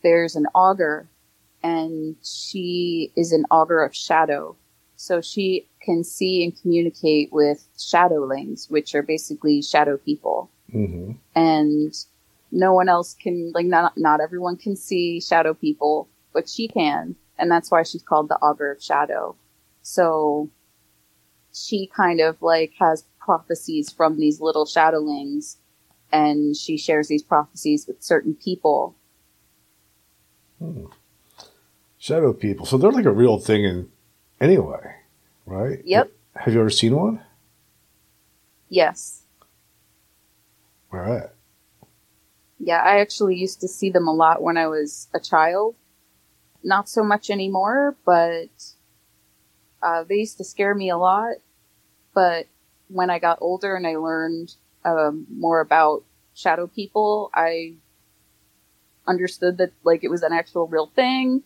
There's 0.02 0.36
an 0.36 0.46
augur, 0.54 1.08
and 1.62 2.16
she 2.22 3.12
is 3.16 3.32
an 3.32 3.44
augur 3.50 3.82
of 3.82 3.94
shadow, 3.94 4.56
so 4.96 5.20
she 5.20 5.68
can 5.82 6.04
see 6.04 6.44
and 6.44 6.60
communicate 6.60 7.32
with 7.32 7.66
shadowlings, 7.78 8.70
which 8.70 8.94
are 8.94 9.02
basically 9.02 9.62
shadow 9.62 9.96
people. 9.96 10.50
Mm-hmm. 10.74 11.12
And 11.34 11.94
no 12.52 12.72
one 12.72 12.88
else 12.88 13.14
can, 13.14 13.52
like, 13.54 13.66
not, 13.66 13.96
not 13.96 14.20
everyone 14.20 14.56
can 14.56 14.76
see 14.76 15.20
shadow 15.20 15.54
people, 15.54 16.08
but 16.32 16.48
she 16.48 16.68
can 16.68 17.16
and 17.40 17.50
that's 17.50 17.70
why 17.70 17.82
she's 17.82 18.02
called 18.02 18.28
the 18.28 18.36
augur 18.36 18.70
of 18.70 18.82
shadow. 18.82 19.34
So 19.82 20.50
she 21.52 21.86
kind 21.86 22.20
of 22.20 22.40
like 22.42 22.74
has 22.78 23.04
prophecies 23.18 23.90
from 23.90 24.18
these 24.18 24.40
little 24.40 24.66
shadowlings 24.66 25.56
and 26.12 26.56
she 26.56 26.76
shares 26.76 27.08
these 27.08 27.22
prophecies 27.22 27.86
with 27.86 28.02
certain 28.02 28.34
people. 28.34 28.94
Hmm. 30.60 30.86
Shadow 31.98 32.32
people. 32.32 32.66
So 32.66 32.78
they're 32.78 32.92
like 32.92 33.04
a 33.04 33.12
real 33.12 33.38
thing 33.38 33.64
in 33.64 33.90
anyway, 34.40 34.94
right? 35.46 35.80
Yep. 35.84 36.10
Have 36.36 36.54
you 36.54 36.60
ever 36.60 36.70
seen 36.70 36.96
one? 36.96 37.22
Yes. 38.68 39.22
Where 40.90 41.04
at? 41.04 41.34
Yeah, 42.58 42.82
I 42.82 43.00
actually 43.00 43.36
used 43.36 43.60
to 43.60 43.68
see 43.68 43.90
them 43.90 44.06
a 44.06 44.12
lot 44.12 44.42
when 44.42 44.56
I 44.56 44.66
was 44.68 45.08
a 45.14 45.20
child 45.20 45.74
not 46.62 46.88
so 46.88 47.02
much 47.02 47.30
anymore, 47.30 47.96
but 48.04 48.48
uh, 49.82 50.04
they 50.04 50.16
used 50.16 50.38
to 50.38 50.44
scare 50.44 50.74
me 50.74 50.90
a 50.90 50.98
lot. 50.98 51.36
But 52.14 52.46
when 52.88 53.10
I 53.10 53.18
got 53.18 53.38
older 53.40 53.76
and 53.76 53.86
I 53.86 53.96
learned 53.96 54.54
um, 54.84 55.26
more 55.30 55.60
about 55.60 56.04
shadow 56.34 56.66
people, 56.66 57.30
I 57.34 57.74
understood 59.10 59.58
that 59.58 59.72
like 59.84 60.04
it 60.04 60.10
was 60.10 60.22
an 60.22 60.32
actual 60.32 60.68
real 60.68 60.86
thing, 60.86 61.42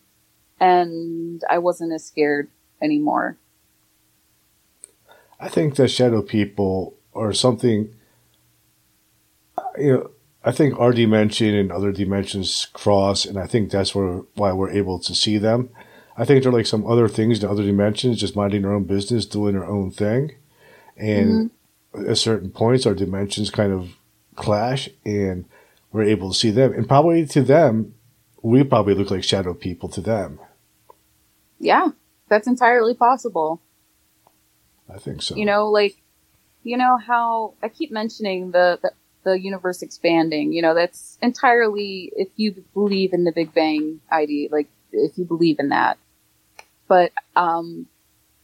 and 0.59 1.41
I 1.49 1.57
wasn't 1.57 1.91
as 1.91 2.05
scared 2.05 2.49
anymore. 2.81 3.37
I 5.39 5.49
think 5.49 5.75
that 5.75 5.89
shadow 5.89 6.21
people 6.21 6.95
are 7.13 7.33
something. 7.33 7.93
You 9.77 9.93
know, 9.93 10.09
I 10.43 10.51
think 10.51 10.79
our 10.79 10.93
dimension 10.93 11.55
and 11.55 11.71
other 11.71 11.91
dimensions 11.91 12.67
cross, 12.71 13.25
and 13.25 13.37
I 13.37 13.47
think 13.47 13.71
that's 13.71 13.95
where 13.95 14.21
why 14.35 14.53
we're 14.53 14.71
able 14.71 14.99
to 14.99 15.15
see 15.15 15.37
them. 15.37 15.69
I 16.17 16.23
think 16.23 16.43
they're 16.43 16.51
like 16.51 16.67
some 16.67 16.85
other 16.85 17.09
things 17.09 17.43
in 17.43 17.49
other 17.49 17.63
dimensions, 17.63 18.19
just 18.19 18.35
minding 18.35 18.61
their 18.61 18.73
own 18.73 18.85
business, 18.85 19.25
doing 19.25 19.53
their 19.53 19.65
own 19.65 19.91
thing, 19.91 20.35
and 20.95 21.51
mm-hmm. 21.93 22.09
at 22.09 22.17
certain 22.17 22.51
points, 22.51 22.85
our 22.85 22.93
dimensions 22.93 23.49
kind 23.49 23.73
of 23.73 23.95
clash, 24.35 24.87
and 25.03 25.45
we're 25.95 26.03
able 26.03 26.33
to 26.33 26.37
see 26.37 26.51
them. 26.51 26.73
And 26.73 26.87
probably 26.87 27.25
to 27.27 27.41
them, 27.41 27.95
we 28.41 28.65
probably 28.65 28.95
look 28.95 29.11
like 29.11 29.23
shadow 29.23 29.53
people 29.53 29.87
to 29.89 30.01
them. 30.01 30.39
Yeah, 31.57 31.87
that's 32.27 32.47
entirely 32.47 32.93
possible. 32.93 33.61
I 34.93 34.97
think 34.97 35.21
so. 35.21 35.35
You 35.35 35.45
know, 35.45 35.69
like, 35.69 35.95
you 36.63 36.75
know 36.75 36.97
how 36.97 37.53
I 37.63 37.69
keep 37.69 37.91
mentioning 37.91 38.51
the, 38.51 38.77
the 38.81 38.91
the 39.23 39.39
universe 39.39 39.81
expanding. 39.81 40.51
You 40.51 40.61
know, 40.61 40.73
that's 40.73 41.17
entirely 41.21 42.11
if 42.15 42.27
you 42.35 42.63
believe 42.73 43.13
in 43.13 43.23
the 43.23 43.31
Big 43.31 43.53
Bang 43.53 44.01
idea, 44.11 44.49
like 44.51 44.67
if 44.91 45.17
you 45.17 45.23
believe 45.23 45.59
in 45.59 45.69
that. 45.69 45.97
But, 46.89 47.13
um, 47.37 47.87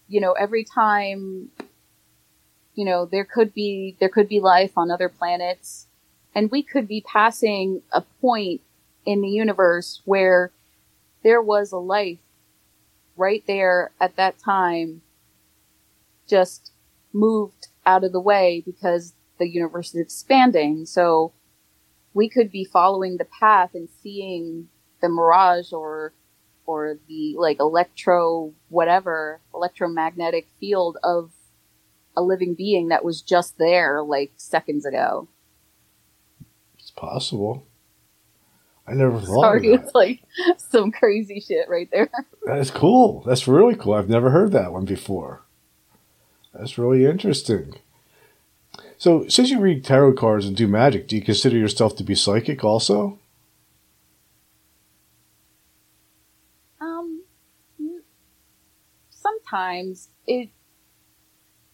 you 0.07 0.21
know, 0.21 0.31
every 0.31 0.63
time, 0.63 1.49
you 2.75 2.85
know, 2.85 3.05
there 3.05 3.25
could 3.25 3.53
be, 3.53 3.97
there 3.99 4.09
could 4.09 4.29
be 4.29 4.39
life 4.39 4.71
on 4.77 4.89
other 4.89 5.09
planets 5.09 5.87
and 6.33 6.51
we 6.51 6.63
could 6.63 6.87
be 6.87 7.01
passing 7.01 7.81
a 7.91 8.01
point 8.21 8.61
in 9.05 9.21
the 9.21 9.29
universe 9.29 10.01
where 10.05 10.51
there 11.23 11.41
was 11.41 11.71
a 11.71 11.77
life 11.77 12.19
right 13.17 13.43
there 13.47 13.91
at 13.99 14.15
that 14.15 14.39
time 14.39 15.01
just 16.27 16.71
moved 17.13 17.67
out 17.85 18.03
of 18.03 18.11
the 18.11 18.19
way 18.19 18.63
because 18.65 19.13
the 19.37 19.47
universe 19.47 19.89
is 19.89 20.01
expanding. 20.01 20.85
So 20.85 21.33
we 22.13 22.29
could 22.29 22.51
be 22.51 22.63
following 22.63 23.17
the 23.17 23.25
path 23.25 23.71
and 23.73 23.89
seeing 24.01 24.69
the 25.01 25.09
mirage 25.09 25.73
or 25.73 26.13
or 26.65 26.97
the 27.07 27.35
like 27.37 27.59
electro 27.59 28.53
whatever 28.69 29.41
electromagnetic 29.53 30.47
field 30.59 30.97
of 31.03 31.31
a 32.15 32.21
living 32.21 32.53
being 32.53 32.89
that 32.89 33.03
was 33.03 33.21
just 33.21 33.57
there 33.57 34.03
like 34.03 34.31
seconds 34.37 34.85
ago. 34.85 35.27
It's 36.91 36.99
possible. 36.99 37.65
I 38.85 38.93
never 38.93 39.21
thought 39.21 39.43
Sorry, 39.43 39.67
it's 39.67 39.95
like 39.95 40.23
some 40.57 40.91
crazy 40.91 41.39
shit 41.39 41.69
right 41.69 41.89
there. 41.91 42.09
That 42.45 42.57
is 42.57 42.69
cool. 42.69 43.21
That's 43.25 43.47
really 43.47 43.75
cool. 43.75 43.93
I've 43.93 44.09
never 44.09 44.31
heard 44.31 44.51
that 44.51 44.73
one 44.73 44.83
before. 44.83 45.43
That's 46.53 46.77
really 46.77 47.05
interesting. 47.05 47.75
So, 48.97 49.25
since 49.29 49.49
you 49.49 49.59
read 49.59 49.85
tarot 49.85 50.13
cards 50.13 50.45
and 50.45 50.55
do 50.55 50.67
magic, 50.67 51.07
do 51.07 51.15
you 51.15 51.21
consider 51.21 51.57
yourself 51.57 51.95
to 51.95 52.03
be 52.03 52.13
psychic 52.13 52.63
also? 52.63 53.19
Um, 56.81 57.23
sometimes 59.09 60.09
it. 60.27 60.49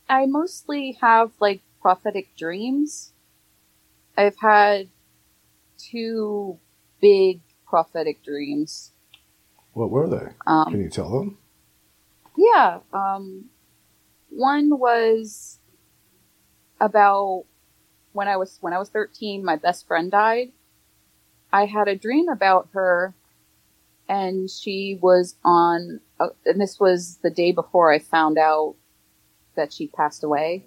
I 0.07 0.27
mostly 0.27 0.97
have 1.01 1.31
like 1.39 1.61
prophetic 1.81 2.35
dreams. 2.37 3.13
I've 4.17 4.37
had 4.39 4.89
two 5.77 6.59
big 7.01 7.41
prophetic 7.67 8.23
dreams. 8.23 8.91
What 9.73 9.89
were 9.91 10.07
they? 10.07 10.33
Um, 10.45 10.71
Can 10.71 10.81
you 10.81 10.89
tell 10.89 11.11
them? 11.11 11.37
Yeah. 12.35 12.79
Um, 12.93 13.45
one 14.29 14.79
was 14.79 15.59
about 16.79 17.45
when 18.13 18.27
I 18.27 18.37
was 18.37 18.57
when 18.61 18.73
I 18.73 18.79
was 18.79 18.89
thirteen. 18.89 19.43
My 19.43 19.55
best 19.55 19.87
friend 19.87 20.11
died. 20.11 20.51
I 21.51 21.65
had 21.65 21.87
a 21.87 21.95
dream 21.95 22.27
about 22.29 22.69
her, 22.73 23.13
and 24.07 24.49
she 24.49 24.97
was 25.01 25.35
on. 25.43 26.01
Uh, 26.19 26.29
and 26.45 26.59
this 26.59 26.79
was 26.79 27.17
the 27.17 27.29
day 27.29 27.51
before 27.51 27.91
I 27.91 27.99
found 27.99 28.37
out 28.37 28.75
that 29.55 29.73
she 29.73 29.87
passed 29.87 30.23
away. 30.23 30.65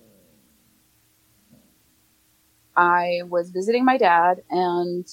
I 2.76 3.20
was 3.28 3.50
visiting 3.50 3.84
my 3.84 3.98
dad, 3.98 4.42
and 4.50 5.06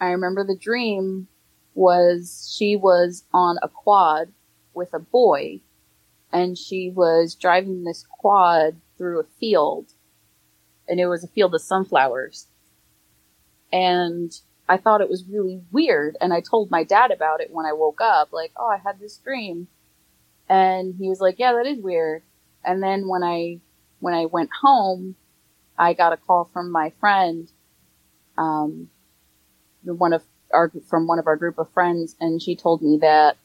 I 0.00 0.10
remember 0.10 0.44
the 0.44 0.56
dream 0.56 1.28
was 1.74 2.52
she 2.56 2.76
was 2.76 3.24
on 3.32 3.58
a 3.62 3.68
quad 3.68 4.32
with 4.74 4.92
a 4.92 4.98
boy 4.98 5.60
and 6.32 6.58
she 6.58 6.90
was 6.90 7.34
driving 7.34 7.84
this 7.84 8.04
quad 8.08 8.80
through 8.96 9.20
a 9.20 9.24
field 9.38 9.92
and 10.88 10.98
it 10.98 11.06
was 11.06 11.22
a 11.22 11.28
field 11.28 11.54
of 11.54 11.60
sunflowers. 11.60 12.46
And 13.72 14.32
i 14.68 14.76
thought 14.76 15.00
it 15.00 15.08
was 15.08 15.24
really 15.24 15.62
weird 15.72 16.16
and 16.20 16.32
i 16.32 16.40
told 16.40 16.70
my 16.70 16.84
dad 16.84 17.10
about 17.10 17.40
it 17.40 17.50
when 17.50 17.64
i 17.64 17.72
woke 17.72 18.02
up 18.02 18.32
like 18.32 18.52
oh 18.56 18.68
i 18.68 18.76
had 18.76 18.98
this 19.00 19.16
dream. 19.16 19.68
And 20.48 20.94
he 20.96 21.08
was 21.08 21.20
like 21.20 21.38
yeah 21.38 21.52
that 21.52 21.66
is 21.66 21.78
weird. 21.80 22.22
And 22.64 22.82
then 22.82 23.08
when 23.08 23.22
i 23.22 23.60
when 24.00 24.14
i 24.14 24.26
went 24.26 24.50
home 24.62 25.14
i 25.78 25.92
got 25.92 26.12
a 26.12 26.16
call 26.16 26.48
from 26.52 26.70
my 26.70 26.90
friend 27.00 27.50
um, 28.38 28.88
one 29.82 30.12
of 30.12 30.22
our 30.52 30.70
from 30.86 31.06
one 31.06 31.18
of 31.18 31.26
our 31.26 31.36
group 31.36 31.58
of 31.58 31.70
friends, 31.72 32.16
and 32.20 32.40
she 32.40 32.56
told 32.56 32.82
me 32.82 32.98
that 32.98 33.36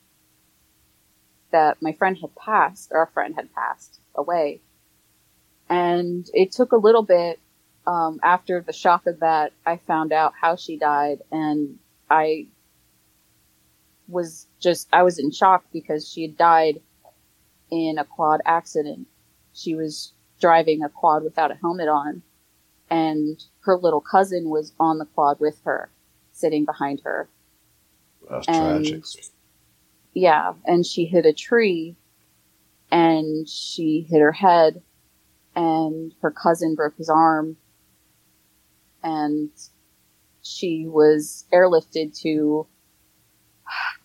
that 1.52 1.82
my 1.82 1.94
friend 1.94 2.18
had 2.18 2.36
passed, 2.36 2.92
a 2.92 3.06
friend 3.14 3.36
had 3.36 3.54
passed 3.54 4.00
away, 4.16 4.62
and 5.70 6.30
it 6.34 6.52
took 6.52 6.72
a 6.72 6.78
little 6.78 7.04
bit 7.04 7.40
um, 7.86 8.20
after 8.24 8.62
the 8.62 8.74
shock 8.74 9.08
of 9.08 9.20
that. 9.20 9.52
I 9.66 9.78
found 9.78 10.14
out 10.14 10.34
how 10.40 10.56
she 10.56 10.78
died, 10.78 11.22
and 11.32 11.80
I 12.10 12.48
was 14.08 14.48
just 14.60 14.88
I 14.94 15.04
was 15.04 15.20
in 15.20 15.32
shock 15.32 15.66
because 15.74 16.08
she 16.08 16.22
had 16.24 16.38
died 16.38 16.82
in 17.72 17.98
a 17.98 18.06
quad 18.06 18.42
accident. 18.46 19.08
She 19.54 19.76
was 19.76 20.13
driving 20.44 20.84
a 20.84 20.90
quad 20.90 21.24
without 21.24 21.52
a 21.52 21.56
helmet 21.56 21.88
on, 21.88 22.22
and 22.90 23.42
her 23.62 23.78
little 23.78 24.02
cousin 24.02 24.50
was 24.50 24.74
on 24.78 24.98
the 24.98 25.06
quad 25.06 25.40
with 25.40 25.62
her 25.64 25.90
sitting 26.34 26.66
behind 26.66 27.00
her. 27.06 27.30
That's 28.30 28.46
and 28.50 28.86
tragic. 28.86 29.24
yeah, 30.14 30.52
and 30.66 30.86
she 30.86 31.06
hit 31.06 31.26
a 31.26 31.32
tree 31.32 31.96
and 32.92 33.48
she 33.48 34.06
hit 34.10 34.20
her 34.20 34.34
head 34.34 34.82
and 35.56 36.14
her 36.22 36.32
cousin 36.32 36.76
broke 36.76 36.98
his 36.98 37.10
arm 37.10 37.56
and 39.02 39.50
she 40.42 40.86
was 40.86 41.46
airlifted 41.54 42.20
to 42.22 42.68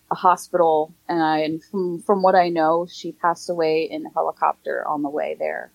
a 0.09 0.15
hospital 0.15 0.93
and 1.09 1.21
I 1.21 1.39
and 1.39 1.61
from 1.63 2.01
from 2.01 2.23
what 2.23 2.33
I 2.33 2.47
know 2.47 2.87
she 2.89 3.11
passed 3.11 3.49
away 3.49 3.83
in 3.83 4.05
a 4.05 4.13
helicopter 4.13 4.87
on 4.87 5.03
the 5.03 5.09
way 5.09 5.35
there. 5.37 5.73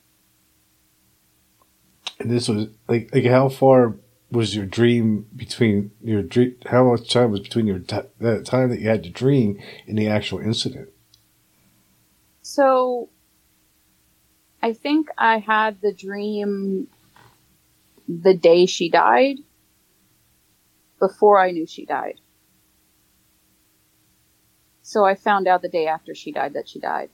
And 2.19 2.31
this 2.31 2.49
was 2.49 2.69
like, 2.89 3.11
like 3.15 3.25
how 3.25 3.49
far 3.49 3.97
was 4.31 4.55
your 4.55 4.67
dream 4.67 5.27
between 5.35 5.93
your 6.03 6.23
dream? 6.23 6.57
How 6.67 6.85
much 6.85 7.11
time 7.11 7.31
was 7.31 7.41
between 7.41 7.67
your 7.67 7.79
t- 7.79 7.99
that 8.21 8.45
time 8.45 8.71
that 8.71 8.81
you 8.81 8.89
had 8.89 9.05
to 9.05 9.11
dream 9.11 9.61
and 9.87 9.99
the 9.99 10.09
actual 10.09 10.41
incident? 10.41 10.91
So 12.43 13.09
I 14.63 14.73
think 14.73 15.09
I 15.19 15.39
had 15.39 15.81
the 15.81 15.93
dream 15.93 16.89
the 18.09 18.35
day 18.35 18.67
she 18.67 18.91
died 18.91 19.39
before 20.99 21.39
I 21.39 21.51
knew 21.51 21.67
she 21.67 21.85
died. 21.85 22.21
So 24.83 25.05
I 25.05 25.15
found 25.15 25.49
out 25.49 25.63
the 25.63 25.69
day 25.69 25.87
after 25.87 26.15
she 26.15 26.33
died 26.33 26.55
that 26.55 26.69
she 26.69 26.79
died. 26.79 27.11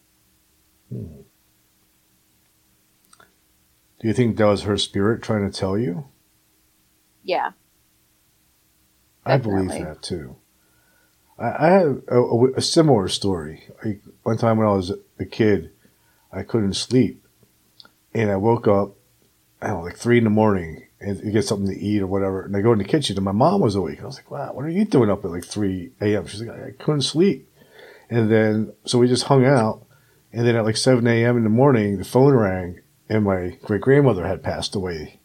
Hmm. 0.93 1.20
Do 4.01 4.09
you 4.09 4.15
think 4.15 4.37
that 4.37 4.47
was 4.47 4.63
her 4.63 4.77
spirit 4.79 5.23
trying 5.23 5.49
to 5.51 5.57
tell 5.57 5.77
you? 5.79 6.07
Yeah. 7.23 7.51
I 9.25 9.37
believe 9.37 9.71
that 9.85 10.03
too. 10.03 10.37
I, 11.39 11.67
I 11.67 11.67
had 11.71 12.03
a, 12.09 12.17
a- 12.19 12.53
a 12.55 12.61
similar 12.63 13.09
story. 13.09 13.65
Like 13.85 14.01
one 14.23 14.39
time 14.39 14.57
when 14.57 14.67
I 14.67 14.73
was 14.73 14.93
a 15.19 15.25
kid, 15.25 15.71
I 16.33 16.43
couldn't 16.43 16.75
sleep, 16.75 17.25
and 18.15 18.31
I 18.31 18.37
woke 18.37 18.67
up, 18.67 18.95
I 19.61 19.67
don't 19.69 19.79
know, 19.79 19.83
like 19.85 19.97
three 19.97 20.19
in 20.19 20.25
the 20.25 20.31
morning, 20.31 20.87
and 21.01 21.19
to 21.21 21.31
get 21.31 21.45
something 21.45 21.69
to 21.69 21.79
eat 21.79 22.01
or 22.01 22.07
whatever. 22.07 22.45
And 22.45 22.57
I 22.57 22.63
go 22.63 22.73
in 22.73 22.79
the 22.79 22.85
kitchen, 22.85 23.17
and 23.17 23.25
my 23.25 23.33
mom 23.33 23.61
was 23.61 23.75
awake. 23.75 23.97
And 23.99 24.05
I 24.05 24.07
was 24.07 24.17
like, 24.17 24.31
"Wow, 24.31 24.53
what 24.55 24.65
are 24.65 24.71
you 24.71 24.85
doing 24.87 25.11
up 25.11 25.25
at 25.25 25.31
like 25.31 25.45
three 25.45 25.91
a.m.?" 26.01 26.27
She's 26.27 26.41
like, 26.43 26.59
"I 26.59 26.71
couldn't 26.79 27.03
sleep," 27.03 27.49
and 28.09 28.31
then 28.31 28.73
so 28.87 28.99
we 28.99 29.09
just 29.09 29.25
hung 29.25 29.45
out, 29.45 29.85
and 30.33 30.47
then 30.47 30.57
at 30.57 30.65
like 30.65 30.77
seven 30.79 31.07
a.m. 31.07 31.37
in 31.37 31.45
the 31.45 31.51
morning, 31.51 31.99
the 31.99 32.05
phone 32.05 32.33
rang, 32.35 32.81
and 33.11 33.25
my 33.25 33.59
great 33.65 33.81
grandmother 33.83 34.27
had 34.27 34.43
passed 34.43 34.75
away. 34.77 35.19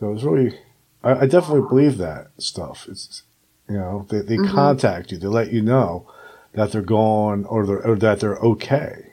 So 0.00 0.08
it 0.08 0.14
was 0.14 0.24
really, 0.24 0.58
I, 1.04 1.12
I 1.12 1.26
definitely 1.26 1.68
believe 1.68 1.98
that 1.98 2.28
stuff. 2.38 2.86
It's, 2.88 3.22
you 3.68 3.76
know, 3.76 4.06
they, 4.08 4.20
they 4.22 4.36
Mhm. 4.38 4.48
contact 4.52 5.12
you, 5.12 5.18
they 5.18 5.28
let 5.28 5.52
you 5.52 5.60
know 5.60 6.10
that 6.54 6.72
they're 6.72 6.82
gone 6.82 7.44
or, 7.44 7.66
they're, 7.66 7.86
or 7.86 7.96
that 7.96 8.20
they're 8.20 8.38
okay. 8.38 9.12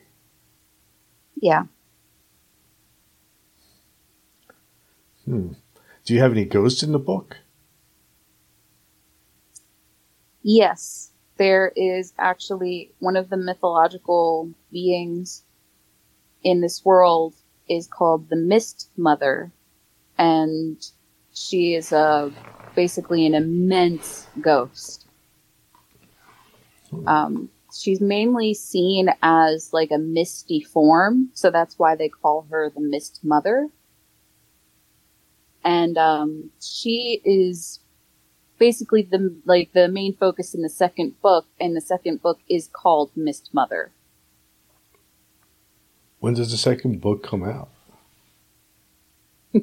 Yeah. 1.36 1.66
Hmm. 5.26 5.50
Do 6.06 6.14
you 6.14 6.22
have 6.22 6.32
any 6.32 6.46
ghosts 6.46 6.84
in 6.84 6.94
the 6.94 7.00
book? 7.00 7.38
Yes. 10.42 11.12
There 11.36 11.74
is 11.76 12.14
actually 12.18 12.92
one 13.00 13.18
of 13.18 13.30
the 13.30 13.38
mythological 13.38 14.50
beings 14.72 15.44
in 16.44 16.62
this 16.62 16.84
world 16.86 17.36
is 17.70 17.88
called 17.88 18.30
the 18.30 18.36
Mist 18.36 18.90
Mother. 18.98 19.52
And 20.18 20.78
she 21.34 21.76
is 21.76 21.92
a 21.92 22.32
basically 22.76 23.26
an 23.26 23.36
immense 23.36 24.28
ghost. 24.42 25.06
Um, 27.06 27.50
she's 27.74 28.02
mainly 28.02 28.54
seen 28.54 29.10
as 29.22 29.72
like 29.74 29.92
a 29.92 29.98
misty 29.98 30.62
form, 30.62 31.30
so 31.34 31.52
that's 31.52 31.78
why 31.78 31.96
they 31.96 32.10
call 32.10 32.48
her 32.50 32.70
the 32.70 32.82
Mist 32.82 33.20
Mother. 33.24 33.70
And 35.64 35.98
um, 35.98 36.52
she 36.62 37.22
is 37.26 37.80
basically 38.58 39.02
the 39.04 39.36
like 39.46 39.74
the 39.74 39.88
main 39.88 40.16
focus 40.16 40.56
in 40.56 40.62
the 40.62 40.70
second 40.70 41.22
book, 41.22 41.46
and 41.60 41.76
the 41.76 41.82
second 41.82 42.22
book 42.22 42.40
is 42.50 42.70
called 42.72 43.12
Mist 43.16 43.50
Mother. 43.54 43.92
When 46.20 46.34
does 46.34 46.52
the 46.52 46.58
second 46.58 47.02
book 47.02 47.24
come 47.24 47.44
out? 47.44 47.70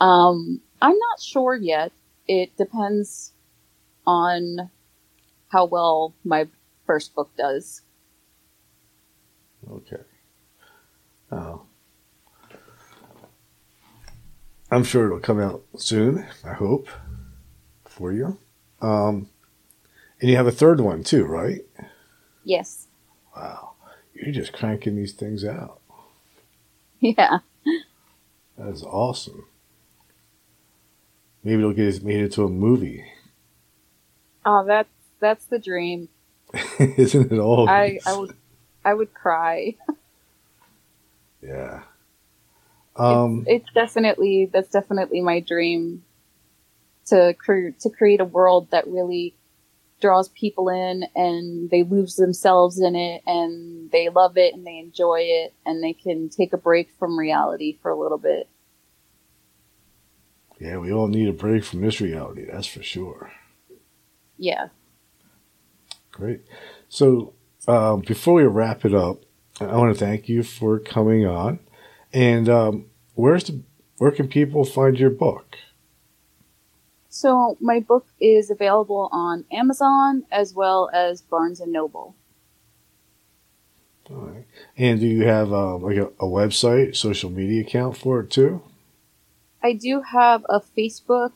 Um, 0.00 0.60
I'm 0.80 0.98
not 0.98 1.20
sure 1.20 1.54
yet. 1.54 1.92
It 2.26 2.56
depends 2.56 3.32
on 4.06 4.70
how 5.48 5.66
well 5.66 6.14
my 6.24 6.48
first 6.86 7.14
book 7.14 7.30
does. 7.36 7.82
Okay. 9.70 10.02
Oh. 11.30 11.62
I'm 14.70 14.84
sure 14.84 15.06
it'll 15.06 15.20
come 15.20 15.40
out 15.40 15.62
soon, 15.76 16.26
I 16.44 16.54
hope, 16.54 16.88
for 17.84 18.12
you. 18.12 18.38
Um, 18.80 19.28
and 20.20 20.30
you 20.30 20.36
have 20.36 20.46
a 20.46 20.52
third 20.52 20.80
one 20.80 21.04
too, 21.04 21.24
right? 21.24 21.60
Yes. 22.44 22.88
Wow. 23.36 23.71
You're 24.22 24.32
just 24.32 24.52
cranking 24.52 24.94
these 24.94 25.12
things 25.12 25.44
out. 25.44 25.80
Yeah. 27.00 27.38
That's 28.56 28.84
awesome. 28.84 29.46
Maybe 31.42 31.58
it'll 31.58 31.72
get 31.72 32.04
made 32.04 32.20
into 32.20 32.44
a 32.44 32.48
movie. 32.48 33.04
Oh, 34.46 34.64
that's 34.64 34.88
that's 35.18 35.44
the 35.46 35.58
dream. 35.58 36.08
Isn't 36.78 37.32
it 37.32 37.38
all? 37.40 37.68
I 37.68 37.98
I 38.06 38.16
would 38.16 38.36
I 38.84 38.94
would 38.94 39.12
cry. 39.12 39.74
yeah. 41.42 41.82
Um, 42.94 43.44
it's, 43.48 43.64
it's 43.64 43.74
definitely 43.74 44.48
that's 44.52 44.68
definitely 44.68 45.20
my 45.20 45.40
dream 45.40 46.04
to 47.06 47.34
create 47.36 47.80
to 47.80 47.90
create 47.90 48.20
a 48.20 48.24
world 48.24 48.70
that 48.70 48.86
really 48.86 49.34
draws 50.02 50.28
people 50.28 50.68
in 50.68 51.04
and 51.16 51.70
they 51.70 51.84
lose 51.84 52.16
themselves 52.16 52.78
in 52.78 52.94
it 52.94 53.22
and 53.26 53.90
they 53.90 54.10
love 54.10 54.36
it 54.36 54.52
and 54.52 54.66
they 54.66 54.78
enjoy 54.78 55.20
it 55.20 55.54
and 55.64 55.82
they 55.82 55.94
can 55.94 56.28
take 56.28 56.52
a 56.52 56.58
break 56.58 56.90
from 56.98 57.18
reality 57.18 57.78
for 57.80 57.90
a 57.90 57.98
little 57.98 58.18
bit. 58.18 58.48
Yeah, 60.60 60.76
we 60.76 60.92
all 60.92 61.08
need 61.08 61.28
a 61.28 61.32
break 61.32 61.64
from 61.64 61.80
this 61.80 62.00
reality, 62.00 62.46
that's 62.52 62.66
for 62.66 62.82
sure. 62.82 63.32
Yeah. 64.36 64.68
Great. 66.10 66.42
So, 66.88 67.32
um, 67.66 68.00
before 68.00 68.34
we 68.34 68.44
wrap 68.44 68.84
it 68.84 68.94
up, 68.94 69.22
I 69.60 69.76
want 69.76 69.96
to 69.96 70.04
thank 70.04 70.28
you 70.28 70.42
for 70.42 70.78
coming 70.78 71.26
on. 71.26 71.60
And 72.12 72.48
um, 72.48 72.86
where's 73.14 73.44
the 73.44 73.62
where 73.98 74.10
can 74.10 74.28
people 74.28 74.64
find 74.64 74.98
your 74.98 75.10
book? 75.10 75.56
So 77.14 77.58
my 77.60 77.78
book 77.78 78.06
is 78.22 78.50
available 78.50 79.10
on 79.12 79.44
Amazon 79.52 80.24
as 80.32 80.54
well 80.54 80.88
as 80.94 81.20
Barnes 81.20 81.60
and 81.60 81.70
Noble. 81.70 82.16
All 84.10 84.16
right. 84.16 84.46
And 84.78 84.98
do 84.98 85.06
you 85.06 85.24
have 85.24 85.52
um, 85.52 85.82
like 85.82 85.98
a, 85.98 86.06
a, 86.06 86.24
website, 86.24 86.96
social 86.96 87.28
media 87.28 87.60
account 87.60 87.98
for 87.98 88.20
it 88.20 88.30
too? 88.30 88.62
I 89.62 89.74
do 89.74 90.00
have 90.00 90.46
a 90.48 90.58
Facebook 90.60 91.32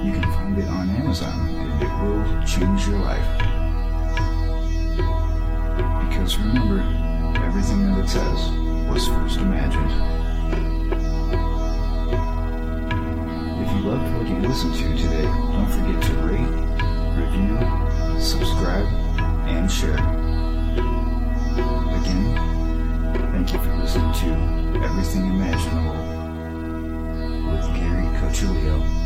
You 0.06 0.14
can 0.22 0.32
find 0.34 0.56
it 0.60 0.70
on 0.70 0.90
Amazon 0.92 1.50
and 1.50 1.82
it 1.82 1.92
will 2.04 2.24
change 2.46 2.88
your 2.88 3.00
life. 3.00 3.28
Because 6.08 6.38
remember, 6.38 6.80
everything 7.44 7.88
that 7.88 7.98
it 8.04 8.08
says 8.08 8.52
was 8.88 9.08
first 9.08 9.40
imagined. 9.40 10.19
Loved 13.90 14.14
what 14.18 14.28
you 14.28 14.36
listened 14.48 14.76
to 14.76 14.84
today, 14.96 15.24
don't 15.24 15.72
forget 15.72 16.04
to 16.04 16.14
rate, 16.30 16.54
review, 17.18 17.58
subscribe, 18.20 18.86
and 19.48 19.72
share. 19.72 19.98
Again, 21.98 22.36
thank 23.32 23.52
you 23.52 23.60
for 23.60 23.76
listening 23.78 24.14
to 24.14 24.86
Everything 24.86 25.26
Imaginable 25.26 25.98
with 27.52 27.66
Gary 27.76 28.06
Cochilio. 28.20 28.99